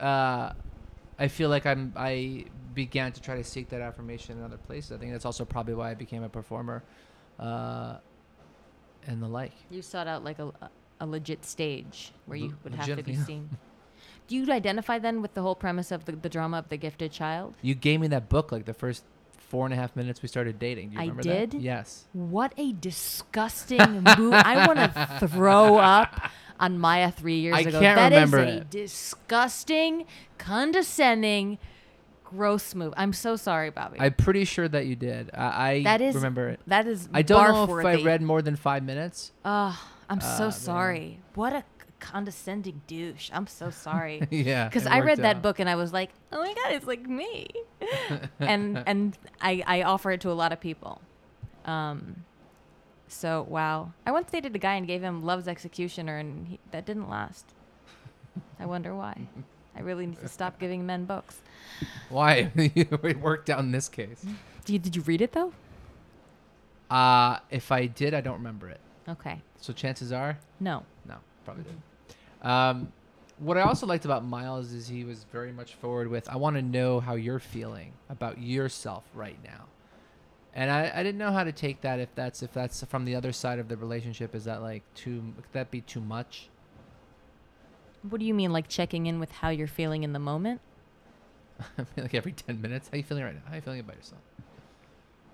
uh, 0.00 0.52
I 1.18 1.28
feel 1.28 1.48
like 1.48 1.66
I'm 1.66 1.92
I 1.96 2.46
began 2.74 3.12
to 3.12 3.20
try 3.20 3.36
to 3.36 3.44
seek 3.44 3.68
that 3.70 3.80
affirmation 3.80 4.38
in 4.38 4.44
other 4.44 4.56
places. 4.56 4.92
I 4.92 4.98
think 4.98 5.12
that's 5.12 5.24
also 5.24 5.44
probably 5.44 5.74
why 5.74 5.90
I 5.90 5.94
became 5.94 6.22
a 6.22 6.28
performer 6.28 6.82
uh, 7.38 7.96
and 9.08 9.20
the 9.22 9.26
like. 9.28 9.52
You 9.70 9.82
sought 9.82 10.06
out 10.06 10.22
like 10.22 10.38
a, 10.38 10.52
a 11.00 11.06
legit 11.06 11.44
stage 11.44 12.12
where 12.26 12.38
you 12.38 12.56
would 12.62 12.74
have 12.74 12.86
to 12.86 12.96
be 12.96 13.02
legitimately. 13.12 13.24
seen. 13.24 13.50
Do 14.28 14.36
you 14.36 14.52
identify 14.52 14.98
then 14.98 15.22
with 15.22 15.32
the 15.34 15.40
whole 15.42 15.54
premise 15.54 15.90
of 15.90 16.04
the, 16.04 16.12
the 16.12 16.28
drama 16.28 16.58
of 16.58 16.68
the 16.68 16.76
gifted 16.76 17.10
child? 17.12 17.54
You 17.62 17.74
gave 17.74 17.98
me 18.00 18.08
that 18.08 18.28
book 18.28 18.52
like 18.52 18.66
the 18.66 18.74
first 18.74 19.02
four 19.38 19.64
and 19.64 19.72
a 19.72 19.76
half 19.76 19.96
minutes 19.96 20.20
we 20.20 20.28
started 20.28 20.58
dating. 20.58 20.90
Do 20.90 20.94
you 20.96 21.00
I 21.00 21.02
remember 21.04 21.22
did? 21.22 21.50
that? 21.52 21.60
Yes. 21.62 22.04
What 22.12 22.52
a 22.58 22.72
disgusting 22.72 23.78
move. 24.18 24.34
I 24.34 24.66
want 24.66 24.78
to 24.78 25.28
throw 25.28 25.78
up 25.78 26.30
on 26.60 26.78
Maya 26.78 27.10
three 27.10 27.38
years 27.38 27.56
I 27.56 27.60
ago. 27.60 27.80
can't 27.80 27.96
That 27.96 28.12
is 28.12 28.30
remember 28.30 28.38
a 28.40 28.56
it. 28.58 28.70
disgusting, 28.70 30.04
condescending, 30.36 31.58
gross 32.28 32.74
move. 32.74 32.92
I'm 32.96 33.12
so 33.12 33.36
sorry, 33.36 33.70
Bobby. 33.70 33.98
I'm 34.00 34.12
pretty 34.12 34.44
sure 34.44 34.68
that 34.68 34.86
you 34.86 34.96
did. 34.96 35.30
I, 35.32 35.70
I 35.70 35.82
That 35.82 36.00
is- 36.00 36.14
remember 36.14 36.48
it. 36.50 36.60
that 36.66 36.86
is 36.86 37.08
I 37.12 37.22
don't 37.22 37.68
know 37.68 37.78
if 37.78 37.86
I 37.86 38.02
read 38.02 38.20
more 38.22 38.42
than 38.42 38.54
five 38.56 38.82
minutes. 38.82 39.32
Oh, 39.44 39.78
I'm 40.10 40.20
so 40.20 40.44
man. 40.44 40.52
sorry. 40.52 41.20
What 41.34 41.52
a 41.54 41.64
condescending 42.00 42.82
douche. 42.86 43.30
I'm 43.32 43.46
so 43.46 43.70
sorry. 43.70 44.26
yeah. 44.30 44.68
Because 44.68 44.86
I 44.86 44.98
read 45.00 45.06
worked 45.18 45.22
that 45.22 45.42
book 45.42 45.58
and 45.58 45.68
I 45.70 45.76
was 45.76 45.92
like, 45.92 46.10
oh 46.32 46.38
my 46.42 46.52
god, 46.54 46.72
it's 46.72 46.86
like 46.86 47.06
me, 47.08 47.48
and 48.40 48.82
and 48.86 49.16
I 49.40 49.62
I 49.66 49.82
offer 49.82 50.10
it 50.10 50.20
to 50.22 50.30
a 50.30 50.34
lot 50.34 50.52
of 50.52 50.60
people. 50.60 51.00
Um, 51.64 52.24
so 53.08 53.46
wow, 53.48 53.92
I 54.06 54.12
once 54.12 54.30
dated 54.30 54.54
a 54.54 54.58
guy 54.58 54.74
and 54.74 54.86
gave 54.86 55.02
him 55.02 55.22
Love's 55.24 55.48
Executioner, 55.48 56.18
and 56.18 56.46
he, 56.48 56.60
that 56.72 56.84
didn't 56.86 57.08
last. 57.08 57.54
I 58.60 58.66
wonder 58.66 58.94
why. 58.94 59.28
I 59.78 59.82
really 59.82 60.06
need 60.06 60.20
to 60.20 60.28
stop 60.28 60.58
giving 60.60 60.84
men 60.84 61.04
books. 61.04 61.38
Why? 62.08 62.50
it 62.56 63.20
worked 63.20 63.48
out 63.48 63.60
in 63.60 63.70
this 63.70 63.88
case. 63.88 64.24
Did 64.64 64.72
you, 64.72 64.78
did 64.78 64.96
you 64.96 65.02
read 65.02 65.22
it 65.22 65.32
though? 65.32 65.52
Uh, 66.90 67.38
if 67.50 67.70
I 67.70 67.86
did, 67.86 68.12
I 68.14 68.20
don't 68.20 68.38
remember 68.38 68.68
it. 68.68 68.80
Okay, 69.08 69.40
So 69.58 69.72
chances 69.72 70.12
are, 70.12 70.38
no. 70.60 70.82
no, 71.06 71.14
probably 71.46 71.64
didn't. 71.64 72.46
Um, 72.46 72.92
what 73.38 73.56
I 73.56 73.62
also 73.62 73.86
liked 73.86 74.04
about 74.04 74.22
Miles 74.22 74.72
is 74.72 74.86
he 74.86 75.04
was 75.04 75.24
very 75.32 75.50
much 75.50 75.74
forward 75.76 76.08
with, 76.08 76.28
I 76.28 76.36
want 76.36 76.56
to 76.56 76.62
know 76.62 77.00
how 77.00 77.14
you're 77.14 77.38
feeling 77.38 77.92
about 78.10 78.38
yourself 78.38 79.04
right 79.14 79.38
now. 79.42 79.64
And 80.54 80.70
I, 80.70 80.92
I 80.94 81.02
didn't 81.02 81.18
know 81.18 81.32
how 81.32 81.44
to 81.44 81.52
take 81.52 81.80
that 81.82 82.00
if 82.00 82.14
that's 82.14 82.42
if 82.42 82.52
that's 82.52 82.82
from 82.84 83.04
the 83.04 83.14
other 83.14 83.32
side 83.32 83.58
of 83.60 83.68
the 83.68 83.76
relationship. 83.76 84.34
Is 84.34 84.44
that 84.44 84.60
like 84.60 84.82
too? 84.94 85.22
Could 85.36 85.52
that 85.52 85.70
be 85.70 85.82
too 85.82 86.00
much? 86.00 86.48
What 88.02 88.18
do 88.20 88.24
you 88.26 88.34
mean, 88.34 88.52
like 88.52 88.68
checking 88.68 89.06
in 89.06 89.18
with 89.20 89.30
how 89.32 89.48
you're 89.50 89.66
feeling 89.66 90.02
in 90.04 90.12
the 90.12 90.18
moment? 90.18 90.60
I 91.60 91.64
mean, 91.80 91.86
like 92.04 92.14
every 92.14 92.32
ten 92.32 92.60
minutes. 92.60 92.88
How 92.90 92.96
you 92.96 93.02
feeling 93.02 93.24
right 93.24 93.34
now? 93.34 93.40
How 93.46 93.52
are 93.52 93.56
you 93.56 93.62
feeling 93.62 93.80
about 93.80 93.96
yourself? 93.96 94.20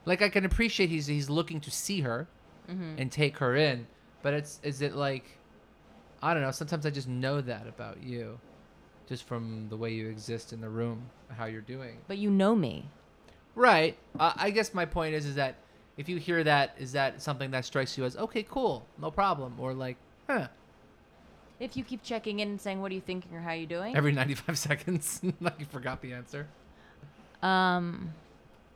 Like 0.06 0.22
I 0.22 0.28
can 0.28 0.44
appreciate 0.44 0.90
he's 0.90 1.06
he's 1.06 1.30
looking 1.30 1.60
to 1.62 1.70
see 1.70 2.00
her 2.00 2.26
Mm-hmm. 2.70 2.94
and 2.96 3.12
take 3.12 3.36
her 3.38 3.54
in, 3.56 3.86
but 4.22 4.32
it's 4.32 4.58
is 4.62 4.80
it 4.80 4.94
like 4.94 5.24
I 6.22 6.32
don't 6.32 6.42
know. 6.42 6.50
Sometimes 6.50 6.86
I 6.86 6.90
just 6.90 7.08
know 7.08 7.42
that 7.42 7.66
about 7.68 8.02
you, 8.02 8.38
just 9.06 9.24
from 9.24 9.66
the 9.68 9.76
way 9.76 9.92
you 9.92 10.08
exist 10.08 10.54
in 10.54 10.62
the 10.62 10.68
room, 10.70 11.10
how 11.36 11.44
you're 11.44 11.60
doing. 11.60 11.98
But 12.08 12.16
you 12.16 12.30
know 12.30 12.54
me. 12.54 12.88
Right. 13.54 13.98
Uh, 14.18 14.32
I 14.34 14.48
guess 14.48 14.72
my 14.72 14.86
point 14.86 15.14
is 15.14 15.26
is 15.26 15.34
that 15.34 15.56
if 15.98 16.08
you 16.08 16.16
hear 16.16 16.42
that, 16.44 16.74
is 16.78 16.92
that 16.92 17.20
something 17.20 17.50
that 17.50 17.66
strikes 17.66 17.98
you 17.98 18.04
as 18.06 18.16
okay, 18.16 18.42
cool, 18.48 18.86
no 18.98 19.10
problem, 19.10 19.56
or 19.60 19.74
like, 19.74 19.98
huh, 20.26 20.48
If 21.60 21.76
you 21.76 21.84
keep 21.84 22.02
checking 22.02 22.40
in 22.40 22.48
and 22.48 22.60
saying, 22.60 22.80
"What 22.80 22.90
are 22.90 22.94
you 22.94 23.00
thinking?" 23.00 23.34
or 23.36 23.40
"How 23.40 23.50
are 23.50 23.56
you 23.56 23.66
doing?" 23.66 23.96
every 23.96 24.12
95 24.12 24.58
seconds, 24.68 25.20
like 25.40 25.54
you 25.58 25.66
forgot 25.66 26.00
the 26.02 26.12
answer. 26.12 26.46
Um, 27.42 28.12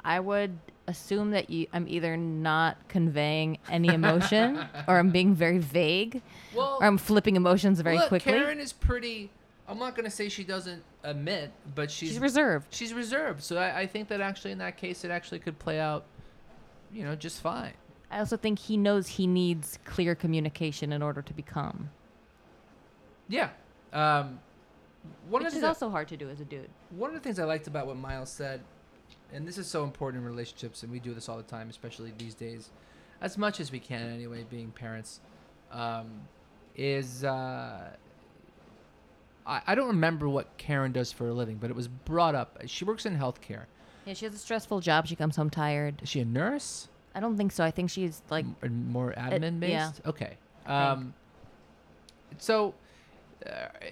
I 0.04 0.20
would 0.20 0.58
assume 0.86 1.32
that 1.32 1.50
you, 1.50 1.66
I'm 1.72 1.86
either 1.88 2.16
not 2.16 2.76
conveying 2.88 3.58
any 3.68 3.88
emotion, 3.88 4.64
or 4.86 4.98
I'm 4.98 5.10
being 5.10 5.34
very 5.34 5.58
vague, 5.58 6.22
Well, 6.54 6.78
or 6.80 6.86
I'm 6.86 6.98
flipping 6.98 7.36
emotions 7.36 7.80
very 7.80 7.96
look, 7.98 8.08
quickly. 8.08 8.32
Karen 8.32 8.60
is 8.60 8.72
pretty. 8.72 9.30
I'm 9.66 9.78
not 9.78 9.94
gonna 9.94 10.10
say 10.10 10.28
she 10.30 10.44
doesn't 10.44 10.82
admit, 11.02 11.50
but 11.74 11.90
she's 11.90 12.10
She's 12.10 12.18
reserved. 12.18 12.68
she's 12.74 12.94
reserved. 12.94 13.42
So 13.42 13.58
I, 13.58 13.80
I 13.80 13.86
think 13.86 14.08
that 14.08 14.20
actually 14.20 14.52
in 14.52 14.58
that 14.58 14.76
case, 14.78 15.04
it 15.04 15.10
actually 15.10 15.40
could 15.40 15.58
play 15.58 15.78
out, 15.78 16.04
you 16.92 17.04
know, 17.04 17.14
just 17.14 17.42
fine. 17.42 17.74
I 18.10 18.20
also 18.20 18.38
think 18.38 18.58
he 18.58 18.78
knows 18.78 19.06
he 19.08 19.26
needs 19.26 19.78
clear 19.84 20.14
communication 20.14 20.90
in 20.92 21.02
order 21.02 21.20
to 21.20 21.34
become, 21.34 21.90
Yeah. 23.28 23.50
Um, 23.92 24.40
one 25.28 25.44
which 25.44 25.54
is 25.54 25.62
also 25.64 25.88
hard 25.90 26.08
to 26.08 26.16
do 26.16 26.28
as 26.28 26.40
a 26.40 26.44
dude. 26.44 26.68
one 26.90 27.10
of 27.10 27.14
the 27.14 27.20
things 27.20 27.38
I 27.38 27.44
liked 27.44 27.66
about 27.66 27.86
what 27.86 27.96
Miles 27.96 28.30
said, 28.30 28.60
and 29.32 29.46
this 29.46 29.56
is 29.58 29.66
so 29.66 29.84
important 29.84 30.22
in 30.22 30.28
relationships, 30.28 30.82
and 30.82 30.92
we 30.92 30.98
do 30.98 31.14
this 31.14 31.28
all 31.28 31.36
the 31.36 31.42
time, 31.42 31.70
especially 31.70 32.12
these 32.18 32.34
days, 32.34 32.70
as 33.20 33.38
much 33.38 33.60
as 33.60 33.72
we 33.72 33.78
can 33.80 34.12
anyway, 34.12 34.44
being 34.50 34.70
parents, 34.70 35.20
um, 35.72 36.06
is 36.76 37.24
uh, 37.24 37.90
I, 39.46 39.62
I 39.66 39.74
don't 39.74 39.88
remember 39.88 40.28
what 40.28 40.56
Karen 40.58 40.92
does 40.92 41.10
for 41.12 41.28
a 41.28 41.32
living, 41.32 41.56
but 41.56 41.70
it 41.70 41.76
was 41.76 41.88
brought 41.88 42.34
up. 42.34 42.58
She 42.66 42.84
works 42.84 43.06
in 43.06 43.16
healthcare. 43.16 43.64
Yeah, 44.04 44.14
she 44.14 44.24
has 44.26 44.34
a 44.34 44.38
stressful 44.38 44.80
job. 44.80 45.06
She 45.06 45.16
comes 45.16 45.36
home 45.36 45.50
tired. 45.50 46.02
Is 46.02 46.08
she 46.08 46.20
a 46.20 46.24
nurse? 46.24 46.88
I 47.14 47.20
don't 47.20 47.36
think 47.36 47.52
so. 47.52 47.64
I 47.64 47.70
think 47.70 47.90
she's 47.90 48.22
like 48.30 48.44
M- 48.62 48.90
more 48.90 49.12
admin 49.16 49.58
based? 49.60 49.72
yeah. 49.72 49.92
Okay. 50.08 50.36
Um, 50.66 51.14
so 52.38 52.68
uh, 52.68 52.72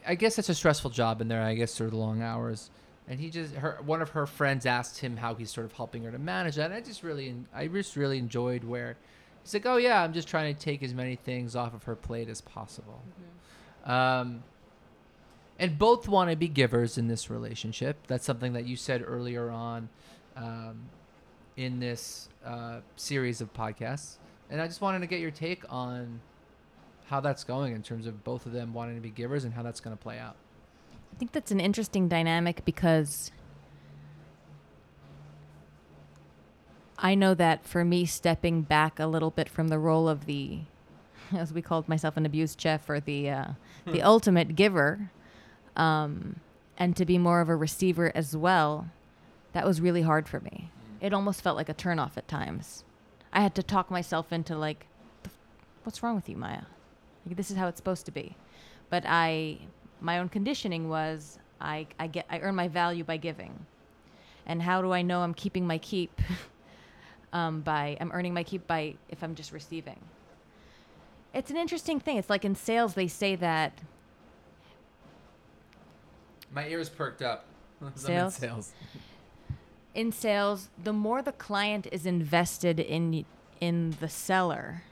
I 0.06 0.14
guess 0.14 0.38
it's 0.38 0.48
a 0.48 0.54
stressful 0.54 0.90
job 0.90 1.20
in 1.20 1.28
there. 1.28 1.42
I 1.42 1.54
guess 1.54 1.76
they're 1.78 1.90
the 1.90 1.96
long 1.96 2.22
hours. 2.22 2.70
And 3.08 3.20
he 3.20 3.30
just 3.30 3.54
her 3.54 3.78
one 3.84 4.02
of 4.02 4.10
her 4.10 4.26
friends 4.26 4.66
asked 4.66 4.98
him 4.98 5.16
how 5.16 5.34
he's 5.34 5.50
sort 5.50 5.64
of 5.64 5.72
helping 5.72 6.02
her 6.04 6.10
to 6.10 6.18
manage 6.18 6.56
that. 6.56 6.66
And 6.66 6.74
I 6.74 6.80
just 6.80 7.02
really 7.02 7.34
I 7.54 7.68
just 7.68 7.96
really 7.96 8.18
enjoyed 8.18 8.64
where 8.64 8.96
he's 9.44 9.54
like, 9.54 9.64
"Oh 9.64 9.76
yeah, 9.76 10.02
I'm 10.02 10.12
just 10.12 10.26
trying 10.26 10.52
to 10.52 10.60
take 10.60 10.82
as 10.82 10.92
many 10.92 11.14
things 11.14 11.54
off 11.54 11.72
of 11.72 11.84
her 11.84 11.94
plate 11.94 12.28
as 12.28 12.40
possible." 12.40 13.00
Um, 13.84 14.42
and 15.58 15.78
both 15.78 16.08
want 16.08 16.30
to 16.30 16.36
be 16.36 16.48
givers 16.48 16.98
in 16.98 17.06
this 17.06 17.30
relationship. 17.30 17.96
That's 18.08 18.24
something 18.24 18.52
that 18.54 18.66
you 18.66 18.76
said 18.76 19.02
earlier 19.06 19.50
on 19.50 19.88
um, 20.36 20.80
in 21.56 21.78
this 21.78 22.28
uh, 22.44 22.80
series 22.96 23.40
of 23.40 23.54
podcasts. 23.54 24.16
And 24.50 24.60
I 24.60 24.66
just 24.66 24.80
wanted 24.80 25.00
to 25.00 25.06
get 25.06 25.20
your 25.20 25.30
take 25.30 25.62
on 25.72 26.20
how 27.08 27.20
that's 27.20 27.44
going 27.44 27.74
in 27.74 27.82
terms 27.82 28.06
of 28.06 28.24
both 28.24 28.46
of 28.46 28.52
them 28.52 28.74
wanting 28.74 28.96
to 28.96 29.00
be 29.00 29.10
givers 29.10 29.44
and 29.44 29.54
how 29.54 29.62
that's 29.62 29.80
going 29.80 29.96
to 29.96 30.02
play 30.02 30.18
out. 30.18 30.36
I 31.14 31.18
think 31.18 31.32
that's 31.32 31.50
an 31.50 31.60
interesting 31.60 32.08
dynamic 32.08 32.64
because 32.64 33.30
I 36.98 37.14
know 37.14 37.34
that 37.34 37.64
for 37.64 37.84
me, 37.84 38.06
stepping 38.06 38.62
back 38.62 38.98
a 38.98 39.06
little 39.06 39.30
bit 39.30 39.48
from 39.48 39.68
the 39.68 39.78
role 39.78 40.08
of 40.08 40.26
the, 40.26 40.60
as 41.36 41.52
we 41.52 41.62
called 41.62 41.88
myself, 41.88 42.16
an 42.16 42.26
abused 42.26 42.60
chef 42.60 42.88
or 42.88 43.00
the 43.00 43.30
uh, 43.30 43.46
the 43.86 44.02
ultimate 44.02 44.56
giver, 44.56 45.10
um, 45.76 46.40
and 46.76 46.96
to 46.96 47.04
be 47.04 47.18
more 47.18 47.40
of 47.40 47.48
a 47.48 47.56
receiver 47.56 48.10
as 48.14 48.36
well, 48.36 48.90
that 49.52 49.64
was 49.64 49.80
really 49.80 50.02
hard 50.02 50.28
for 50.28 50.40
me. 50.40 50.70
It 51.00 51.12
almost 51.12 51.40
felt 51.42 51.56
like 51.56 51.68
a 51.68 51.74
turnoff 51.74 52.16
at 52.16 52.26
times. 52.26 52.82
I 53.32 53.40
had 53.40 53.54
to 53.54 53.62
talk 53.62 53.90
myself 53.90 54.32
into 54.32 54.56
like, 54.56 54.86
what's 55.84 56.02
wrong 56.02 56.16
with 56.16 56.28
you, 56.28 56.36
Maya? 56.36 56.62
Like, 57.26 57.36
this 57.36 57.50
is 57.50 57.56
how 57.56 57.66
it's 57.66 57.78
supposed 57.78 58.06
to 58.06 58.12
be. 58.12 58.36
But 58.90 59.04
I, 59.06 59.58
my 60.00 60.18
own 60.18 60.28
conditioning 60.28 60.88
was 60.88 61.38
I, 61.60 61.86
I 61.98 62.06
get 62.06 62.26
I 62.30 62.40
earn 62.40 62.54
my 62.54 62.68
value 62.68 63.04
by 63.04 63.16
giving. 63.16 63.66
And 64.46 64.62
how 64.62 64.80
do 64.80 64.92
I 64.92 65.02
know 65.02 65.22
I'm 65.22 65.34
keeping 65.34 65.66
my 65.66 65.78
keep? 65.78 66.20
um, 67.32 67.60
by 67.60 67.96
I'm 68.00 68.12
earning 68.12 68.32
my 68.34 68.42
keep 68.42 68.66
by 68.66 68.94
if 69.08 69.22
I'm 69.22 69.34
just 69.34 69.52
receiving. 69.52 69.98
It's 71.34 71.50
an 71.50 71.56
interesting 71.56 72.00
thing. 72.00 72.16
It's 72.16 72.30
like 72.30 72.44
in 72.44 72.54
sales 72.54 72.94
they 72.94 73.08
say 73.08 73.36
that 73.36 73.78
My 76.52 76.66
ears 76.68 76.88
perked 76.88 77.22
up. 77.22 77.44
Sales? 77.94 78.36
sales. 78.36 78.72
in 79.94 80.10
sales, 80.10 80.70
the 80.82 80.94
more 80.94 81.20
the 81.20 81.32
client 81.32 81.86
is 81.92 82.06
invested 82.06 82.80
in 82.80 83.26
in 83.60 83.96
the 84.00 84.08
seller, 84.08 84.82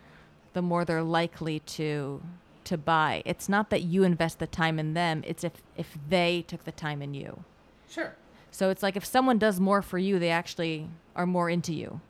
the 0.54 0.62
more 0.62 0.84
they're 0.84 1.02
likely 1.02 1.60
to 1.60 2.22
to 2.64 2.78
buy. 2.78 3.22
It's 3.26 3.46
not 3.46 3.68
that 3.68 3.82
you 3.82 4.04
invest 4.04 4.38
the 4.38 4.46
time 4.46 4.78
in 4.78 4.94
them, 4.94 5.22
it's 5.26 5.44
if 5.44 5.52
if 5.76 5.98
they 6.08 6.44
took 6.48 6.64
the 6.64 6.72
time 6.72 7.02
in 7.02 7.12
you. 7.12 7.44
Sure. 7.88 8.14
So 8.50 8.70
it's 8.70 8.82
like 8.82 8.96
if 8.96 9.04
someone 9.04 9.38
does 9.38 9.60
more 9.60 9.82
for 9.82 9.98
you, 9.98 10.18
they 10.18 10.30
actually 10.30 10.88
are 11.14 11.26
more 11.26 11.50
into 11.50 11.74
you. 11.74 12.00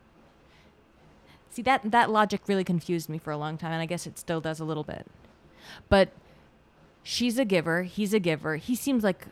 See 1.50 1.62
that 1.62 1.90
that 1.90 2.10
logic 2.10 2.42
really 2.46 2.64
confused 2.64 3.08
me 3.08 3.18
for 3.18 3.30
a 3.30 3.36
long 3.36 3.58
time 3.58 3.72
and 3.72 3.82
I 3.82 3.86
guess 3.86 4.06
it 4.06 4.18
still 4.18 4.40
does 4.40 4.60
a 4.60 4.64
little 4.64 4.84
bit. 4.84 5.06
But 5.88 6.10
she's 7.02 7.38
a 7.38 7.44
giver, 7.44 7.82
he's 7.84 8.14
a 8.14 8.20
giver. 8.20 8.56
He 8.56 8.74
seems 8.74 9.02
like 9.02 9.26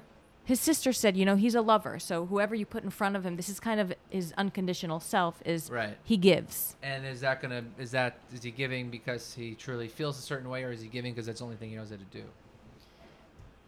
his 0.44 0.61
sister 0.61 0.92
said, 0.92 1.16
you 1.16 1.24
know, 1.24 1.37
he's 1.37 1.55
a 1.55 1.61
lover. 1.61 1.98
So 1.98 2.26
whoever 2.26 2.55
you 2.55 2.66
put 2.66 2.83
in 2.83 2.90
front 2.90 3.14
of 3.16 3.24
him, 3.24 3.37
this 3.37 3.48
is 3.48 3.61
kind 3.61 3.78
of 3.78 3.92
his 4.11 4.33
unconditional 4.37 4.98
self 5.00 5.40
is 5.44 5.70
Right. 5.70 5.96
he 6.05 6.16
gives. 6.16 6.76
And 6.83 7.07
is 7.07 7.20
that 7.20 7.40
gonna 7.40 7.64
is 7.78 7.92
that 7.92 8.18
is 8.35 8.42
he 8.42 8.50
giving 8.50 8.90
because 8.90 9.35
he 9.35 9.55
truly 9.55 9.88
feels 9.88 10.18
a 10.18 10.22
certain 10.22 10.48
way, 10.48 10.64
or 10.64 10.72
is 10.72 10.81
he 10.81 10.88
giving 10.88 11.12
because 11.12 11.26
that's 11.26 11.38
the 11.38 11.44
only 11.44 11.57
thing 11.57 11.70
he 11.70 11.76
knows 11.76 11.90
how 11.90 11.96
to 11.96 12.05
do? 12.05 12.24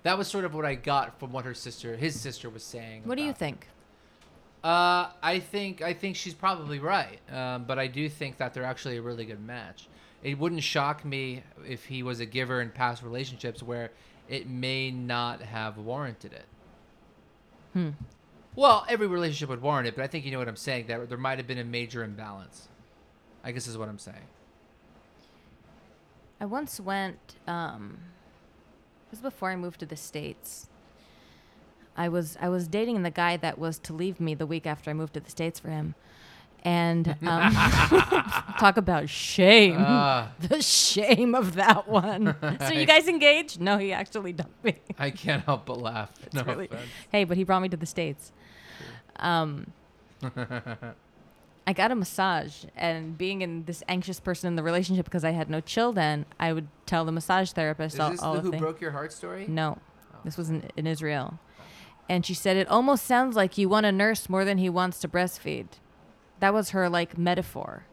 That 0.03 0.19
was 0.19 0.29
sort 0.29 0.45
of 0.45 0.55
what 0.55 0.65
I 0.65 0.75
got 0.75 1.19
from 1.19 1.33
what 1.33 1.45
her 1.47 1.55
sister, 1.55 1.97
his 1.97 2.21
sister, 2.21 2.51
was 2.51 2.63
saying. 2.63 3.03
What 3.05 3.17
do 3.17 3.25
you 3.25 3.33
think? 3.33 3.69
Uh, 4.63 5.11
I 5.23 5.41
think 5.41 5.81
I 5.83 5.93
think 5.95 6.17
she's 6.17 6.35
probably 6.35 6.79
right, 6.79 7.21
um, 7.33 7.65
but 7.65 7.79
I 7.79 7.87
do 7.87 8.09
think 8.09 8.39
that 8.39 8.53
they're 8.53 8.65
actually 8.65 8.97
a 8.97 9.03
really 9.03 9.25
good 9.25 9.41
match. 9.41 9.89
It 10.23 10.39
wouldn't 10.39 10.63
shock 10.63 11.05
me 11.05 11.43
if 11.69 11.85
he 11.85 12.03
was 12.03 12.21
a 12.21 12.27
giver 12.27 12.61
in 12.63 12.71
past 12.71 13.03
relationships 13.03 13.63
where 13.63 13.91
it 14.29 14.49
may 14.49 14.91
not 14.91 15.43
have 15.43 15.77
warranted 15.77 16.33
it. 16.33 16.47
Hmm. 17.75 17.91
Well, 18.57 18.87
every 18.89 19.09
relationship 19.09 19.49
would 19.49 19.61
warrant 19.61 19.89
it, 19.89 19.97
but 19.97 20.05
I 20.05 20.07
think 20.07 20.25
you 20.25 20.31
know 20.31 20.39
what 20.39 20.49
I'm 20.49 20.57
saying. 20.57 20.87
That 20.87 21.09
there 21.09 21.19
might 21.19 21.39
have 21.39 21.47
been 21.47 21.59
a 21.59 21.65
major 21.65 22.03
imbalance. 22.03 22.69
I 23.43 23.53
guess 23.53 23.67
is 23.67 23.77
what 23.77 23.89
I'm 23.89 23.99
saying. 23.99 24.27
I 26.41 26.47
once 26.47 26.81
went. 26.81 27.37
Um, 27.47 27.99
it 29.07 29.11
was 29.11 29.21
before 29.21 29.51
I 29.51 29.57
moved 29.57 29.81
to 29.81 29.87
the 29.87 29.97
states. 29.97 30.69
I 31.97 32.09
was 32.09 32.37
I 32.41 32.49
was 32.49 32.69
dating 32.69 33.03
the 33.03 33.11
guy 33.11 33.37
that 33.37 33.59
was 33.59 33.79
to 33.81 33.93
leave 33.93 34.21
me 34.21 34.35
the 34.35 34.47
week 34.47 34.67
after 34.67 34.91
I 34.91 34.95
moved 34.95 35.15
to 35.15 35.21
the 35.21 35.31
states 35.31 35.61
for 35.61 35.69
him, 35.69 35.95
And 36.65 37.09
um, 37.27 37.53
talk 38.59 38.77
about 38.79 39.09
shame. 39.09 39.77
Ah, 39.79 40.33
the 40.41 40.63
shame 40.63 41.35
of 41.35 41.55
that 41.57 41.87
one. 41.89 42.35
so 42.61 42.73
you 42.73 42.87
guys 42.87 43.07
engaged? 43.07 43.61
No, 43.61 43.77
he 43.77 43.93
actually 43.93 44.33
dumped 44.33 44.65
me. 44.65 44.77
I 44.99 45.11
can't 45.11 45.45
help 45.45 45.67
but 45.67 45.79
laugh. 45.79 46.11
no 46.33 46.43
really- 46.43 46.65
offense. 46.67 46.89
Hey, 47.13 47.25
but 47.25 47.37
he 47.37 47.45
brought 47.45 47.61
me 47.61 47.69
to 47.69 47.77
the 47.77 47.87
States. 47.87 48.33
Um, 49.17 49.73
I 51.67 51.73
got 51.73 51.91
a 51.91 51.95
massage, 51.95 52.65
and 52.77 53.17
being 53.17 53.43
in 53.43 53.65
this 53.65 53.83
anxious 53.89 54.21
person 54.21 54.49
in 54.49 54.57
the 54.57 54.63
relationship 54.63 55.05
because 55.07 55.25
I 55.25 55.31
had 55.31 55.49
no 55.49 55.61
children, 55.61 56.27
I 56.39 56.53
would 56.53 56.69
tell 56.85 57.05
the 57.05 57.13
massage 57.13 57.53
therapist 57.53 57.95
Is 57.95 58.01
all, 58.01 58.11
this 58.11 58.21
all 58.21 58.35
the 58.35 58.41
the 58.41 58.45
Who 58.45 58.51
things. 58.53 58.61
Broke 58.63 58.81
Your 58.81 58.91
Heart 58.91 59.13
story? 59.13 59.47
No, 59.49 59.79
this 60.25 60.37
was 60.37 60.51
in, 60.51 60.69
in 60.77 60.87
Israel. 60.87 61.39
And 62.09 62.27
she 62.27 62.35
said, 62.35 62.57
It 62.59 62.69
almost 62.69 63.07
sounds 63.07 63.35
like 63.35 63.57
you 63.57 63.69
want 63.69 63.87
a 63.87 63.93
nurse 63.93 64.29
more 64.29 64.45
than 64.45 64.59
he 64.59 64.69
wants 64.69 64.99
to 65.01 65.09
breastfeed. 65.09 65.67
That 66.41 66.53
was 66.53 66.71
her 66.71 66.89
like 66.89 67.17
metaphor. 67.19 67.85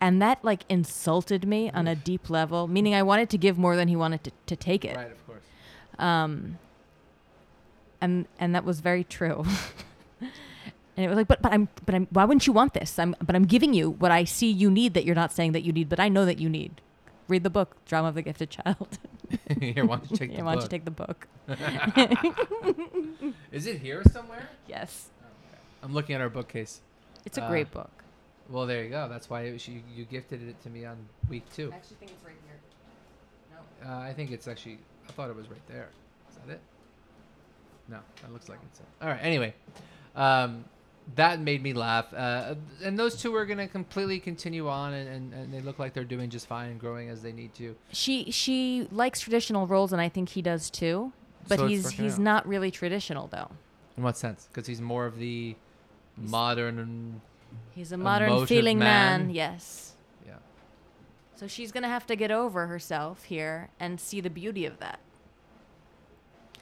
And 0.00 0.22
that 0.22 0.44
like 0.44 0.62
insulted 0.68 1.46
me 1.46 1.70
on 1.70 1.88
a 1.88 1.94
deep 1.96 2.30
level, 2.30 2.68
meaning 2.68 2.94
I 2.94 3.02
wanted 3.02 3.30
to 3.30 3.38
give 3.38 3.58
more 3.58 3.74
than 3.76 3.88
he 3.88 3.96
wanted 3.96 4.22
to, 4.24 4.30
to 4.46 4.56
take 4.56 4.84
it. 4.84 4.96
Right, 4.96 5.10
of 5.10 5.26
course. 5.26 5.42
Um, 5.98 6.58
and 8.00 8.26
and 8.38 8.54
that 8.54 8.64
was 8.64 8.78
very 8.80 9.02
true. 9.02 9.44
and 10.20 10.30
it 11.04 11.08
was 11.08 11.16
like, 11.16 11.26
but 11.26 11.42
but 11.42 11.52
I'm 11.52 11.68
but 11.84 11.94
I'm 11.96 12.06
why 12.10 12.24
wouldn't 12.24 12.46
you 12.46 12.52
want 12.52 12.74
this? 12.74 12.96
I'm 12.98 13.16
but 13.20 13.34
I'm 13.34 13.44
giving 13.44 13.74
you 13.74 13.90
what 13.90 14.12
I 14.12 14.22
see 14.24 14.50
you 14.50 14.70
need 14.70 14.94
that 14.94 15.04
you're 15.04 15.16
not 15.16 15.32
saying 15.32 15.50
that 15.52 15.62
you 15.62 15.72
need, 15.72 15.88
but 15.88 15.98
I 15.98 16.08
know 16.08 16.24
that 16.24 16.38
you 16.38 16.48
need. 16.48 16.80
Read 17.26 17.42
the 17.42 17.50
book, 17.50 17.76
Drama 17.84 18.08
of 18.08 18.14
the 18.14 18.22
Gifted 18.22 18.50
Child. 18.50 18.98
Here, 19.60 19.84
why 19.84 19.96
don't 19.96 20.10
you 20.10 20.16
take 20.16 20.30
Yeah, 20.32 20.38
the 20.38 20.44
why 20.44 20.54
don't 20.54 20.62
book? 20.62 20.72
you 20.72 20.78
take 20.78 20.84
the 20.86 20.90
book? 20.90 21.26
Is 23.52 23.66
it 23.66 23.80
here 23.80 24.02
somewhere? 24.12 24.48
Yes, 24.66 25.10
I'm 25.82 25.92
looking 25.92 26.14
at 26.14 26.20
our 26.22 26.30
bookcase. 26.30 26.80
It's 27.28 27.38
a 27.38 27.44
Uh, 27.44 27.48
great 27.48 27.70
book. 27.70 27.90
Well, 28.48 28.66
there 28.66 28.82
you 28.82 28.88
go. 28.90 29.08
That's 29.08 29.28
why 29.28 29.42
it 29.42 29.52
was, 29.52 29.68
you, 29.68 29.82
you 29.94 30.04
gifted 30.06 30.40
it 30.48 30.60
to 30.62 30.70
me 30.70 30.86
on 30.86 30.96
week 31.28 31.44
two. 31.54 31.70
I 31.70 31.76
actually 31.76 31.96
think 32.00 32.12
it's 32.12 32.24
right 32.24 32.34
here. 32.46 32.58
No. 33.84 33.90
Uh, 33.90 33.98
I 34.00 34.12
think 34.14 34.30
it's 34.30 34.48
actually. 34.48 34.78
I 35.08 35.12
thought 35.12 35.28
it 35.30 35.36
was 35.36 35.48
right 35.50 35.66
there. 35.68 35.88
Is 36.30 36.36
that 36.36 36.52
it? 36.54 36.60
No, 37.88 37.98
that 38.22 38.32
looks 38.32 38.48
like 38.48 38.58
it's. 38.70 38.80
It. 38.80 38.86
All 39.02 39.08
right. 39.08 39.20
Anyway, 39.22 39.54
um, 40.16 40.64
that 41.16 41.40
made 41.40 41.62
me 41.62 41.72
laugh. 41.74 42.12
Uh, 42.14 42.54
and 42.82 42.98
those 42.98 43.20
two 43.20 43.34
are 43.34 43.44
gonna 43.46 43.68
completely 43.68 44.18
continue 44.20 44.68
on, 44.68 44.92
and, 44.94 45.08
and, 45.08 45.34
and 45.34 45.52
they 45.54 45.60
look 45.60 45.78
like 45.78 45.92
they're 45.94 46.04
doing 46.04 46.28
just 46.30 46.46
fine 46.46 46.70
and 46.70 46.80
growing 46.80 47.08
as 47.10 47.20
they 47.22 47.32
need 47.32 47.54
to. 47.56 47.76
She 47.92 48.30
she 48.30 48.88
likes 48.90 49.20
traditional 49.20 49.66
roles, 49.66 49.92
and 49.92 50.00
I 50.00 50.08
think 50.08 50.30
he 50.30 50.40
does 50.42 50.70
too. 50.70 51.12
But 51.48 51.58
So 51.58 51.66
he's 51.66 51.90
he's 51.90 52.14
out. 52.14 52.20
not 52.20 52.48
really 52.48 52.70
traditional 52.70 53.26
though. 53.26 53.48
In 53.96 54.02
what 54.04 54.16
sense? 54.16 54.48
Because 54.52 54.66
he's 54.66 54.80
more 54.80 55.04
of 55.06 55.16
the 55.18 55.54
modern. 56.20 57.20
He's 57.74 57.92
a 57.92 57.96
modern 57.96 58.46
feeling 58.46 58.78
man. 58.78 59.26
man. 59.26 59.34
Yes. 59.34 59.92
Yeah. 60.26 60.34
So 61.36 61.46
she's 61.46 61.72
gonna 61.72 61.88
have 61.88 62.06
to 62.06 62.16
get 62.16 62.30
over 62.30 62.66
herself 62.66 63.24
here 63.24 63.70
and 63.78 64.00
see 64.00 64.20
the 64.20 64.30
beauty 64.30 64.66
of 64.66 64.78
that, 64.80 64.98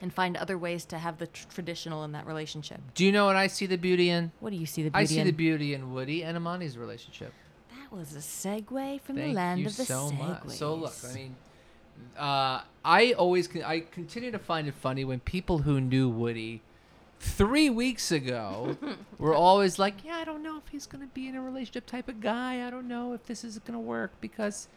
and 0.01 0.13
find 0.13 0.37
other 0.37 0.57
ways 0.57 0.85
to 0.85 0.97
have 0.99 1.17
the 1.17 1.27
tr- 1.27 1.47
traditional 1.49 2.03
in 2.03 2.11
that 2.11 2.25
relationship. 2.27 2.79
Do 2.93 3.03
you 3.05 3.11
know 3.11 3.25
what 3.25 3.35
I 3.35 3.47
see 3.47 3.65
the 3.65 3.77
beauty 3.77 4.09
in? 4.09 4.31
What 4.39 4.51
do 4.51 4.57
you 4.57 4.65
see 4.65 4.83
the 4.83 4.89
beauty 4.91 5.01
I 5.01 5.05
see 5.05 5.19
in? 5.19 5.25
the 5.27 5.33
beauty 5.33 5.73
in 5.73 5.93
Woody 5.93 6.23
and 6.23 6.37
Amani's 6.37 6.77
relationship. 6.77 7.33
that 7.71 7.91
was 7.95 8.15
a 8.15 8.19
segue 8.19 9.01
from 9.01 9.15
Thank 9.15 9.29
the 9.29 9.33
land 9.33 9.61
you 9.61 9.67
of 9.67 9.77
the 9.77 9.85
so 9.85 10.11
much. 10.11 10.49
So 10.49 10.75
look, 10.75 10.93
I 11.09 11.13
mean, 11.13 11.35
uh, 12.17 12.61
I 12.85 13.13
always 13.13 13.47
con- 13.47 13.63
I 13.63 13.79
continue 13.79 14.29
to 14.31 14.39
find 14.39 14.67
it 14.67 14.75
funny 14.75 15.03
when 15.03 15.19
people 15.21 15.59
who 15.59 15.81
knew 15.81 16.07
Woody 16.09 16.61
three 17.19 17.69
weeks 17.69 18.11
ago 18.11 18.77
were 19.17 19.33
always 19.33 19.79
like, 19.79 20.03
"Yeah, 20.03 20.15
I 20.17 20.23
don't 20.23 20.43
know 20.43 20.57
if 20.57 20.67
he's 20.71 20.85
gonna 20.85 21.07
be 21.07 21.27
in 21.27 21.35
a 21.35 21.41
relationship 21.41 21.85
type 21.85 22.07
of 22.07 22.21
guy. 22.21 22.65
I 22.65 22.69
don't 22.69 22.87
know 22.87 23.13
if 23.13 23.25
this 23.25 23.43
is 23.43 23.59
gonna 23.59 23.79
work 23.79 24.11
because, 24.21 24.67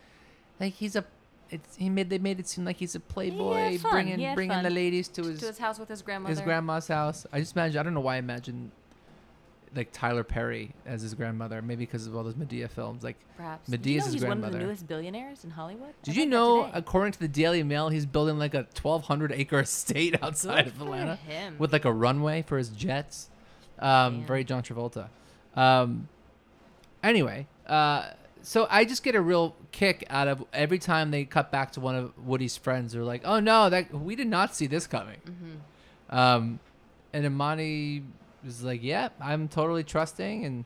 like, 0.58 0.74
he's 0.74 0.96
a." 0.96 1.04
It's, 1.52 1.74
he 1.74 1.90
made 1.90 2.10
they 2.10 2.18
made 2.18 2.38
it 2.38 2.46
seem 2.46 2.64
like 2.64 2.76
he's 2.76 2.94
a 2.94 3.00
playboy, 3.00 3.76
bringing 3.80 4.34
bringing 4.34 4.54
fun. 4.54 4.62
the 4.62 4.70
ladies 4.70 5.08
to 5.08 5.24
his 5.24 5.40
to 5.40 5.46
his 5.46 5.58
house 5.58 5.80
with 5.80 5.88
his 5.88 6.00
grandmother. 6.00 6.30
his 6.32 6.40
grandma's 6.40 6.86
house. 6.86 7.26
I 7.32 7.40
just 7.40 7.56
imagine. 7.56 7.80
I 7.80 7.82
don't 7.82 7.92
know 7.94 8.00
why 8.00 8.14
I 8.14 8.18
imagine 8.18 8.70
like 9.74 9.92
Tyler 9.92 10.24
Perry 10.24 10.72
as 10.84 11.02
his 11.02 11.14
grandmother. 11.14 11.62
Maybe 11.62 11.84
because 11.84 12.06
of 12.06 12.16
all 12.16 12.24
those 12.24 12.34
Madea 12.34 12.68
films. 12.70 13.02
Like, 13.02 13.16
Perhaps. 13.36 13.68
Madea's 13.70 13.86
you 13.86 13.98
know 13.98 14.12
he's 14.12 14.24
one 14.24 14.44
of 14.44 14.52
the 14.52 14.58
newest 14.58 14.86
billionaires 14.86 15.44
in 15.44 15.50
Hollywood? 15.50 15.94
Did 16.02 16.16
learned 16.16 16.18
you 16.18 16.26
know, 16.26 16.70
according 16.72 17.12
to 17.12 17.20
the 17.20 17.28
Daily 17.28 17.62
Mail, 17.62 17.88
he's 17.88 18.06
building 18.06 18.38
like 18.38 18.54
a 18.54 18.66
1,200 18.80 19.32
acre 19.32 19.60
estate 19.60 20.16
outside 20.22 20.64
Good 20.64 20.74
of 20.74 20.82
Atlanta 20.82 21.16
him. 21.16 21.56
with 21.58 21.72
like 21.72 21.84
a 21.84 21.92
runway 21.92 22.42
for 22.42 22.58
his 22.58 22.70
jets? 22.70 23.30
Um, 23.78 24.24
very 24.26 24.44
John 24.44 24.62
Travolta. 24.62 25.08
Um, 25.54 26.08
anyway, 27.02 27.46
uh, 27.66 28.10
so 28.42 28.66
I 28.70 28.84
just 28.84 29.02
get 29.02 29.14
a 29.14 29.20
real 29.20 29.54
kick 29.72 30.04
out 30.10 30.28
of 30.28 30.44
every 30.52 30.78
time 30.78 31.10
they 31.10 31.24
cut 31.24 31.50
back 31.50 31.72
to 31.72 31.80
one 31.80 31.94
of 31.94 32.12
Woody's 32.26 32.56
friends. 32.56 32.92
They're 32.92 33.02
like, 33.02 33.22
"Oh 33.24 33.40
no, 33.40 33.70
that 33.70 33.92
we 33.92 34.16
did 34.16 34.28
not 34.28 34.54
see 34.54 34.66
this 34.66 34.86
coming." 34.86 35.18
Mm-hmm. 35.26 36.16
Um, 36.16 36.60
and 37.12 37.26
Amani 37.26 38.02
was 38.44 38.62
like, 38.62 38.82
"Yeah, 38.82 39.08
I'm 39.20 39.48
totally 39.48 39.84
trusting, 39.84 40.44
and 40.44 40.64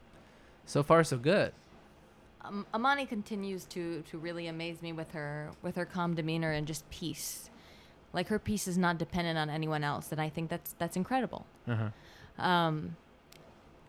so 0.67 0.83
far 0.83 1.05
so 1.05 1.19
good." 1.19 1.53
um, 2.45 2.67
Amani 2.75 3.07
continues 3.07 3.65
to 3.67 4.03
to 4.03 4.19
really 4.19 4.47
amaze 4.47 4.83
me 4.83 4.93
with 4.93 5.13
her 5.13 5.51
with 5.63 5.77
her 5.77 5.85
calm 5.85 6.15
demeanor 6.15 6.53
and 6.53 6.67
just 6.67 6.89
peace. 6.91 7.51
Like 8.13 8.29
her 8.29 8.39
peace 8.39 8.69
is 8.69 8.79
not 8.79 8.99
dependent 8.99 9.39
on 9.39 9.51
anyone 9.51 9.83
else, 9.83 10.13
and 10.13 10.21
I 10.21 10.29
think 10.29 10.51
that's 10.51 10.75
that's 10.79 10.97
incredible. 10.97 11.47
Uh-huh. 11.67 12.45
Um, 12.45 12.97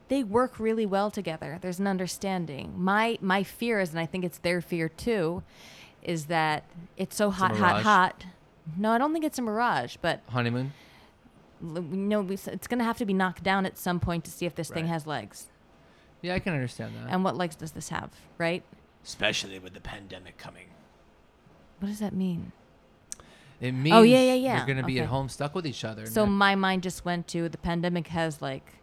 they 0.08 0.24
work 0.24 0.60
really 0.60 0.86
well 0.86 1.12
together. 1.12 1.60
There's 1.62 1.80
an 1.80 1.88
understanding. 1.88 2.74
My 2.78 3.18
my 3.22 3.44
fear 3.44 3.80
is, 3.80 3.92
and 3.92 4.00
I 4.00 4.06
think 4.06 4.24
it's 4.24 4.40
their 4.40 4.62
fear 4.62 4.90
too, 4.90 5.44
is 6.02 6.26
that 6.26 6.64
it's 6.98 7.16
so 7.16 7.28
a 7.28 7.32
hot, 7.32 7.56
hot, 7.56 7.84
hot. 7.84 8.26
No, 8.78 8.92
I 8.92 8.98
don't 8.98 9.14
think 9.14 9.26
it's 9.26 9.38
a 9.38 9.44
mirage, 9.44 9.98
but 10.02 10.22
Honeymoon. 10.30 10.74
L- 11.76 11.82
we 11.82 11.97
know 11.97 12.22
we 12.22 12.36
it's 12.36 12.68
going 12.68 12.80
to 12.80 12.86
have 12.86 12.97
to 12.97 13.05
be 13.05 13.13
knocked 13.13 13.43
down 13.43 13.66
at 13.66 13.78
some 13.78 13.99
point 13.99 14.24
to 14.26 14.32
see 14.32 14.45
if 14.45 14.55
this 14.55 14.70
thing 14.70 14.88
has 14.88 15.05
legs. 15.07 15.47
Yeah, 16.22 16.36
I 16.36 16.39
can 16.39 16.53
understand 16.53 16.95
that. 16.95 17.11
And 17.11 17.24
what 17.24 17.36
legs 17.36 17.55
does 17.55 17.72
this 17.72 17.89
have, 17.89 18.11
right? 18.38 18.63
Especially 19.03 19.59
with 19.59 19.74
the 19.74 19.82
pandemic 19.82 20.38
coming. 20.38 20.68
What 21.80 21.89
does 21.89 21.99
that 21.99 22.13
mean? 22.13 22.51
It 23.61 23.72
means 23.74 23.95
Oh, 23.95 24.01
yeah, 24.01 24.22
yeah, 24.22 24.34
yeah. 24.34 24.57
You're 24.57 24.68
gonna 24.76 24.86
be 24.88 24.99
at 24.99 25.07
home 25.07 25.30
stuck 25.30 25.55
with 25.55 25.66
each 25.68 25.84
other. 25.86 26.05
So 26.05 26.22
that- 26.24 26.28
my 26.30 26.55
mind 26.55 26.84
just 26.84 27.05
went 27.05 27.28
to 27.30 27.47
the 27.49 27.57
pandemic 27.57 28.07
has 28.07 28.41
like 28.41 28.74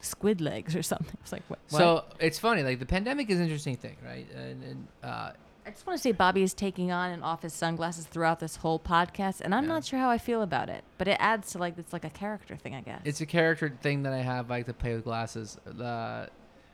squid 0.00 0.40
legs 0.40 0.74
or 0.74 0.82
something. 0.82 1.16
It's 1.22 1.32
like 1.32 1.42
what? 1.48 1.58
what? 1.70 1.78
so 1.78 2.04
it's 2.18 2.38
funny. 2.38 2.62
Like 2.62 2.78
the 2.78 2.86
pandemic 2.86 3.28
is 3.30 3.38
an 3.38 3.44
interesting 3.44 3.76
thing, 3.76 3.96
right? 4.04 4.26
And, 4.34 4.62
and 4.64 4.88
uh, 5.02 5.32
I 5.66 5.70
just 5.70 5.86
want 5.86 5.98
to 5.98 6.02
say 6.02 6.12
Bobby 6.12 6.42
is 6.42 6.54
taking 6.54 6.90
on 6.90 7.10
and 7.10 7.22
off 7.22 7.42
his 7.42 7.52
sunglasses 7.52 8.06
throughout 8.06 8.40
this 8.40 8.56
whole 8.56 8.78
podcast, 8.80 9.40
and 9.40 9.54
I'm 9.54 9.64
Yeah. 9.64 9.68
not 9.68 9.84
sure 9.84 9.98
how 9.98 10.08
I 10.10 10.18
feel 10.18 10.42
about 10.42 10.68
it. 10.68 10.84
But 10.98 11.06
it 11.08 11.16
adds 11.20 11.52
to 11.52 11.58
like 11.58 11.76
it's 11.78 11.92
like 11.92 12.04
a 12.04 12.10
character 12.10 12.56
thing, 12.56 12.74
I 12.74 12.80
guess. 12.80 13.02
it's 13.04 13.20
a 13.20 13.26
character 13.26 13.68
thing 13.82 14.02
that 14.04 14.12
I 14.12 14.22
have. 14.22 14.50
I 14.50 14.56
like 14.56 14.66
to 14.66 14.72
play 14.74 14.94
with 14.94 15.04
glasses. 15.04 15.58
Uh, 15.66 16.26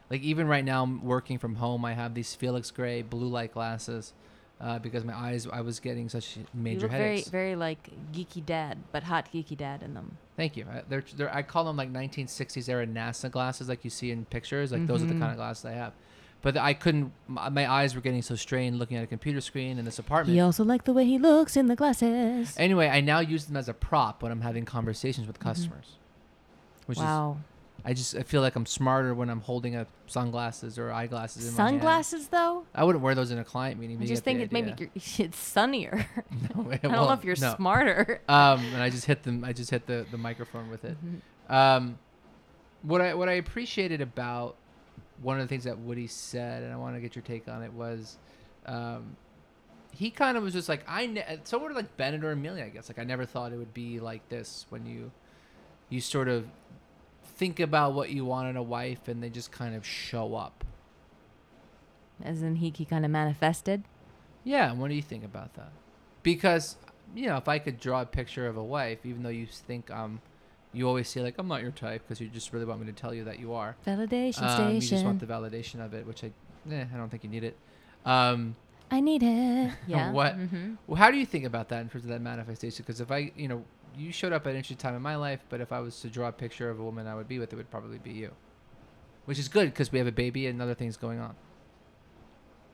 like 0.09 0.23
even 0.23 0.47
right 0.47 0.65
now, 0.65 0.85
I'm 0.85 1.05
working 1.05 1.39
from 1.39 1.57
home. 1.57 1.85
I 1.85 1.95
have 1.95 2.15
these 2.15 2.35
Felix 2.35 2.71
Gray 2.71 3.03
blue 3.03 3.27
light 3.29 3.53
glasses 3.53 4.13
uh, 4.61 4.79
because 4.79 5.05
my 5.05 5.15
eyes. 5.15 5.47
I 5.53 5.63
was 5.63 5.81
getting 5.81 6.09
such 6.09 6.37
you 6.37 6.47
major 6.55 6.83
look 6.83 6.93
very 6.93 7.03
headaches. 7.11 7.29
very 7.29 7.57
like 7.57 7.91
geeky 8.13 8.45
dad, 8.47 8.79
but 8.93 9.03
hot 9.03 9.29
geeky 9.33 9.57
dad 9.57 9.83
in 9.83 9.95
them. 9.95 10.17
Thank 10.37 10.57
you. 10.57 10.65
I, 10.71 10.83
they're, 10.89 11.03
they're, 11.17 11.35
I 11.35 11.43
call 11.43 11.65
them 11.65 11.77
like 11.77 11.93
1960s 11.93 12.69
era 12.69 12.87
NASA 12.87 13.31
glasses, 13.31 13.69
like 13.69 13.83
you 13.85 13.91
see 13.91 14.11
in 14.13 14.27
pictures. 14.27 14.71
Like 14.71 14.87
those 14.87 15.03
are 15.03 15.07
the 15.07 15.15
Mhm. 15.15 15.19
kind 15.21 15.31
of 15.33 15.37
glasses 15.39 15.65
I 15.65 15.73
have. 15.73 15.93
But 16.47 16.57
I 16.57 16.75
couldn't. 16.75 17.11
My, 17.27 17.49
my 17.49 17.69
eyes 17.69 17.97
were 17.97 18.01
getting 18.01 18.23
so 18.23 18.37
strained 18.37 18.79
looking 18.79 18.97
at 18.97 19.03
a 19.03 19.09
computer 19.09 19.41
screen 19.41 19.81
in 19.81 19.85
this 19.85 19.99
apartment. 19.99 20.33
He 20.37 20.41
also 20.41 20.63
liked 20.63 20.85
the 20.85 20.93
way 20.93 21.05
he 21.05 21.19
looks 21.19 21.57
in 21.57 21.67
the 21.67 21.75
glasses. 21.75 22.55
Anyway, 22.57 22.87
I 22.89 23.01
now 23.01 23.19
use 23.19 23.47
them 23.47 23.57
as 23.57 23.69
a 23.69 23.75
prop 23.75 24.23
when 24.23 24.31
I'm 24.31 24.43
having 24.43 24.65
conversations 24.65 25.27
with 25.27 25.41
customers. 25.41 25.97
Which 26.87 26.99
is, 26.99 27.03
Mm-hmm. 27.03 27.11
wow. 27.13 27.37
I 27.85 27.95
just 27.95 28.15
I 28.15 28.23
feel 28.23 28.43
like 28.43 28.55
I'm 28.55 28.65
smarter 28.65 29.13
when 29.13 29.29
I'm 29.29 29.41
holding 29.41 29.75
up 29.75 29.89
sunglasses 30.07 30.79
or 30.79 30.93
eyeglasses 30.93 31.49
in 31.49 31.55
my 31.57 31.63
hand. 31.65 31.81
Sunglasses 31.81 32.29
though. 32.29 32.65
I 32.73 32.85
wouldn't 32.85 33.03
wear 33.03 33.17
those 33.17 33.33
in 33.33 33.39
a 33.39 33.45
client 33.45 33.81
meeting. 33.81 33.99
I 33.99 34.03
you 34.03 34.07
just 34.07 34.25
get 34.25 34.31
think 34.37 34.41
it 34.43 34.53
maybe 34.53 34.73
you're, 34.79 34.91
it's 35.27 35.37
sunnier. 35.39 36.07
No, 36.55 36.71
it 36.71 36.75
I 36.85 36.87
don't 36.87 36.93
know 36.93 37.13
if 37.13 37.25
you're 37.25 37.35
No. 37.41 37.57
smarter. 37.57 38.21
Um, 38.29 38.61
and 38.73 38.81
I 38.81 38.89
just 38.91 39.07
hit 39.07 39.25
them. 39.25 39.43
I 39.45 39.53
just 39.53 39.71
hit 39.73 39.87
the, 39.89 40.07
the 40.13 40.17
microphone 40.19 40.71
with 40.71 40.85
it. 40.85 40.97
Um, 41.49 41.99
what 42.83 43.01
I 43.01 43.15
what 43.15 43.29
I 43.29 43.33
appreciated 43.33 44.01
about 44.01 44.55
one 45.23 45.39
of 45.41 45.45
the 45.45 45.49
things 45.49 45.65
that 45.65 45.79
Woody 45.79 46.07
said, 46.07 46.63
and 46.63 46.73
I 46.73 46.77
want 46.77 46.95
to 46.97 47.01
get 47.01 47.15
your 47.15 47.23
take 47.23 47.49
on 47.49 47.63
it, 47.63 47.73
was 47.73 48.19
um, 48.67 49.17
he 49.91 50.11
kind 50.11 50.37
of 50.37 50.43
was 50.43 50.53
just 50.53 50.69
like 50.69 50.85
I 50.87 51.07
ne- 51.07 51.25
of 51.71 51.77
like 51.77 51.97
Bennett 51.97 52.25
or 52.25 52.33
Amelia, 52.33 52.65
I 52.65 52.69
guess. 52.69 52.89
Like 52.89 52.99
I 52.99 53.05
never 53.05 53.25
thought 53.25 53.53
it 53.53 53.57
would 53.57 53.75
be 53.75 54.01
like 54.01 54.29
this 54.29 54.67
when 54.69 54.87
you 54.87 55.11
you 55.89 56.01
sort 56.01 56.29
of 56.29 56.47
think 57.25 57.61
about 57.61 57.95
what 57.95 58.11
you 58.11 58.25
want 58.25 58.49
in 58.49 58.57
a 58.57 58.63
wife, 58.63 59.09
and 59.09 59.23
they 59.23 59.31
just 59.31 59.53
kind 59.53 59.75
of 59.75 59.87
show 59.87 60.35
up. 60.35 60.65
As 62.23 62.43
in 62.43 62.57
he, 62.57 62.73
he 62.75 62.85
kind 62.85 63.05
of 63.05 63.11
manifested. 63.11 63.85
Yeah, 64.43 64.73
what 64.73 64.89
do 64.89 64.95
you 64.95 65.03
think 65.03 65.25
about 65.25 65.55
that? 65.55 65.73
Because 66.23 66.77
you 67.15 67.27
know, 67.27 67.37
if 67.37 67.49
I 67.49 67.59
could 67.59 67.79
draw 67.79 68.03
a 68.03 68.07
picture 68.07 68.47
of 68.47 68.57
a 68.57 68.65
wife, 68.65 69.05
even 69.05 69.23
though 69.23 69.29
you 69.29 69.47
think 69.47 69.91
I'm, 69.91 70.21
you 70.77 70.87
always 70.87 71.09
say 71.09 71.21
like 71.23 71.35
I'm 71.39 71.49
not 71.49 71.63
your 71.63 71.71
type 71.71 72.03
because 72.03 72.21
you 72.21 72.29
just 72.29 72.53
really 72.53 72.67
want 72.67 72.81
me 72.81 72.87
to 72.87 72.93
tell 72.93 73.15
you 73.15 73.25
that 73.25 73.39
you 73.39 73.55
are. 73.55 73.77
Validation 73.87 74.43
Um, 74.43 74.75
you 74.75 74.81
just 74.81 75.05
want 75.05 75.21
the 75.21 75.27
validation 75.27 75.85
of 75.85 75.95
it, 75.95 76.07
which 76.07 76.23
I, 76.23 76.31
eh, 76.71 76.85
I 76.93 76.97
don't 76.97 77.09
think 77.09 77.25
you 77.25 77.31
need 77.31 77.45
it. 77.45 77.57
Um, 78.05 78.57
I 78.91 79.01
need 79.01 79.23
it. 79.23 79.73
Yeah. 79.87 80.13
What? 80.13 80.39
Mm-hmm. 80.39 80.75
well, 80.87 80.97
how 80.97 81.11
do 81.11 81.17
you 81.17 81.27
think 81.27 81.45
about 81.45 81.71
that 81.71 81.81
in 81.81 81.89
terms 81.89 82.05
of 82.05 82.11
that 82.11 82.21
manifestation? 82.21 82.85
Because 82.87 83.01
if 83.01 83.11
I, 83.11 83.33
you 83.37 83.49
know, 83.49 83.65
you 83.97 84.13
showed 84.13 84.33
up 84.33 84.47
at 84.47 84.51
an 84.51 84.57
interesting 84.57 84.77
time 84.77 84.95
in 84.95 85.03
my 85.03 85.17
life, 85.17 85.41
but 85.49 85.61
if 85.61 85.73
I 85.73 85.81
was 85.81 85.99
to 86.01 86.09
draw 86.09 86.29
a 86.29 86.33
picture 86.33 86.69
of 86.71 86.79
a 86.79 86.85
woman 86.85 87.07
I 87.07 87.15
would 87.15 87.27
be 87.29 87.39
with, 87.39 87.53
it 87.53 87.57
would 87.57 87.71
probably 87.71 87.99
be 87.99 88.13
you. 88.13 88.33
Which 89.25 89.39
is 89.39 89.49
good 89.49 89.71
because 89.73 89.91
we 89.91 89.99
have 89.99 90.07
a 90.07 90.13
baby 90.13 90.47
and 90.47 90.61
other 90.63 90.75
things 90.75 90.97
going 90.97 91.19
on. 91.19 91.35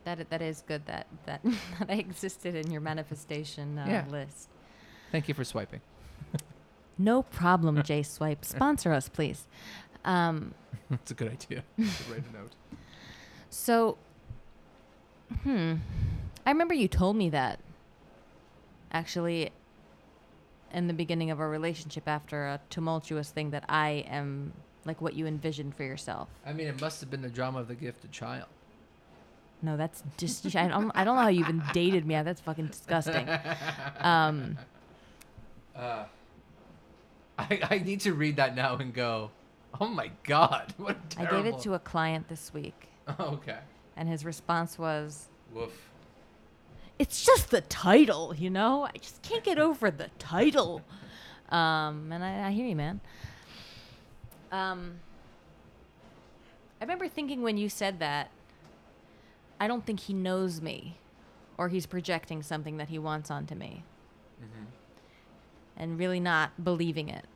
That 0.05 0.28
that 0.30 0.42
is 0.42 0.62
good. 0.66 0.84
That 0.86 1.07
that 1.26 1.40
that 1.78 1.88
I 1.88 1.94
existed 1.94 2.55
in 2.57 2.70
your 2.70 2.80
manifestation 2.80 3.78
uh, 3.78 3.86
Yeah. 3.88 4.05
list. 4.11 4.48
Thank 5.12 5.28
you 5.28 5.34
for 5.34 5.44
swiping. 5.44 5.80
No 6.99 7.22
problem, 7.22 7.76
JSwipe. 7.82 8.45
Sponsor 8.45 8.93
us, 8.93 9.09
please. 9.09 9.47
Um, 10.05 10.55
That's 10.90 11.11
a 11.11 11.14
good 11.14 11.30
idea. 11.32 11.64
write 11.78 12.24
a 12.28 12.36
note. 12.36 12.53
so, 13.51 13.97
hmm, 15.43 15.74
I 16.47 16.51
remember 16.51 16.74
you 16.74 16.88
told 16.88 17.16
me 17.16 17.30
that. 17.30 17.61
Actually, 18.95 19.51
in 20.72 20.86
the 20.86 20.93
beginning 20.93 21.30
of 21.30 21.40
our 21.40 21.49
relationship, 21.49 22.07
after 22.07 22.47
a 22.47 22.61
tumultuous 22.68 23.30
thing, 23.30 23.51
that 23.51 23.64
I 23.68 24.05
am 24.09 24.53
like 24.84 25.01
what 25.01 25.14
you 25.14 25.26
envisioned 25.26 25.74
for 25.74 25.84
yourself. 25.84 26.28
I 26.45 26.53
mean, 26.53 26.66
it 26.66 26.78
must 26.80 27.01
have 27.01 27.11
been 27.11 27.22
the 27.22 27.30
drama 27.30 27.61
of 27.61 27.68
the 27.68 27.74
gifted 27.74 28.12
child. 28.12 28.49
No, 29.62 29.76
that's 29.76 30.03
just 30.18 30.45
I 30.57 30.66
don't, 30.68 30.90
I 30.95 31.05
don't 31.05 31.14
know 31.16 31.22
how 31.22 31.28
you 31.28 31.40
even 31.40 31.62
dated 31.72 32.05
me. 32.05 32.20
That's 32.22 32.40
fucking 32.40 32.66
disgusting. 32.66 33.28
Um, 34.01 34.59
Uh, 35.74 36.05
I, 37.51 37.61
I 37.70 37.78
need 37.78 38.01
to 38.01 38.12
read 38.14 38.36
that 38.36 38.55
now 38.55 38.76
and 38.76 38.93
go, 38.93 39.30
oh 39.80 39.88
my 39.88 40.11
god, 40.24 40.74
what 40.78 40.97
a 40.97 40.99
I 40.99 41.24
terrible. 41.24 41.36
I 41.38 41.43
gave 41.43 41.55
it 41.55 41.61
to 41.62 41.74
a 41.74 41.78
client 41.78 42.28
this 42.28 42.53
week, 42.55 42.88
okay. 43.20 43.59
and 43.97 44.09
his 44.09 44.24
response 44.24 44.78
was, 44.78 45.28
Woof. 45.53 45.90
"It's 46.99 47.24
just 47.24 47.51
the 47.51 47.61
title, 47.62 48.34
you 48.36 48.51
know. 48.51 48.84
I 48.84 48.93
just 48.99 49.22
can't 49.22 49.45
get 49.45 49.59
over 49.59 49.90
the 49.90 50.09
title." 50.18 50.82
Um, 51.51 52.11
and 52.11 52.24
I, 52.24 52.49
I 52.49 52.51
hear 52.53 52.66
you, 52.66 52.74
man. 52.74 53.03
Um, 54.51 55.01
I 56.80 56.84
remember 56.84 57.09
thinking 57.09 57.43
when 57.43 57.59
you 57.59 57.68
said 57.68 57.99
that, 57.99 58.30
I 59.61 59.66
don't 59.68 59.84
think 59.84 60.01
he 60.01 60.14
knows 60.14 60.62
me, 60.62 60.97
or 61.59 61.68
he's 61.68 61.84
projecting 61.84 62.43
something 62.43 62.78
that 62.78 62.88
he 62.88 62.99
wants 62.99 63.30
onto 63.30 63.55
me, 63.55 63.84
hmm 64.40 64.64
and 65.76 65.99
really 65.99 66.20
not 66.20 66.64
believing 66.64 67.09
it. 67.11 67.26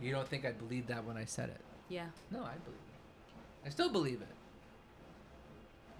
You 0.00 0.12
don't 0.12 0.26
think 0.26 0.44
I 0.44 0.52
believed 0.52 0.88
that 0.88 1.04
when 1.04 1.16
I 1.16 1.24
said 1.24 1.50
it? 1.50 1.60
Yeah. 1.88 2.06
No, 2.30 2.40
I 2.40 2.56
believe 2.64 2.78
it. 2.78 3.66
I 3.66 3.68
still 3.68 3.90
believe 3.90 4.20
it. 4.22 4.28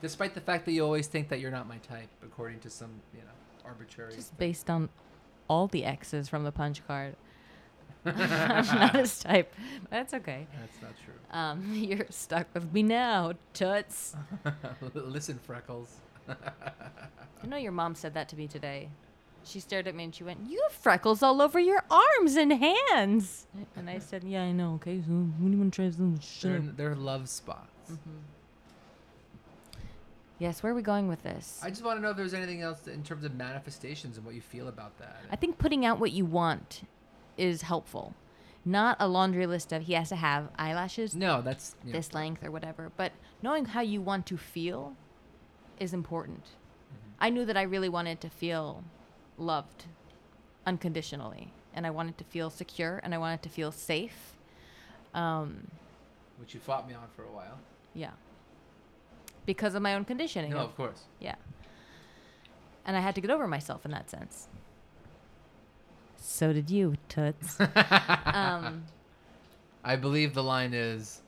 Despite 0.00 0.34
the 0.34 0.40
fact 0.40 0.64
that 0.64 0.72
you 0.72 0.82
always 0.82 1.06
think 1.06 1.28
that 1.28 1.40
you're 1.40 1.50
not 1.50 1.68
my 1.68 1.76
type, 1.78 2.08
according 2.22 2.60
to 2.60 2.70
some, 2.70 2.90
you 3.12 3.20
know, 3.20 3.66
arbitrary. 3.66 4.14
Just 4.14 4.36
based 4.38 4.70
on 4.70 4.88
all 5.48 5.66
the 5.66 5.84
X's 5.84 6.28
from 6.28 6.44
the 6.44 6.52
punch 6.52 6.86
card. 6.86 7.16
I'm 8.06 8.16
not 8.16 8.96
his 8.96 9.18
type. 9.18 9.54
That's 9.90 10.14
okay. 10.14 10.46
That's 10.58 10.82
not 10.82 10.92
true. 11.04 11.14
Um, 11.32 11.74
you're 11.74 12.06
stuck 12.08 12.46
with 12.54 12.72
me 12.72 12.82
now, 12.82 13.34
toots. 13.52 14.16
Listen, 14.94 15.38
Freckles. 15.38 15.96
I 16.28 17.46
know 17.46 17.58
your 17.58 17.72
mom 17.72 17.94
said 17.94 18.14
that 18.14 18.28
to 18.30 18.36
me 18.36 18.46
today. 18.46 18.88
She 19.44 19.60
stared 19.60 19.88
at 19.88 19.94
me 19.94 20.04
and 20.04 20.14
she 20.14 20.22
went, 20.22 20.40
"You 20.48 20.62
have 20.68 20.76
freckles 20.76 21.22
all 21.22 21.40
over 21.40 21.58
your 21.58 21.84
arms 21.90 22.36
and 22.36 22.52
hands." 22.52 23.46
And 23.74 23.88
I 23.88 23.98
said, 23.98 24.24
"Yeah, 24.24 24.42
I 24.42 24.52
know. 24.52 24.74
Okay, 24.74 25.00
so 25.00 25.12
what 25.12 25.46
do 25.46 25.52
you 25.52 25.58
want 25.58 25.72
to 25.74 25.76
try 25.76 25.90
to 25.90 26.46
They're, 26.46 26.58
up." 26.58 26.76
they're 26.76 26.94
love 26.94 27.28
spots. 27.28 27.92
Yes, 30.40 30.62
where 30.62 30.72
are 30.72 30.74
we 30.74 30.80
going 30.80 31.06
with 31.06 31.22
this? 31.22 31.60
I 31.62 31.68
just 31.68 31.84
want 31.84 31.98
to 31.98 32.02
know 32.02 32.10
if 32.10 32.16
there's 32.16 32.32
anything 32.32 32.62
else 32.62 32.88
in 32.88 33.02
terms 33.02 33.24
of 33.24 33.34
manifestations 33.34 34.16
and 34.16 34.24
what 34.24 34.34
you 34.34 34.40
feel 34.40 34.68
about 34.68 34.98
that. 34.98 35.16
I 35.30 35.36
think 35.36 35.58
putting 35.58 35.84
out 35.84 36.00
what 36.00 36.12
you 36.12 36.24
want 36.24 36.82
is 37.36 37.62
helpful. 37.62 38.14
Not 38.64 38.96
a 39.00 39.06
laundry 39.06 39.46
list 39.46 39.70
of 39.70 39.82
he 39.82 39.92
has 39.92 40.08
to 40.08 40.16
have 40.16 40.48
eyelashes 40.58 41.14
no, 41.14 41.42
that's 41.42 41.76
you 41.84 41.92
know, 41.92 41.98
this 41.98 42.14
length 42.14 42.42
or 42.44 42.50
whatever, 42.50 42.90
but 42.96 43.12
knowing 43.42 43.66
how 43.66 43.82
you 43.82 44.00
want 44.00 44.24
to 44.26 44.38
feel 44.38 44.96
is 45.78 45.92
important. 45.92 46.44
Mm-hmm. 46.44 47.10
I 47.20 47.30
knew 47.30 47.44
that 47.44 47.56
I 47.56 47.62
really 47.62 47.88
wanted 47.90 48.20
to 48.22 48.30
feel 48.30 48.82
loved 49.38 49.86
unconditionally, 50.66 51.52
and 51.74 51.86
I 51.86 51.90
wanted 51.90 52.18
to 52.18 52.24
feel 52.24 52.50
secure, 52.50 53.00
and 53.02 53.14
I 53.14 53.18
wanted 53.18 53.42
to 53.42 53.48
feel 53.48 53.72
safe. 53.72 54.36
Um, 55.14 55.66
which 56.38 56.54
you 56.54 56.60
fought 56.60 56.88
me 56.88 56.94
on 56.94 57.08
for 57.16 57.22
a 57.24 57.30
while. 57.32 57.58
yeah, 57.94 58.10
because 59.46 59.74
of 59.74 59.82
my 59.82 59.94
own 59.94 60.04
conditioning. 60.04 60.50
No, 60.52 60.58
of- 60.58 60.76
course. 60.76 61.02
yeah, 61.18 61.34
and 62.84 62.96
I 62.96 63.00
had 63.00 63.14
to 63.16 63.20
get 63.20 63.30
over 63.30 63.46
myself 63.48 63.84
in 63.84 63.90
that 63.92 64.08
sense. 64.10 64.48
So 66.16 66.52
did 66.52 66.70
you, 66.70 66.96
Toots. 67.08 67.58
um, 68.26 68.84
I 69.82 69.96
believe 69.96 70.34
the 70.34 70.42
line 70.42 70.74
is. 70.74 71.22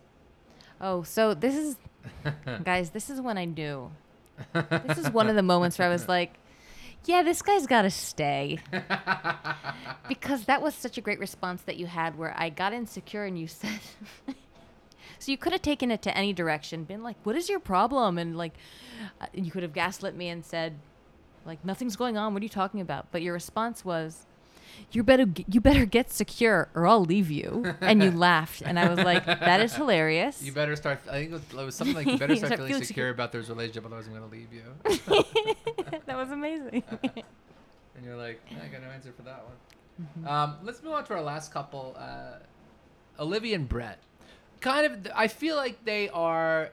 Oh, 0.80 1.02
so 1.02 1.32
this 1.34 1.54
is, 1.54 1.76
guys, 2.64 2.90
this 2.90 3.08
is 3.08 3.20
when 3.20 3.38
I 3.38 3.44
knew. 3.46 3.90
This 4.52 4.98
is 4.98 5.10
one 5.10 5.28
of 5.30 5.36
the 5.36 5.42
moments 5.42 5.78
where 5.78 5.88
I 5.88 5.92
was 5.92 6.08
like, 6.08 6.34
yeah, 7.04 7.22
this 7.22 7.42
guy's 7.42 7.66
got 7.66 7.82
to 7.82 7.90
stay. 7.90 8.58
because 10.08 10.44
that 10.44 10.62
was 10.62 10.74
such 10.74 10.98
a 10.98 11.00
great 11.00 11.18
response 11.18 11.62
that 11.62 11.76
you 11.76 11.86
had 11.86 12.16
where 12.18 12.34
I 12.36 12.48
got 12.50 12.72
insecure 12.72 13.24
and 13.24 13.38
you 13.38 13.46
said, 13.48 13.80
so 15.18 15.30
you 15.32 15.38
could 15.38 15.52
have 15.52 15.62
taken 15.62 15.90
it 15.90 16.02
to 16.02 16.16
any 16.16 16.32
direction, 16.32 16.84
been 16.84 17.02
like, 17.02 17.16
what 17.24 17.36
is 17.36 17.48
your 17.48 17.60
problem? 17.60 18.18
And 18.18 18.36
like, 18.36 18.54
uh, 19.20 19.26
you 19.32 19.50
could 19.50 19.62
have 19.62 19.72
gaslit 19.72 20.14
me 20.16 20.28
and 20.28 20.44
said, 20.44 20.74
like, 21.44 21.64
nothing's 21.64 21.96
going 21.96 22.16
on. 22.16 22.34
What 22.34 22.42
are 22.42 22.44
you 22.44 22.48
talking 22.50 22.80
about? 22.80 23.06
But 23.10 23.22
your 23.22 23.34
response 23.34 23.84
was, 23.84 24.26
you 24.90 25.02
better 25.02 25.26
g- 25.26 25.44
you 25.50 25.60
better 25.60 25.84
get 25.84 26.10
secure 26.10 26.68
or 26.74 26.86
I'll 26.86 27.04
leave 27.04 27.30
you. 27.30 27.74
And 27.82 28.02
you 28.02 28.10
laughed, 28.30 28.62
and 28.64 28.78
I 28.78 28.88
was 28.88 29.00
like, 29.00 29.26
that 29.26 29.60
is 29.60 29.74
hilarious. 29.74 30.42
You 30.42 30.52
better 30.52 30.76
start. 30.76 31.00
I 31.10 31.12
think 31.12 31.30
it 31.30 31.34
was, 31.34 31.42
it 31.60 31.64
was 31.66 31.74
something 31.74 31.94
like 31.96 32.06
you 32.06 32.16
better 32.16 32.34
start 32.36 32.46
Start 32.52 32.58
feeling 32.58 32.68
feeling 32.72 32.84
secure 32.84 33.04
secure. 33.06 33.08
about 33.10 33.32
this 33.32 33.48
relationship, 33.50 33.84
otherwise 33.84 34.06
I'm 34.06 34.14
gonna 34.14 34.26
leave 34.28 34.48
you. 34.50 35.71
that 36.06 36.16
was 36.16 36.30
amazing. 36.30 36.82
And 37.94 38.06
you're 38.06 38.16
like, 38.16 38.40
I 38.50 38.68
got 38.68 38.80
no 38.80 38.88
answer 38.88 39.12
for 39.12 39.20
that 39.24 39.44
one. 39.44 39.54
Mm-hmm. 40.02 40.26
Um, 40.26 40.56
let's 40.62 40.82
move 40.82 40.94
on 40.94 41.04
to 41.04 41.12
our 41.14 41.20
last 41.20 41.52
couple, 41.52 41.94
uh, 41.98 42.38
Olivia 43.20 43.54
and 43.54 43.68
Brett. 43.68 43.98
Kind 44.60 44.86
of, 45.06 45.12
I 45.14 45.28
feel 45.28 45.56
like 45.56 45.84
they 45.84 46.08
are 46.08 46.70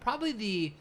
probably 0.00 0.32
the. 0.32 0.72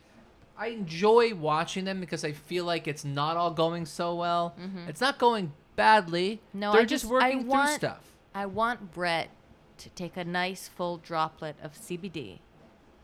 I 0.57 0.67
enjoy 0.69 1.35
watching 1.35 1.85
them 1.85 1.99
because 1.99 2.25
I 2.25 2.31
feel 2.31 2.65
like 2.65 2.87
it's 2.87 3.05
not 3.05 3.37
all 3.37 3.51
going 3.51 3.85
so 3.85 4.15
well. 4.15 4.55
It's 4.87 4.99
not 4.99 5.19
going 5.19 5.53
badly. 5.75 6.41
Mm-hmm. 6.49 6.59
No, 6.61 6.71
they're 6.71 6.81
I 6.81 6.85
just, 6.85 7.03
just- 7.03 7.11
working 7.13 7.27
I 7.37 7.41
through 7.41 7.49
want- 7.51 7.71
stuff. 7.75 8.01
I 8.33 8.47
want 8.47 8.93
Brett 8.93 9.29
to 9.77 9.89
take 9.89 10.17
a 10.17 10.25
nice 10.25 10.67
full 10.67 10.97
droplet 10.97 11.55
of 11.61 11.73
CBD, 11.75 12.39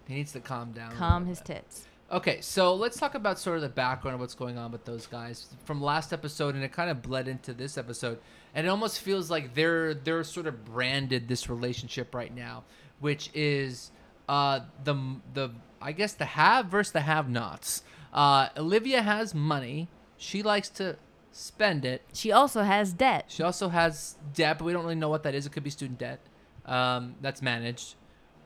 He 0.07 0.15
needs 0.15 0.31
to 0.31 0.39
calm 0.39 0.71
down. 0.71 0.91
calm 0.93 1.27
his 1.27 1.37
bit. 1.39 1.45
tits. 1.67 1.87
Okay, 2.11 2.41
so 2.41 2.75
let's 2.75 2.99
talk 2.99 3.15
about 3.15 3.39
sort 3.39 3.55
of 3.55 3.61
the 3.61 3.69
background 3.69 4.15
of 4.15 4.19
what's 4.19 4.35
going 4.35 4.57
on 4.57 4.73
with 4.73 4.83
those 4.83 5.07
guys 5.07 5.47
from 5.63 5.81
last 5.81 6.11
episode, 6.11 6.55
and 6.55 6.63
it 6.63 6.73
kind 6.73 6.89
of 6.89 7.01
bled 7.01 7.29
into 7.29 7.53
this 7.53 7.77
episode, 7.77 8.19
and 8.53 8.67
it 8.67 8.69
almost 8.69 8.99
feels 8.99 9.31
like 9.31 9.53
they're 9.53 9.93
they're 9.93 10.25
sort 10.25 10.45
of 10.45 10.65
branded 10.65 11.29
this 11.29 11.49
relationship 11.49 12.13
right 12.13 12.35
now, 12.35 12.65
which 12.99 13.29
is 13.33 13.91
uh, 14.27 14.59
the 14.83 14.93
the 15.33 15.51
I 15.81 15.93
guess 15.93 16.11
the 16.11 16.25
have 16.25 16.65
versus 16.65 16.91
the 16.91 16.99
have-nots. 16.99 17.83
Uh, 18.11 18.49
Olivia 18.57 19.01
has 19.01 19.33
money; 19.33 19.87
she 20.17 20.43
likes 20.43 20.67
to 20.67 20.97
spend 21.31 21.85
it. 21.85 22.01
She 22.11 22.33
also 22.33 22.63
has 22.63 22.91
debt. 22.91 23.25
She 23.29 23.41
also 23.41 23.69
has 23.69 24.17
debt, 24.33 24.57
but 24.57 24.65
we 24.65 24.73
don't 24.73 24.83
really 24.83 24.95
know 24.95 25.07
what 25.07 25.23
that 25.23 25.33
is. 25.33 25.45
It 25.45 25.53
could 25.53 25.63
be 25.63 25.69
student 25.69 25.99
debt 25.99 26.19
um, 26.65 27.15
that's 27.21 27.41
managed. 27.41 27.95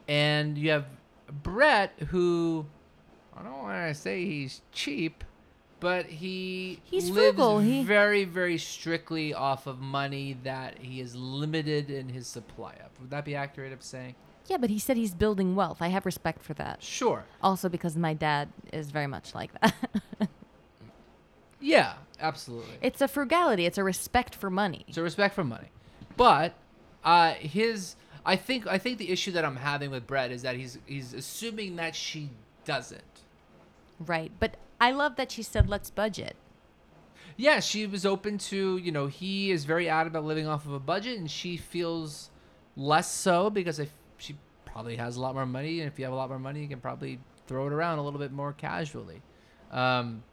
And 0.07 0.55
you 0.55 0.70
have 0.70 0.86
Brett, 1.41 1.93
who 2.09 2.68
I 3.38 3.43
don't 3.43 3.61
want 3.63 3.88
to 3.88 3.93
say 3.99 4.25
he's 4.25 4.61
cheap, 4.71 5.23
but 5.79 6.05
he 6.05 6.79
He's 6.83 7.09
lives 7.09 7.36
frugal. 7.36 7.59
He- 7.59 7.83
very, 7.83 8.23
very 8.23 8.57
strictly 8.57 9.33
off 9.33 9.67
of 9.67 9.79
money 9.79 10.38
that 10.43 10.79
he 10.79 10.99
is 11.01 11.15
limited 11.15 11.89
in 11.89 12.09
his 12.09 12.27
supply 12.27 12.73
of. 12.83 12.99
Would 13.01 13.09
that 13.09 13.25
be 13.25 13.36
accurate 13.36 13.73
of 13.73 13.83
saying? 13.83 14.15
Yeah, 14.47 14.57
but 14.57 14.69
he 14.69 14.77
said 14.77 14.95
he's 14.95 15.15
building 15.15 15.55
wealth. 15.55 15.81
I 15.81 15.88
have 15.88 16.05
respect 16.05 16.43
for 16.43 16.53
that. 16.53 16.83
Sure. 16.83 17.25
Also, 17.41 17.67
because 17.67 17.97
my 17.97 18.13
dad 18.13 18.49
is 18.71 18.91
very 18.91 19.07
much 19.07 19.33
like 19.33 19.51
that. 19.59 19.73
Yeah, 21.59 21.93
absolutely. 22.19 22.75
it's 22.81 23.01
a 23.01 23.07
frugality. 23.07 23.65
It's 23.65 23.77
a 23.77 23.83
respect 23.83 24.36
for 24.36 24.49
money. 24.49 24.86
It's 24.88 24.97
a 24.97 25.01
respect 25.01 25.33
for 25.33 25.43
money, 25.43 25.69
but 26.15 26.53
uh, 27.03 27.31
his 27.33 27.95
I 28.25 28.36
think 28.36 28.67
I 28.67 28.77
think 28.77 28.99
the 28.99 29.09
issue 29.09 29.31
that 29.31 29.43
I'm 29.43 29.55
having 29.55 29.89
with 29.89 30.05
Brett 30.05 30.31
is 30.31 30.43
that 30.43 30.55
he's 30.55 30.77
he's 30.86 31.13
assuming 31.13 31.75
that 31.77 31.95
she 31.95 32.29
doesn't. 32.65 33.14
Right. 34.00 34.32
But 34.39 34.58
I 34.80 34.91
love 34.91 35.16
that 35.16 35.32
she 35.32 35.43
said, 35.43 35.70
let's 35.70 35.89
budget. 35.89 36.36
Yeah, 37.38 37.60
she 37.60 37.86
was 37.86 38.06
open 38.06 38.38
to, 38.38 38.78
you 38.78 38.91
know, 38.91 39.08
he 39.08 39.52
is 39.52 39.66
very 39.66 39.89
adamant 39.89 40.16
about 40.16 40.26
living 40.26 40.48
off 40.48 40.66
of 40.66 40.74
a 40.74 40.80
budget, 40.80 41.18
and 41.20 41.30
she 41.30 41.58
feels 41.58 42.30
less 42.78 43.12
so 43.12 43.50
because 43.50 43.80
if 43.80 43.89
she 44.18 44.38
probably 44.66 44.96
has 44.96 45.18
a 45.18 45.22
lot 45.22 45.34
more 45.34 45.46
money, 45.46 45.82
and 45.82 45.91
if 45.91 46.00
you 46.00 46.06
have 46.06 46.14
a 46.14 46.18
lot 46.18 46.30
more 46.30 46.39
money, 46.39 46.62
you 46.62 46.68
can 46.68 46.80
probably 46.80 47.20
throw 47.48 47.68
it 47.68 47.74
around 47.74 48.00
a 48.00 48.04
little 48.04 48.20
bit 48.20 48.32
more 48.32 48.54
casually. 48.54 49.22
Um, 49.72 50.24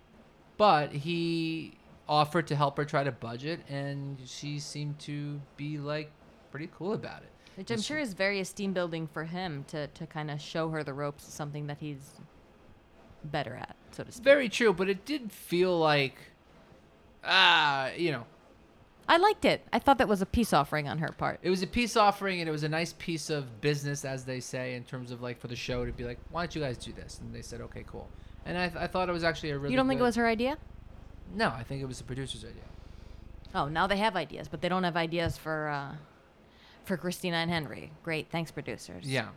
but 0.56 0.92
he 0.92 1.74
offered 2.08 2.46
to 2.48 2.56
help 2.56 2.76
her 2.76 2.84
try 2.84 3.02
to 3.02 3.12
budget, 3.12 3.60
and 3.68 4.18
she 4.24 4.58
seemed 4.60 4.98
to 5.00 5.40
be 5.56 5.78
like 5.78 6.10
pretty 6.50 6.68
cool 6.76 6.92
about 6.92 7.22
it. 7.22 7.30
Which 7.56 7.70
I'm 7.70 7.80
sure 7.80 7.98
is 7.98 8.14
very 8.14 8.40
esteem 8.40 8.72
building 8.72 9.06
for 9.06 9.24
him 9.24 9.64
to, 9.68 9.86
to 9.88 10.06
kind 10.06 10.30
of 10.30 10.40
show 10.40 10.70
her 10.70 10.82
the 10.82 10.94
ropes, 10.94 11.24
something 11.24 11.66
that 11.66 11.78
he's 11.80 12.20
better 13.24 13.54
at, 13.56 13.76
so 13.92 14.04
to 14.04 14.12
speak. 14.12 14.24
very 14.24 14.48
true, 14.48 14.72
but 14.72 14.88
it 14.88 15.04
did 15.04 15.32
feel 15.32 15.78
like, 15.78 16.16
ah, 17.24 17.90
you 17.96 18.12
know, 18.12 18.24
I 19.08 19.16
liked 19.16 19.44
it. 19.44 19.66
I 19.72 19.78
thought 19.78 19.98
that 19.98 20.08
was 20.08 20.22
a 20.22 20.26
peace 20.26 20.52
offering 20.52 20.88
on 20.88 20.98
her 20.98 21.12
part. 21.12 21.40
It 21.42 21.50
was 21.50 21.62
a 21.62 21.66
peace 21.66 21.96
offering, 21.96 22.40
and 22.40 22.48
it 22.48 22.52
was 22.52 22.62
a 22.62 22.68
nice 22.68 22.94
piece 22.98 23.30
of 23.30 23.60
business, 23.60 24.04
as 24.04 24.24
they 24.24 24.40
say, 24.40 24.74
in 24.74 24.84
terms 24.84 25.10
of 25.10 25.20
like 25.20 25.38
for 25.38 25.48
the 25.48 25.56
show 25.56 25.84
to 25.84 25.92
be 25.92 26.04
like, 26.04 26.18
"Why 26.30 26.42
don't 26.42 26.54
you 26.54 26.60
guys 26.60 26.78
do 26.78 26.92
this?" 26.92 27.18
And 27.20 27.34
they 27.34 27.42
said, 27.42 27.60
"Okay, 27.60 27.84
cool." 27.86 28.08
And 28.46 28.56
I, 28.56 28.72
I 28.84 28.86
thought 28.86 29.08
it 29.08 29.12
was 29.12 29.24
actually 29.24 29.50
a 29.50 29.58
really. 29.58 29.72
you 29.72 29.76
don't 29.76 29.88
think 29.88 30.00
it 30.00 30.04
was 30.04 30.16
her 30.16 30.26
idea? 30.26 30.56
No, 31.34 31.48
I 31.48 31.62
think 31.62 31.82
it 31.82 31.86
was 31.86 31.98
the 31.98 32.04
producer's 32.04 32.44
idea. 32.44 32.62
Oh, 33.54 33.68
now 33.68 33.86
they 33.86 33.98
have 33.98 34.16
ideas, 34.16 34.48
but 34.48 34.62
they 34.62 34.68
don't 34.68 34.84
have 34.84 34.96
ideas 34.96 35.36
for 35.36 35.68
uh, 35.68 35.94
for 36.84 36.96
Christina 36.96 37.36
and 37.36 37.50
Henry. 37.50 37.92
Great, 38.02 38.30
thanks, 38.30 38.50
producers. 38.50 39.04
Yeah, 39.04 39.28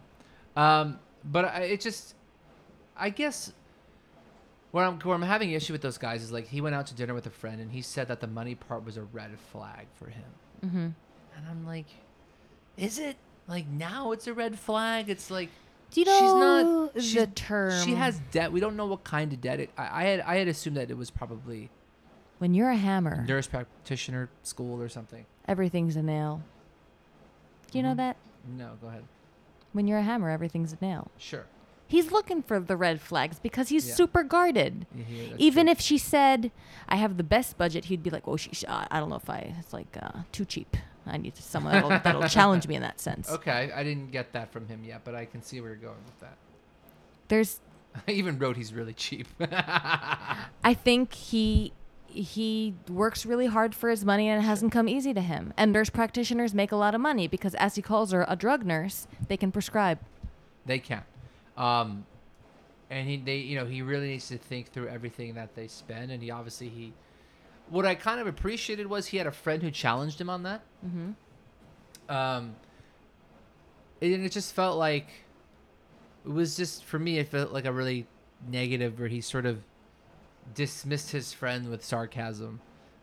um, 0.55 0.99
but 1.25 1.45
I, 1.45 1.61
it 1.63 1.81
just, 1.81 2.15
I 2.95 3.09
guess, 3.09 3.51
where 4.75 4.83
I'm 4.83 4.99
where 4.99 5.15
I'm 5.15 5.21
having 5.21 5.51
issue 5.51 5.71
with 5.71 5.81
those 5.81 5.97
guys 5.97 6.21
is 6.21 6.33
like 6.33 6.47
he 6.49 6.59
went 6.59 6.75
out 6.75 6.87
to 6.87 6.93
dinner 6.95 7.13
with 7.13 7.25
a 7.27 7.29
friend, 7.29 7.61
and 7.61 7.71
he 7.71 7.81
said 7.81 8.09
that 8.09 8.19
the 8.19 8.27
money 8.27 8.55
part 8.55 8.83
was 8.83 8.97
a 8.97 9.03
red 9.03 9.31
flag 9.53 9.87
for 9.97 10.07
him, 10.09 10.25
Mm-hmm. 10.65 10.77
and 10.77 11.47
I'm 11.49 11.65
like, 11.65 11.85
is 12.75 12.99
it? 12.99 13.15
Like 13.47 13.67
now 13.67 14.11
it's 14.11 14.27
a 14.27 14.33
red 14.33 14.59
flag. 14.59 15.09
It's 15.09 15.31
like 15.31 15.49
Do 15.91 16.01
you 16.01 16.05
she's 16.05 16.21
know 16.21 16.83
not 16.83 16.93
the 16.93 17.01
she's- 17.01 17.27
term? 17.35 17.85
She 17.85 17.93
has 17.95 18.19
debt. 18.31 18.51
We 18.51 18.59
don't 18.59 18.75
know 18.75 18.87
what 18.87 19.05
kind 19.05 19.31
of 19.31 19.39
debt. 19.39 19.61
It, 19.61 19.69
I, 19.77 20.01
I 20.01 20.03
had 20.09 20.19
I 20.21 20.35
had 20.39 20.47
assumed 20.49 20.75
that 20.75 20.91
it 20.91 20.97
was 20.97 21.09
probably 21.09 21.69
When 22.39 22.53
you're 22.53 22.69
a 22.71 22.75
hammer, 22.75 23.23
nurse 23.25 23.47
practitioner 23.47 24.29
school 24.43 24.81
or 24.81 24.89
something. 24.89 25.25
everything's 25.47 25.95
a 25.95 26.03
nail. 26.03 26.41
Do 27.71 27.77
you 27.77 27.83
know 27.83 27.93
Mhm. 27.93 27.97
that? 27.97 28.17
No, 28.57 28.71
go 28.81 28.87
ahead. 28.87 29.03
When 29.71 29.87
you're 29.87 29.99
a 29.99 30.03
hammer, 30.03 30.29
everything's 30.29 30.73
a 30.73 30.77
nail. 30.81 31.09
Sure. 31.17 31.45
He's 31.87 32.11
looking 32.11 32.41
for 32.41 32.59
the 32.59 32.75
red 32.75 32.99
flags 33.01 33.37
because 33.39 33.69
he's 33.69 33.87
Yeah. 33.87 33.93
super 33.95 34.23
guarded. 34.23 34.87
Hear- 34.95 35.35
Even 35.37 35.65
true. 35.67 35.71
if 35.71 35.79
she 35.81 35.97
said, 35.97 36.51
"I 36.89 36.95
have 36.95 37.17
the 37.17 37.23
best 37.23 37.57
budget," 37.57 37.85
he'd 37.85 38.01
be 38.03 38.09
like, 38.09 38.27
"Oh, 38.27 38.37
she, 38.37 38.49
she 38.53 38.67
I 38.67 38.87
I 38.89 38.99
don't 38.99 39.09
know 39.09 39.15
if 39.17 39.29
I. 39.29 39.53
It's 39.59 39.71
like 39.73 39.95
uh, 40.01 40.23
too 40.31 40.45
cheap. 40.45 40.75
I 41.05 41.17
need 41.17 41.37
someone 41.37 41.73
that'll, 41.73 41.89
that'll 42.03 42.27
challenge 42.27 42.67
me 42.67 42.75
in 42.75 42.81
that 42.81 42.99
sense." 42.99 43.29
Okay, 43.29 43.71
I 43.75 43.83
didn't 43.83 44.11
get 44.11 44.33
that 44.33 44.51
from 44.51 44.67
him 44.67 44.83
yet, 44.83 45.01
but 45.03 45.13
I 45.13 45.25
can 45.25 45.43
see 45.43 45.61
where 45.61 45.69
you're 45.69 45.77
going 45.79 46.03
with 46.05 46.19
that. 46.21 46.37
There's, 47.27 47.59
I 48.07 48.11
even 48.11 48.39
wrote 48.39 48.57
he's 48.57 48.73
really 48.73 48.93
cheap. 48.93 49.27
I 49.41 50.73
think 50.73 51.13
he 51.13 51.73
he 52.07 52.73
works 52.89 53.25
really 53.25 53.47
hard 53.47 53.75
for 53.75 53.89
his 53.89 54.05
money 54.05 54.29
and 54.29 54.41
it 54.41 54.45
hasn't 54.45 54.71
come 54.71 54.87
easy 54.87 55.13
to 55.13 55.21
him. 55.21 55.53
And 55.57 55.73
nurse 55.73 55.89
practitioners 55.89 56.53
make 56.53 56.71
a 56.71 56.77
lot 56.77 56.95
of 56.95 57.01
money 57.01 57.27
because, 57.27 57.53
as 57.55 57.75
he 57.75 57.81
calls 57.81 58.11
her, 58.13 58.25
a 58.27 58.35
drug 58.37 58.65
nurse, 58.65 59.05
they 59.27 59.37
can 59.37 59.51
prescribe. 59.51 59.99
they 60.65 60.79
can. 60.79 61.03
Um, 61.57 62.05
and 62.89 63.07
he, 63.07 63.17
they, 63.17 63.37
you 63.37 63.57
know, 63.57 63.65
he 63.65 63.81
really 63.81 64.07
needs 64.07 64.27
to 64.29 64.37
think 64.37 64.71
through 64.71 64.87
everything 64.89 65.35
that 65.35 65.55
they 65.55 65.67
spend, 65.67 66.11
and 66.11 66.21
he 66.21 66.31
obviously 66.31 66.69
he. 66.69 66.93
What 67.69 67.85
I 67.85 67.95
kind 67.95 68.19
of 68.19 68.27
appreciated 68.27 68.87
was 68.87 69.07
he 69.07 69.17
had 69.17 69.25
a 69.25 69.31
friend 69.31 69.63
who 69.63 69.71
challenged 69.71 70.21
him 70.21 70.29
on 70.29 70.43
that. 70.43 70.61
Mm-hmm. 70.85 72.13
um 72.15 72.55
and 74.01 74.25
it 74.25 74.31
just 74.31 74.53
felt 74.53 74.77
like 74.77 75.07
it 76.25 76.31
was 76.31 76.55
just 76.55 76.83
for 76.83 76.99
me 76.99 77.17
it 77.17 77.27
felt 77.29 77.51
like 77.51 77.65
a 77.65 77.71
really 77.71 78.05
negative 78.47 78.99
where 78.99 79.07
he 79.07 79.21
sort 79.21 79.45
of 79.45 79.63
dismissed 80.53 81.11
his 81.11 81.33
friend 81.33 81.69
with 81.69 81.83
sarcasm 81.83 82.59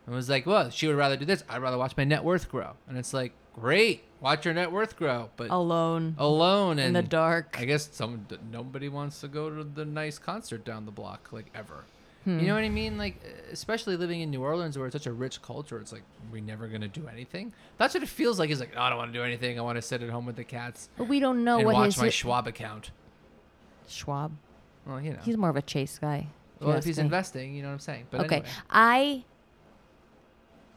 and 0.07 0.15
was 0.15 0.29
like 0.29 0.47
well 0.47 0.71
she 0.71 0.87
would 0.87 0.97
rather 0.97 1.17
do 1.17 1.25
this 1.25 1.45
i'd 1.51 1.63
rather 1.63 1.79
watch 1.79 1.97
my 1.97 2.05
net 2.05 2.25
worth 2.25 2.51
grow 2.51 2.73
and 2.89 2.97
it's 2.99 3.13
like 3.15 3.33
great 3.55 4.03
watch 4.21 4.45
your 4.45 4.55
net 4.55 4.71
worth 4.73 4.97
grow 4.97 5.31
but 5.37 5.51
Alone 5.51 6.15
alone 6.19 6.79
in 6.79 6.93
the 6.93 7.03
dark. 7.03 7.57
i 7.59 7.65
guess 7.65 7.89
some 7.93 8.27
nobody 8.51 8.89
wants 8.89 9.21
to 9.21 9.29
go 9.29 9.51
to 9.51 9.65
the 9.65 9.85
nice 9.85 10.19
concert 10.19 10.65
down 10.65 10.87
the 10.87 10.93
block 10.93 11.29
like 11.33 11.47
ever 11.55 11.85
Hmm. 12.25 12.39
you 12.39 12.47
know 12.47 12.55
what 12.55 12.63
I 12.63 12.69
mean? 12.69 12.99
Like, 12.99 13.21
especially 13.51 13.97
living 13.97 14.21
in 14.21 14.31
New 14.31 14.43
Orleans 14.45 14.79
where 14.79 14.87
it's 14.87 14.95
such 14.95 15.07
a 15.09 15.13
rich 15.13 15.43
culture, 15.43 15.79
it's 15.79 15.93
like 15.93 16.05
we're 16.31 16.41
never 16.41 16.69
gonna 16.69 16.87
do 16.87 17.09
anything. 17.09 17.53
That's 17.79 17.95
what 17.95 18.03
it 18.05 18.09
feels 18.09 18.39
like. 18.39 18.49
He's 18.49 18.61
like, 18.61 18.75
no, 18.77 18.81
I 18.81 18.91
don't 18.91 18.99
want 18.99 19.13
to 19.13 19.19
do 19.19 19.25
anything. 19.25 19.59
I 19.59 19.63
want 19.63 19.75
to 19.75 19.83
sit 19.83 20.03
at 20.05 20.09
home 20.11 20.25
with 20.27 20.37
the 20.37 20.45
cats 20.45 20.89
But 20.97 21.09
we 21.09 21.19
don't 21.19 21.43
know 21.43 21.57
and 21.57 21.67
what 21.67 21.75
watch 21.75 21.95
his 21.95 21.99
my 21.99 22.11
Schwab 22.11 22.47
account. 22.47 22.93
Schwab. 23.89 24.33
Well, 24.87 25.01
you 25.01 25.13
know. 25.13 25.19
He's 25.25 25.37
more 25.37 25.51
of 25.51 25.57
a 25.57 25.63
chase 25.63 25.99
guy. 25.99 26.29
well, 26.61 26.77
if 26.77 26.85
he's 26.85 26.99
me. 26.99 27.05
investing, 27.05 27.55
you 27.55 27.63
know 27.63 27.69
what 27.69 27.75
I'm 27.75 27.81
saying. 27.81 28.07
But 28.11 28.21
okay, 28.27 28.37
anyway, 28.37 28.51
I 28.71 29.25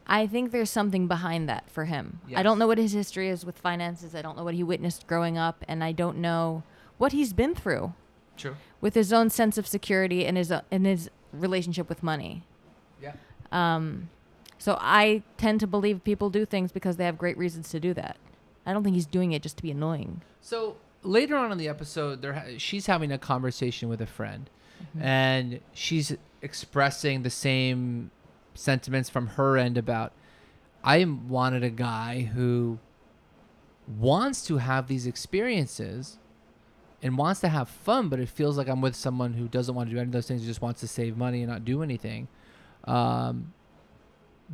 I 0.08 0.28
think 0.28 0.52
there's 0.52 0.70
something 0.70 1.08
behind 1.08 1.50
that 1.50 1.70
for 1.70 1.86
him. 1.86 2.20
I 2.36 2.44
don't 2.44 2.60
know 2.60 2.68
what 2.68 2.78
his 2.78 2.92
history 2.92 3.30
is 3.30 3.46
with 3.46 3.58
finances. 3.58 4.14
I 4.14 4.22
don't 4.22 4.38
know 4.38 4.44
what 4.44 4.54
he 4.54 4.64
witnessed 4.64 5.08
growing 5.08 5.38
up, 5.38 5.64
and 5.68 5.84
I 5.84 5.92
don't 5.92 6.18
know 6.18 6.64
what 6.98 7.12
he's 7.12 7.34
been 7.34 7.56
through 7.56 7.94
true. 8.38 8.56
with 8.82 8.94
his 8.94 9.12
own 9.12 9.30
sense 9.30 9.58
of 9.58 9.68
security 9.68 10.26
and 10.26 10.38
his 10.38 10.52
and 10.52 10.86
his 10.86 11.10
relationship 11.34 11.90
with 11.90 12.04
money. 12.04 12.44
Yeah. 13.02 13.14
Um, 13.52 14.10
so 14.58 14.78
I 14.80 15.24
tend 15.38 15.60
to 15.62 15.68
believe 15.68 16.04
people 16.04 16.30
do 16.30 16.46
things 16.46 16.72
because 16.72 16.98
they 16.98 17.06
have 17.06 17.18
great 17.18 17.38
reasons 17.38 17.70
to 17.70 17.80
do 17.80 17.94
that. 17.96 18.18
I 18.66 18.74
don't 18.74 18.84
think 18.84 18.96
he's 18.96 19.06
doing 19.06 19.32
it 19.32 19.42
just 19.42 19.58
to 19.58 19.64
be 19.64 19.72
annoying. 19.72 20.22
So 20.42 20.78
later 21.04 21.36
on 21.36 21.52
in 21.52 21.58
the 21.58 21.68
episode, 21.68 22.22
there 22.22 22.34
ha- 22.34 22.58
she's 22.58 22.86
having 22.86 23.12
a 23.12 23.18
conversation 23.18 23.90
with 23.90 24.02
a 24.02 24.08
friend, 24.08 24.50
and 25.00 25.60
she's 25.74 26.16
expressing 26.42 27.24
the 27.24 27.30
same 27.30 28.12
sentiments 28.56 29.10
from 29.10 29.28
her 29.28 29.58
end 29.58 29.78
about 29.78 30.14
I 30.84 31.04
wanted 31.04 31.64
a 31.64 31.70
guy 31.70 32.30
who 32.34 32.80
wants 33.88 34.46
to 34.48 34.58
have 34.58 34.88
these 34.88 35.06
experiences 35.08 36.18
and 37.02 37.18
wants 37.18 37.42
to 37.42 37.50
have 37.50 37.70
fun, 37.70 38.10
but 38.10 38.20
it 38.20 38.30
feels 38.30 38.58
like 38.58 38.68
I'm 38.68 38.82
with 38.82 38.96
someone 38.96 39.34
who 39.34 39.48
doesn't 39.48 39.76
want 39.76 39.90
to 39.90 39.96
do 39.96 40.00
any 40.00 40.08
of 40.08 40.12
those 40.12 40.28
things, 40.28 40.44
just 40.46 40.62
wants 40.62 40.80
to 40.82 40.88
save 40.88 41.18
money 41.18 41.42
and 41.42 41.52
not 41.52 41.66
do 41.66 41.84
anything. 41.84 42.28
Um, 42.86 43.54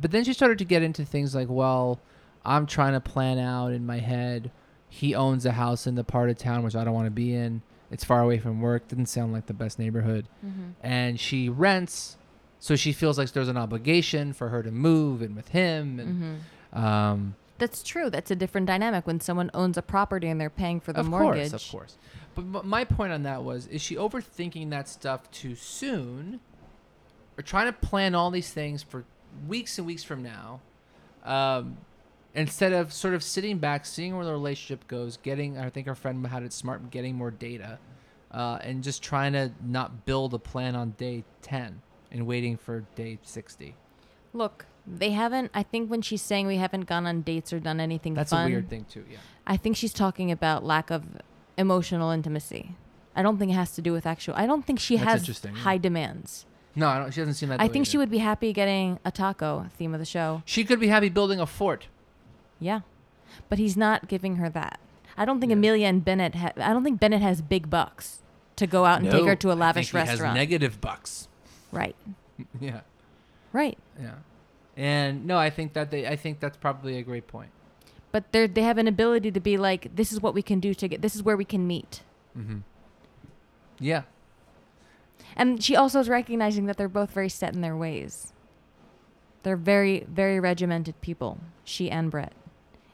but 0.00 0.10
then 0.10 0.24
she 0.24 0.32
started 0.32 0.58
to 0.58 0.64
get 0.64 0.82
into 0.82 1.04
things 1.04 1.34
like, 1.34 1.48
well, 1.50 2.00
I'm 2.44 2.66
trying 2.66 2.94
to 2.94 3.00
plan 3.00 3.38
out 3.38 3.72
in 3.72 3.86
my 3.86 3.98
head. 3.98 4.50
He 4.88 5.14
owns 5.14 5.46
a 5.46 5.52
house 5.52 5.86
in 5.86 5.94
the 5.94 6.04
part 6.04 6.28
of 6.30 6.38
town 6.38 6.62
which 6.62 6.74
I 6.74 6.84
don't 6.84 6.94
want 6.94 7.06
to 7.06 7.10
be 7.10 7.34
in. 7.34 7.62
It's 7.90 8.04
far 8.04 8.20
away 8.22 8.38
from 8.38 8.60
work. 8.62 8.88
Didn't 8.88 9.06
sound 9.06 9.32
like 9.34 9.46
the 9.46 9.54
best 9.54 9.78
neighborhood. 9.78 10.26
And 10.82 11.20
she 11.20 11.48
rents, 11.50 12.16
so 12.64 12.76
she 12.76 12.92
feels 12.92 13.18
like 13.18 13.28
there's 13.32 13.48
an 13.48 13.56
obligation 13.56 14.32
for 14.32 14.48
her 14.50 14.62
to 14.62 14.70
move 14.70 15.20
and 15.20 15.34
with 15.34 15.48
him. 15.48 15.98
And 15.98 16.08
Mm-hmm. 16.72 16.78
um, 16.78 17.34
That's 17.58 17.82
true. 17.82 18.08
That's 18.08 18.30
a 18.30 18.36
different 18.36 18.68
dynamic 18.68 19.04
when 19.04 19.18
someone 19.18 19.50
owns 19.52 19.76
a 19.76 19.82
property 19.82 20.28
and 20.28 20.40
they're 20.40 20.48
paying 20.48 20.78
for 20.78 20.92
the 20.92 21.00
of 21.00 21.06
mortgage. 21.08 21.46
Of 21.46 21.50
course, 21.52 21.64
of 21.66 21.70
course. 21.72 21.98
But 22.36 22.42
m- 22.62 22.68
my 22.68 22.84
point 22.84 23.12
on 23.12 23.24
that 23.24 23.42
was: 23.42 23.66
is 23.66 23.82
she 23.82 23.96
overthinking 23.96 24.70
that 24.70 24.86
stuff 24.88 25.28
too 25.32 25.56
soon, 25.56 26.38
or 27.36 27.42
trying 27.42 27.66
to 27.66 27.72
plan 27.72 28.14
all 28.14 28.30
these 28.30 28.50
things 28.52 28.82
for 28.84 29.04
weeks 29.48 29.76
and 29.78 29.86
weeks 29.86 30.04
from 30.04 30.22
now, 30.22 30.60
um, 31.24 31.76
instead 32.34 32.72
of 32.72 32.92
sort 32.92 33.14
of 33.14 33.22
sitting 33.24 33.58
back, 33.58 33.84
seeing 33.84 34.14
where 34.16 34.24
the 34.24 34.30
relationship 34.32 34.86
goes, 34.86 35.16
getting? 35.16 35.58
I 35.58 35.68
think 35.68 35.88
our 35.88 35.94
friend 35.96 36.24
had 36.28 36.44
it 36.44 36.52
smart, 36.52 36.90
getting 36.92 37.16
more 37.16 37.30
data, 37.32 37.78
uh, 38.30 38.58
and 38.62 38.82
just 38.84 39.02
trying 39.02 39.32
to 39.32 39.50
not 39.64 40.06
build 40.06 40.32
a 40.32 40.38
plan 40.38 40.76
on 40.76 40.90
day 40.92 41.24
ten 41.42 41.82
and 42.12 42.26
waiting 42.26 42.56
for 42.56 42.84
day 42.94 43.18
sixty. 43.22 43.74
Look, 44.32 44.66
they 44.86 45.10
haven't. 45.10 45.50
I 45.54 45.62
think 45.64 45.90
when 45.90 46.02
she's 46.02 46.22
saying 46.22 46.46
we 46.46 46.56
haven't 46.56 46.82
gone 46.82 47.06
on 47.06 47.22
dates 47.22 47.52
or 47.52 47.58
done 47.58 47.80
anything 47.80 48.14
That's 48.14 48.30
fun, 48.30 48.46
a 48.46 48.50
weird 48.50 48.68
thing 48.68 48.84
too. 48.88 49.04
Yeah. 49.10 49.18
I 49.46 49.56
think 49.56 49.76
she's 49.76 49.92
talking 49.92 50.30
about 50.30 50.64
lack 50.64 50.90
of 50.90 51.04
emotional 51.56 52.10
intimacy. 52.10 52.76
I 53.14 53.22
don't 53.22 53.38
think 53.38 53.50
it 53.52 53.54
has 53.56 53.72
to 53.72 53.82
do 53.82 53.92
with 53.92 54.06
actual. 54.06 54.34
I 54.36 54.46
don't 54.46 54.64
think 54.64 54.78
she 54.80 54.96
That's 54.96 55.10
has 55.10 55.20
interesting, 55.22 55.54
yeah. 55.54 55.62
high 55.62 55.78
demands. 55.78 56.46
No, 56.74 56.88
I 56.88 56.98
don't, 56.98 57.12
she 57.12 57.20
hasn't 57.20 57.36
seen 57.36 57.50
that. 57.50 57.60
I 57.60 57.68
think 57.68 57.86
she 57.86 57.98
would 57.98 58.10
be 58.10 58.18
happy 58.18 58.54
getting 58.54 58.98
a 59.04 59.10
taco 59.10 59.66
theme 59.76 59.92
of 59.92 60.00
the 60.00 60.06
show. 60.06 60.42
She 60.46 60.64
could 60.64 60.80
be 60.80 60.88
happy 60.88 61.10
building 61.10 61.38
a 61.38 61.46
fort. 61.46 61.88
Yeah, 62.58 62.80
but 63.50 63.58
he's 63.58 63.76
not 63.76 64.08
giving 64.08 64.36
her 64.36 64.48
that. 64.50 64.80
I 65.18 65.26
don't 65.26 65.40
think 65.40 65.50
Yeah. 65.50 65.56
Amelia 65.58 65.86
and 65.88 66.02
Bennett. 66.02 66.34
Ha- 66.36 66.52
I 66.56 66.72
don't 66.72 66.82
think 66.84 66.98
Bennett 66.98 67.20
has 67.20 67.42
big 67.42 67.68
bucks 67.68 68.22
to 68.56 68.66
go 68.66 68.86
out 68.86 69.02
and 69.02 69.10
take 69.10 69.26
her 69.26 69.36
to 69.36 69.52
a 69.52 69.54
lavish 69.54 69.90
think 69.90 70.04
he 70.04 70.08
has 70.08 70.18
restaurant. 70.20 70.34
negative 70.36 70.80
bucks. 70.80 71.28
Right, 71.72 71.96
yeah. 72.60 72.80
right. 73.52 73.78
Yeah. 74.00 74.14
And 74.76 75.26
no, 75.26 75.36
I 75.36 75.50
think 75.50 75.74
that 75.74 75.90
they 75.90 76.06
I 76.06 76.16
think 76.16 76.40
that's 76.40 76.56
probably 76.56 76.98
a 76.98 77.02
great 77.02 77.26
point. 77.26 77.50
But 78.10 78.32
they 78.32 78.46
they 78.46 78.62
have 78.62 78.78
an 78.78 78.88
ability 78.88 79.30
to 79.32 79.40
be 79.40 79.56
like, 79.56 79.94
this 79.94 80.12
is 80.12 80.20
what 80.20 80.34
we 80.34 80.42
can 80.42 80.60
do 80.60 80.74
to 80.74 80.88
get. 80.88 81.02
This 81.02 81.14
is 81.14 81.22
where 81.22 81.36
we 81.36 81.44
can 81.44 81.66
meet. 81.66 82.02
Mm-hmm. 82.36 82.58
Yeah. 83.78 84.02
And 85.36 85.62
she 85.62 85.76
also 85.76 86.00
is 86.00 86.08
recognizing 86.08 86.66
that 86.66 86.76
they're 86.76 86.88
both 86.88 87.10
very 87.10 87.28
set 87.28 87.54
in 87.54 87.60
their 87.60 87.76
ways. 87.76 88.32
They're 89.42 89.56
very, 89.56 90.06
very 90.08 90.38
regimented 90.38 91.00
people, 91.00 91.38
she 91.64 91.90
and 91.90 92.10
Brett. 92.10 92.32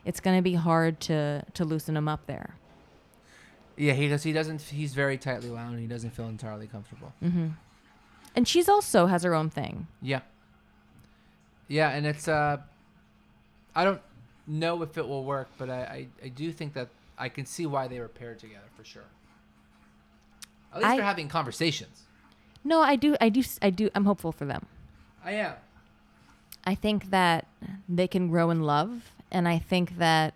It's 0.05 0.21
going 0.21 0.37
to 0.37 0.43
be 0.43 0.55
hard 0.55 1.01
to, 1.01 1.45
to 1.53 1.65
loosen 1.65 1.95
them 1.95 2.09
up 2.09 2.27
there. 2.27 2.55
Yeah, 3.77 3.93
he 3.93 4.09
does. 4.09 4.23
He 4.23 4.33
doesn't. 4.33 4.63
He's 4.63 4.95
very 4.95 5.19
tightly 5.19 5.51
wound. 5.51 5.73
and 5.73 5.81
He 5.81 5.87
doesn't 5.87 6.11
feel 6.11 6.27
entirely 6.29 6.67
comfortable. 6.67 7.13
Mm 7.23 7.33
hmm 7.33 7.49
And 8.39 8.47
she's 8.47 8.69
also 8.69 9.07
has 9.07 9.25
her 9.25 9.35
own 9.35 9.51
thing. 9.51 9.89
Yeah. 10.01 10.21
Yeah, 11.67 11.89
and 11.91 12.07
it's 12.07 12.29
uh, 12.29 12.59
I 13.75 13.83
don't 13.83 14.01
know 14.47 14.81
if 14.83 14.97
it 14.97 15.09
will 15.09 15.25
work, 15.25 15.49
but 15.59 15.69
I 15.69 15.81
I, 16.23 16.27
I 16.27 16.29
do 16.29 16.53
think 16.53 16.75
that 16.75 16.87
I 17.19 17.31
can 17.31 17.47
see 17.47 17.67
why 17.67 17.89
they 17.89 17.99
were 17.99 18.07
paired 18.07 18.39
together 18.39 18.69
for 18.77 18.85
sure. 18.85 19.03
At 20.73 20.79
least 20.79 20.87
I- 20.89 20.97
they're 20.99 21.05
having 21.05 21.27
conversations. 21.29 22.03
No, 22.63 22.81
I 22.81 22.95
do, 22.95 23.17
I 23.21 23.29
do, 23.29 23.43
I 23.61 23.71
do. 23.71 23.91
I'm 23.97 24.05
hopeful 24.05 24.31
for 24.31 24.45
them. 24.45 24.67
I 25.25 25.33
am. 25.33 25.55
I 26.65 26.77
think 26.77 27.11
that 27.11 27.49
they 27.89 28.07
can 28.07 28.29
grow 28.29 28.51
in 28.51 28.63
love, 28.63 29.11
and 29.33 29.49
I 29.49 29.59
think 29.59 29.99
that 29.99 30.35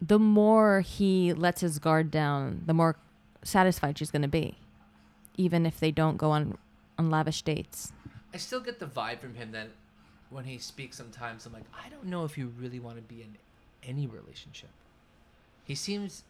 the 0.00 0.20
more 0.20 0.80
he 0.82 1.32
lets 1.32 1.60
his 1.60 1.80
guard 1.80 2.12
down, 2.12 2.62
the 2.66 2.74
more 2.74 2.94
satisfied 3.42 3.98
she's 3.98 4.12
going 4.12 4.22
to 4.22 4.28
be, 4.28 4.58
even 5.36 5.66
if 5.66 5.80
they 5.80 5.90
don't 5.90 6.16
go 6.16 6.30
on 6.30 6.56
on 6.98 7.10
lavish 7.10 7.42
dates. 7.42 7.92
I 8.32 8.36
still 8.36 8.60
get 8.60 8.78
the 8.78 8.86
vibe 8.86 9.20
from 9.20 9.34
him 9.34 9.52
that 9.52 9.68
when 10.30 10.44
he 10.44 10.58
speaks 10.58 10.96
sometimes 10.96 11.46
I'm 11.46 11.52
like, 11.52 11.64
I 11.74 11.88
don't 11.88 12.06
know 12.06 12.24
if 12.24 12.38
you 12.38 12.52
really 12.58 12.80
want 12.80 12.96
to 12.96 13.02
be 13.02 13.22
in 13.22 13.36
any 13.82 14.06
relationship. 14.06 14.70
He 15.64 15.74
seems 15.74 16.24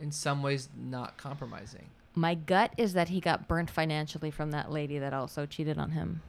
in 0.00 0.12
some 0.12 0.42
ways 0.42 0.68
not 0.76 1.16
compromising. 1.16 1.86
My 2.14 2.34
gut 2.34 2.72
is 2.76 2.94
that 2.94 3.08
he 3.08 3.20
got 3.20 3.46
burnt 3.46 3.70
financially 3.70 4.30
from 4.30 4.50
that 4.50 4.72
lady 4.72 4.98
that 4.98 5.12
also 5.12 5.46
cheated 5.46 5.78
on 5.78 5.90
him. 5.90 6.22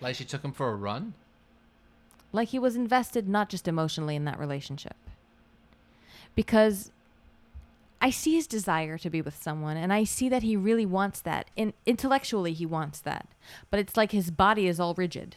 Like 0.00 0.14
she 0.14 0.24
took 0.24 0.44
him 0.44 0.52
for 0.52 0.70
a 0.70 0.76
run? 0.76 1.14
Like 2.32 2.48
he 2.48 2.58
was 2.58 2.76
invested 2.76 3.28
not 3.28 3.48
just 3.48 3.66
emotionally 3.66 4.14
in 4.14 4.24
that 4.24 4.38
relationship. 4.38 4.96
Because 6.34 6.90
I 8.00 8.10
see 8.10 8.34
his 8.34 8.46
desire 8.46 8.98
to 8.98 9.10
be 9.10 9.22
with 9.22 9.42
someone 9.42 9.76
and 9.76 9.92
I 9.92 10.04
see 10.04 10.28
that 10.28 10.42
he 10.42 10.56
really 10.56 10.86
wants 10.86 11.20
that. 11.22 11.48
And 11.56 11.72
intellectually 11.86 12.52
he 12.52 12.66
wants 12.66 13.00
that. 13.00 13.28
But 13.70 13.80
it's 13.80 13.96
like 13.96 14.12
his 14.12 14.30
body 14.30 14.66
is 14.66 14.78
all 14.78 14.94
rigid. 14.94 15.36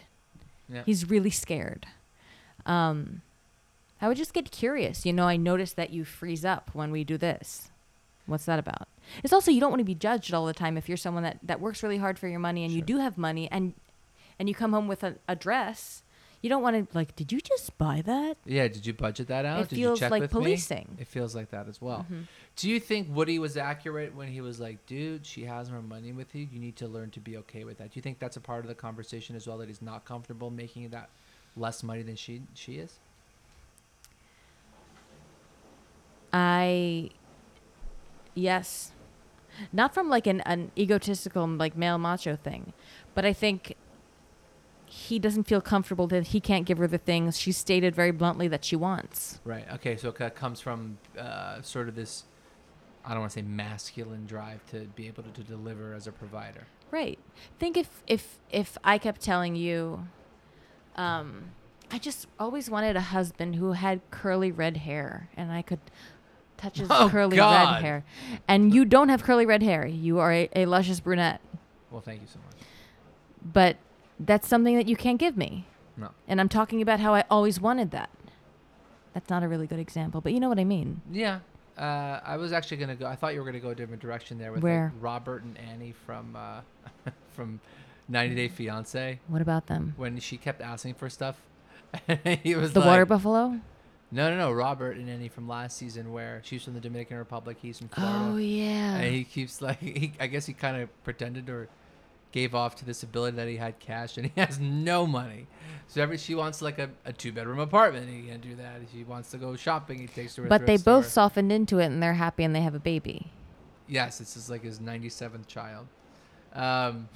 Yeah. 0.68 0.82
He's 0.84 1.08
really 1.08 1.30
scared. 1.30 1.86
Um 2.66 3.22
I 4.02 4.08
would 4.08 4.16
just 4.16 4.32
get 4.32 4.50
curious. 4.50 5.04
You 5.04 5.12
know, 5.12 5.28
I 5.28 5.36
notice 5.36 5.72
that 5.74 5.90
you 5.90 6.04
freeze 6.04 6.44
up 6.44 6.70
when 6.72 6.90
we 6.90 7.04
do 7.04 7.18
this. 7.18 7.70
What's 8.26 8.46
that 8.46 8.58
about? 8.58 8.88
It's 9.22 9.32
also 9.32 9.50
you 9.50 9.60
don't 9.60 9.70
want 9.70 9.80
to 9.80 9.84
be 9.84 9.94
judged 9.94 10.32
all 10.32 10.46
the 10.46 10.54
time 10.54 10.76
if 10.78 10.88
you're 10.88 10.96
someone 10.96 11.22
that, 11.24 11.38
that 11.42 11.60
works 11.60 11.82
really 11.82 11.98
hard 11.98 12.18
for 12.18 12.28
your 12.28 12.38
money 12.38 12.64
and 12.64 12.72
you 12.72 12.80
do 12.80 12.98
have 12.98 13.18
money 13.18 13.48
and 13.50 13.74
and 14.38 14.48
you 14.48 14.54
come 14.54 14.72
home 14.72 14.88
with 14.88 15.04
a, 15.04 15.16
a 15.28 15.36
dress. 15.36 16.02
You 16.42 16.48
don't 16.48 16.62
want 16.62 16.90
to 16.90 16.96
like, 16.96 17.14
did 17.16 17.32
you 17.32 17.40
just 17.40 17.76
buy 17.76 18.00
that? 18.02 18.38
Yeah, 18.46 18.66
did 18.68 18.86
you 18.86 18.94
budget 18.94 19.28
that 19.28 19.44
out? 19.44 19.60
It 19.60 19.68
did 19.68 19.76
feels 19.76 19.98
you 20.00 20.04
check 20.04 20.10
like 20.10 20.22
with 20.22 20.32
me? 20.34 20.40
policing. 20.40 20.96
It 20.98 21.06
feels 21.06 21.34
like 21.34 21.50
that 21.50 21.68
as 21.68 21.82
well. 21.82 22.06
Mhm. 22.10 22.26
Do 22.56 22.70
you 22.70 22.80
think 22.80 23.14
Woody 23.14 23.38
was 23.38 23.58
accurate 23.58 24.14
when 24.14 24.28
he 24.28 24.40
was 24.40 24.58
like, 24.58 24.86
"Dude, 24.86 25.26
she 25.26 25.44
has 25.44 25.70
more 25.70 25.82
money 25.82 26.12
with 26.12 26.34
you. 26.34 26.48
You 26.50 26.58
need 26.58 26.76
to 26.76 26.88
learn 26.88 27.10
to 27.10 27.20
be 27.20 27.36
okay 27.38 27.64
with 27.64 27.76
that." 27.78 27.90
Do 27.92 27.98
you 27.98 28.02
think 28.02 28.18
that's 28.20 28.36
a 28.38 28.40
part 28.40 28.64
of 28.64 28.68
the 28.68 28.74
conversation 28.74 29.36
as 29.36 29.46
well 29.46 29.58
that 29.58 29.68
he's 29.68 29.82
not 29.82 30.06
comfortable 30.06 30.48
making 30.50 30.88
that 30.90 31.10
less 31.56 31.82
money 31.82 32.02
than 32.02 32.16
she 32.16 32.42
she 32.54 32.76
is? 32.78 32.98
I 36.32 37.10
yes. 38.34 38.92
Not 39.72 39.92
from 39.92 40.08
like 40.08 40.26
an, 40.26 40.40
an 40.42 40.70
egotistical 40.78 41.46
like 41.46 41.76
male 41.76 41.98
macho 41.98 42.36
thing, 42.36 42.72
but 43.14 43.24
I 43.24 43.32
think 43.32 43.74
he 45.10 45.18
doesn't 45.18 45.44
feel 45.44 45.60
comfortable 45.60 46.06
that 46.06 46.28
he 46.28 46.40
can't 46.40 46.64
give 46.64 46.78
her 46.78 46.86
the 46.86 46.98
things 46.98 47.38
she 47.38 47.52
stated 47.52 47.94
very 47.94 48.10
bluntly 48.10 48.48
that 48.48 48.64
she 48.64 48.76
wants. 48.76 49.40
Right. 49.44 49.66
Okay. 49.74 49.96
So 49.96 50.08
it 50.08 50.34
comes 50.34 50.60
from 50.60 50.98
uh, 51.18 51.60
sort 51.62 51.88
of 51.88 51.94
this, 51.94 52.24
I 53.04 53.10
don't 53.10 53.20
want 53.20 53.32
to 53.32 53.38
say 53.40 53.42
masculine 53.42 54.24
drive 54.24 54.64
to 54.70 54.86
be 54.96 55.06
able 55.06 55.22
to, 55.24 55.30
to 55.30 55.42
deliver 55.42 55.92
as 55.94 56.06
a 56.06 56.12
provider. 56.12 56.64
Right. 56.90 57.18
Think 57.58 57.76
if 57.76 58.02
if 58.06 58.38
if 58.50 58.76
I 58.82 58.98
kept 58.98 59.20
telling 59.20 59.54
you 59.54 60.06
um 60.96 61.50
I 61.92 61.98
just 61.98 62.26
always 62.38 62.68
wanted 62.70 62.96
a 62.96 63.00
husband 63.00 63.56
who 63.56 63.72
had 63.72 64.00
curly 64.10 64.50
red 64.52 64.76
hair 64.78 65.28
and 65.36 65.52
I 65.52 65.62
could 65.62 65.80
touch 66.56 66.78
his 66.78 66.88
Oh, 66.90 67.08
curly 67.10 67.36
God. 67.36 67.74
red 67.74 67.82
hair. 67.82 68.04
And 68.48 68.72
you 68.74 68.84
don't 68.84 69.08
have 69.08 69.22
curly 69.22 69.46
red 69.46 69.62
hair. 69.62 69.86
You 69.86 70.18
are 70.20 70.32
a, 70.32 70.48
a 70.54 70.66
luscious 70.66 71.00
brunette. 71.00 71.40
Well, 71.90 72.00
thank 72.00 72.20
you 72.20 72.28
so 72.28 72.38
much. 72.46 72.56
But 73.52 73.76
that's 74.20 74.46
something 74.46 74.76
that 74.76 74.86
you 74.86 74.96
can't 74.96 75.18
give 75.18 75.36
me. 75.36 75.66
No. 75.96 76.10
And 76.28 76.40
I'm 76.40 76.48
talking 76.48 76.80
about 76.82 77.00
how 77.00 77.14
I 77.14 77.24
always 77.30 77.60
wanted 77.60 77.90
that. 77.90 78.10
That's 79.14 79.28
not 79.28 79.42
a 79.42 79.48
really 79.48 79.66
good 79.66 79.78
example, 79.80 80.20
but 80.20 80.32
you 80.32 80.38
know 80.40 80.48
what 80.48 80.58
I 80.58 80.64
mean. 80.64 81.00
Yeah. 81.10 81.40
Uh, 81.76 82.20
I 82.24 82.36
was 82.36 82.52
actually 82.52 82.76
gonna 82.76 82.94
go. 82.94 83.06
I 83.06 83.16
thought 83.16 83.32
you 83.34 83.40
were 83.40 83.46
gonna 83.46 83.58
go 83.60 83.70
a 83.70 83.74
different 83.74 84.02
direction 84.02 84.38
there 84.38 84.52
with 84.52 84.62
Where? 84.62 84.92
like 84.94 85.02
Robert 85.02 85.42
and 85.42 85.56
Annie 85.58 85.94
from 86.06 86.36
uh, 86.36 86.60
from 87.34 87.60
90 88.08 88.34
Day 88.34 88.48
Fiance 88.48 89.18
What 89.28 89.40
about 89.40 89.66
them? 89.66 89.94
when 89.96 90.20
she 90.20 90.36
kept 90.36 90.60
asking 90.60 90.94
for 90.94 91.08
stuff. 91.08 91.36
he 92.42 92.54
was 92.54 92.72
The 92.72 92.80
like, 92.80 92.86
water 92.88 93.06
buffalo? 93.06 93.60
No, 94.12 94.28
no, 94.30 94.36
no. 94.36 94.52
Robert 94.52 94.96
and 94.96 95.08
Annie 95.08 95.28
from 95.28 95.48
last 95.48 95.76
season 95.76 96.12
where 96.12 96.40
she's 96.44 96.62
from 96.64 96.74
the 96.74 96.80
Dominican 96.80 97.16
Republic, 97.16 97.56
he's 97.62 97.78
from 97.78 97.88
Florida. 97.88 98.18
Oh 98.32 98.36
yeah. 98.36 98.96
And 98.96 99.14
he 99.14 99.24
keeps 99.24 99.62
like, 99.62 99.78
he, 99.80 100.12
I 100.20 100.26
guess 100.26 100.46
he 100.46 100.52
kind 100.52 100.76
of 100.82 101.04
pretended 101.04 101.48
or 101.48 101.68
gave 102.32 102.54
off 102.54 102.76
to 102.76 102.84
this 102.84 103.02
ability 103.02 103.36
that 103.36 103.48
he 103.48 103.56
had 103.56 103.78
cash 103.78 104.16
and 104.16 104.26
he 104.26 104.32
has 104.40 104.58
no 104.58 105.06
money. 105.06 105.46
So 105.88 106.00
every 106.00 106.18
she 106.18 106.34
wants 106.34 106.62
like 106.62 106.78
a, 106.78 106.90
a 107.04 107.12
two 107.12 107.32
bedroom 107.32 107.58
apartment, 107.58 108.08
he 108.08 108.28
can't 108.28 108.40
do 108.40 108.54
that. 108.56 108.80
She 108.92 109.04
wants 109.04 109.30
to 109.32 109.38
go 109.38 109.56
shopping, 109.56 109.98
he 109.98 110.06
takes 110.06 110.36
her. 110.36 110.44
But 110.44 110.66
they 110.66 110.76
both 110.76 111.06
store. 111.06 111.24
softened 111.24 111.50
into 111.50 111.78
it 111.78 111.86
and 111.86 112.02
they're 112.02 112.14
happy 112.14 112.44
and 112.44 112.54
they 112.54 112.60
have 112.60 112.74
a 112.74 112.80
baby. 112.80 113.32
Yes, 113.88 114.18
this 114.18 114.36
is 114.36 114.48
like 114.48 114.62
his 114.62 114.78
97th 114.78 115.48
child. 115.48 115.88
Um, 116.54 117.08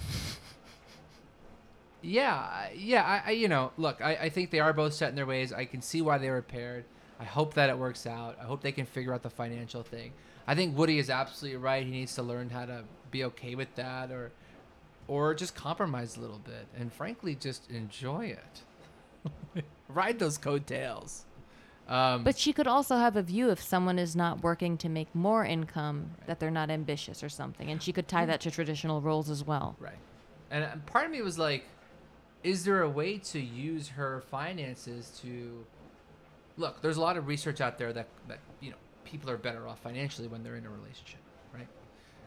yeah, 2.03 2.69
yeah. 2.75 3.05
I, 3.05 3.29
I, 3.29 3.31
you 3.33 3.47
know, 3.47 3.71
look, 3.77 4.01
I, 4.01 4.17
I 4.17 4.29
think 4.29 4.51
they 4.51 4.59
are 4.59 4.73
both 4.73 4.93
set 4.93 5.11
in 5.11 5.15
their 5.15 5.27
ways. 5.27 5.53
I 5.53 5.67
can 5.67 5.81
see 5.81 6.03
why 6.03 6.19
they 6.19 6.31
were 6.31 6.43
paired. 6.43 6.85
I 7.21 7.25
hope 7.25 7.55
that 7.55 7.71
it 7.71 7.79
works 7.79 8.09
out. 8.09 8.37
I 8.41 8.45
hope 8.45 8.61
they 8.61 8.73
can 8.73 8.87
figure 8.87 9.15
out 9.15 9.23
the 9.23 9.31
financial 9.31 9.85
thing. 9.85 10.12
I 10.47 10.55
think 10.55 10.77
Woody 10.77 10.99
is 10.99 11.11
absolutely 11.11 11.59
right. 11.59 11.85
He 11.85 11.93
needs 11.93 12.15
to 12.17 12.23
learn 12.23 12.51
how 12.51 12.67
to 12.67 12.85
be 13.11 13.25
okay 13.25 13.55
with 13.55 13.73
that, 13.77 14.11
or, 14.11 14.33
or 15.09 15.35
just 15.35 15.55
compromise 15.55 16.17
a 16.17 16.21
little 16.21 16.39
bit, 16.39 16.67
and 16.79 16.93
frankly, 16.93 17.35
just 17.35 17.71
enjoy 17.71 18.27
it. 18.27 19.65
Ride 19.89 20.19
those 20.19 20.39
coattails. 20.39 21.25
Um, 21.89 22.25
But 22.25 22.39
she 22.39 22.53
could 22.53 22.67
also 22.67 22.97
have 22.97 23.17
a 23.17 23.23
view 23.23 23.51
if 23.51 23.63
someone 23.63 23.99
is 23.99 24.17
not 24.17 24.43
working 24.43 24.79
to 24.79 24.89
make 24.89 25.15
more 25.15 25.45
income 25.45 26.13
that 26.27 26.41
they're 26.41 26.51
not 26.51 26.71
ambitious 26.71 27.23
or 27.23 27.29
something, 27.29 27.71
and 27.71 27.83
she 27.83 27.93
could 27.93 28.09
tie 28.09 28.25
that 28.25 28.41
to 28.43 28.51
traditional 28.51 29.01
roles 29.03 29.29
as 29.29 29.45
well. 29.45 29.77
Right. 29.79 29.99
And 30.51 30.65
uh, 30.65 30.77
part 30.87 31.05
of 31.05 31.11
me 31.11 31.21
was 31.21 31.39
like, 31.39 31.65
is 32.43 32.65
there 32.65 32.83
a 32.83 32.89
way 32.89 33.19
to 33.19 33.41
use 33.41 33.89
her 33.89 34.23
finances 34.31 35.19
to 35.23 35.65
look? 36.57 36.81
There's 36.81 36.97
a 36.97 37.01
lot 37.01 37.17
of 37.17 37.27
research 37.27 37.61
out 37.61 37.79
there 37.79 37.93
that 37.93 38.09
that 38.29 38.39
you 38.61 38.71
know 38.71 38.77
people 39.05 39.31
are 39.31 39.37
better 39.37 39.67
off 39.69 39.81
financially 39.81 40.29
when 40.29 40.43
they're 40.43 40.57
in 40.57 40.67
a 40.67 40.71
relationship, 40.71 41.21
right? 41.53 41.69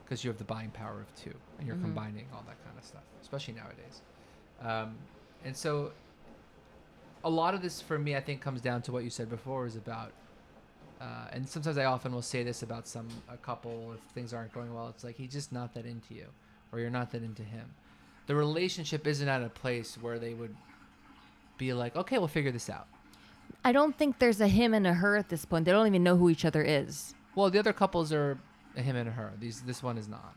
Because 0.07 0.23
you 0.23 0.29
have 0.29 0.37
the 0.37 0.45
buying 0.45 0.69
power 0.71 1.01
of 1.01 1.13
two, 1.21 1.33
and 1.59 1.67
you're 1.67 1.75
Mhm. 1.75 1.81
combining 1.81 2.27
all 2.33 2.41
that 2.47 2.63
kind 2.63 2.77
of 2.77 2.85
stuff, 2.85 3.03
especially 3.21 3.55
nowadays. 3.55 4.01
Um, 4.61 4.95
and 5.43 5.53
so, 5.55 5.91
a 7.25 7.29
lot 7.29 7.53
of 7.53 7.61
this 7.61 7.81
for 7.81 7.99
me, 7.99 8.15
I 8.15 8.21
think, 8.21 8.39
comes 8.39 8.61
down 8.61 8.81
to 8.83 8.93
what 8.93 9.03
you 9.03 9.09
said 9.09 9.29
before, 9.29 9.65
is 9.65 9.75
about. 9.75 10.13
Uh, 11.01 11.27
and 11.31 11.47
sometimes 11.47 11.77
I 11.77 11.85
often 11.85 12.13
will 12.13 12.21
say 12.21 12.41
this 12.41 12.63
about 12.63 12.87
some 12.87 13.07
a 13.29 13.35
couple 13.37 13.93
if 13.93 13.99
things 14.13 14.33
aren't 14.33 14.53
going 14.53 14.73
well. 14.73 14.87
It's 14.87 15.03
like 15.03 15.17
he's 15.17 15.33
just 15.33 15.51
not 15.51 15.73
that 15.73 15.85
into 15.85 16.13
you, 16.13 16.27
or 16.71 16.79
you're 16.79 16.89
not 16.89 17.11
that 17.11 17.21
into 17.21 17.43
him. 17.43 17.75
The 18.27 18.35
relationship 18.35 19.05
isn't 19.07 19.27
at 19.27 19.43
a 19.43 19.49
place 19.49 19.97
where 19.97 20.19
they 20.19 20.33
would 20.33 20.55
be 21.57 21.73
like, 21.73 21.95
okay, 21.97 22.17
we'll 22.17 22.27
figure 22.29 22.51
this 22.51 22.69
out. 22.69 22.87
I 23.65 23.73
don't 23.73 23.95
think 23.97 24.19
there's 24.19 24.39
a 24.39 24.47
him 24.47 24.73
and 24.73 24.87
a 24.87 24.93
her 24.93 25.17
at 25.17 25.27
this 25.29 25.43
point. 25.43 25.65
They 25.65 25.71
don't 25.71 25.87
even 25.87 26.03
know 26.03 26.15
who 26.15 26.29
each 26.29 26.45
other 26.45 26.61
is. 26.63 27.13
Well, 27.35 27.49
the 27.49 27.59
other 27.59 27.73
couples 27.73 28.13
are 28.13 28.39
him 28.82 28.95
and 28.95 29.09
her. 29.09 29.34
These 29.39 29.61
this 29.61 29.84
one 29.84 29.97
is 29.97 30.07
not. 30.07 30.36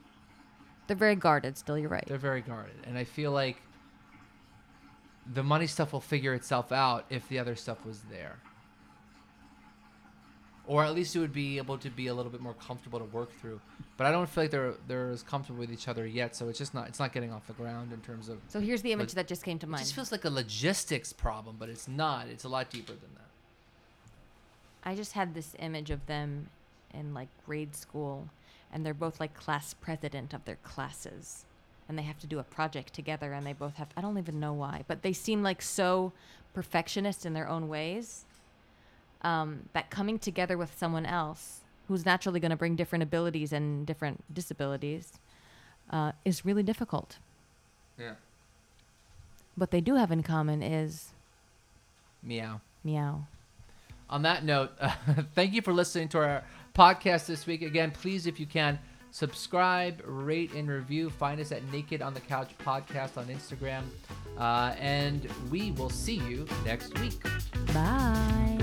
They're 0.87 0.97
very 0.97 1.15
guarded 1.15 1.57
still, 1.57 1.79
you're 1.79 1.89
right. 1.89 2.05
They're 2.07 2.19
very 2.19 2.41
guarded, 2.41 2.75
and 2.85 2.99
I 2.99 3.05
feel 3.05 3.31
like 3.31 3.57
the 5.33 5.43
money 5.43 5.67
stuff 5.67 5.93
will 5.93 6.01
figure 6.01 6.35
itself 6.35 6.73
out 6.73 7.05
if 7.11 7.29
the 7.29 7.39
other 7.39 7.55
stuff 7.55 7.85
was 7.87 8.01
there. 8.11 8.39
Or 10.67 10.85
at 10.85 10.95
least 10.95 11.17
it 11.17 11.21
would 11.21 11.33
be 11.33 11.59
able 11.59 11.79
to 11.79 11.91
be 11.91 12.09
a 12.09 12.15
little 12.15 12.31
bit 12.31 12.41
more 12.41 12.55
comfortable 12.55 12.99
to 12.99 13.05
work 13.07 13.33
through. 13.41 13.61
But 13.97 14.07
I 14.07 14.13
don't 14.13 14.29
feel 14.29 14.45
like 14.45 14.51
they're 14.51 14.75
they're 14.87 15.11
as 15.11 15.23
comfortable 15.23 15.61
with 15.61 15.73
each 15.73 15.89
other 15.89 16.07
yet, 16.07 16.37
so 16.37 16.49
it's 16.49 16.59
just 16.59 16.75
not 16.75 16.89
it's 16.89 16.99
not 16.99 17.13
getting 17.13 17.33
off 17.33 17.47
the 17.47 17.53
ground 17.55 17.93
in 17.93 18.01
terms 18.01 18.29
of 18.29 18.39
So 18.49 18.61
here's 18.61 18.83
the 18.83 18.93
image 18.93 19.09
But 19.09 19.17
that 19.17 19.29
just 19.29 19.45
came 19.45 19.59
to 19.59 19.67
mind. 19.67 19.83
It 19.83 19.85
just 19.85 19.95
feels 19.95 20.13
like 20.13 20.25
a 20.25 20.31
logistics 20.31 21.13
problem, 21.13 21.57
but 21.59 21.69
it's 21.69 21.89
not. 21.89 22.29
It's 22.29 22.45
a 22.45 22.49
lot 22.49 22.71
deeper 22.71 22.93
than 22.93 23.15
that. 23.15 23.29
I 24.83 24.95
just 24.95 25.13
had 25.13 25.35
this 25.35 25.55
image 25.59 25.91
of 25.91 26.07
them 26.07 26.49
in 26.95 27.15
like 27.15 27.29
grade 27.47 27.75
school, 27.75 28.29
and 28.73 28.85
they're 28.85 28.95
both 28.95 29.21
like 29.21 29.35
class 29.35 29.75
president 29.75 30.33
of 30.35 30.45
their 30.45 30.57
classes, 30.57 31.45
and 31.89 31.99
they 31.99 32.03
have 32.03 32.19
to 32.21 32.27
do 32.27 32.39
a 32.39 32.45
project 32.45 32.95
together 32.95 33.33
and 33.33 33.45
they 33.45 33.53
both 33.53 33.75
have 33.75 33.89
I 33.97 34.01
don't 34.01 34.17
even 34.17 34.39
know 34.39 34.53
why, 34.53 34.85
but 34.87 35.03
they 35.03 35.13
seem 35.13 35.43
like 35.43 35.61
so 35.61 36.13
perfectionist 36.55 37.27
in 37.27 37.35
their 37.35 37.49
own 37.49 37.69
ways. 37.69 38.25
Um, 39.23 39.69
that 39.75 39.91
coming 39.91 40.19
together 40.19 40.57
with 40.57 40.79
someone 40.79 41.05
else 41.05 41.61
who's 41.89 42.07
naturally 42.07 42.41
going 42.41 42.53
to 42.53 42.57
bring 42.57 42.77
different 42.77 43.03
abilities 43.03 43.53
and 43.53 43.85
different 43.85 44.23
disabilities 44.33 45.19
uh, 45.91 46.13
is 46.25 46.45
really 46.45 46.63
difficult. 46.63 47.19
Yeah. 47.99 48.15
What 49.57 49.73
they 49.73 49.81
do 49.81 49.97
have 49.97 50.13
in 50.13 50.23
common 50.23 50.63
is 50.63 51.13
Meow. 52.23 52.61
meow. 52.85 53.27
On 54.09 54.23
that 54.23 54.45
note, 54.45 54.71
uh, 54.81 54.95
thank 55.35 55.53
you 55.53 55.63
for 55.63 55.73
listening 55.73 56.09
to 56.11 56.19
our 56.19 56.45
podcast 56.75 57.27
this 57.27 57.47
week. 57.47 57.63
Again, 57.63 57.91
please, 57.91 58.27
if 58.27 58.39
you 58.41 58.47
can, 58.47 58.79
subscribe, 59.11 60.03
rate, 60.05 60.53
and 60.55 60.69
review. 60.69 61.11
Find 61.11 61.41
us 61.41 61.53
at 61.53 61.65
Naked 61.73 62.03
on 62.03 62.15
the 62.15 62.21
Couch 62.21 62.51
Podcast 62.59 63.17
on 63.17 63.27
Instagram. 63.27 63.83
Uh, 64.39 64.75
and 64.79 65.29
we 65.51 65.73
will 65.73 65.91
see 65.91 66.17
you 66.17 66.47
next 66.65 66.99
week. 67.01 67.23
Bye. 67.75 68.59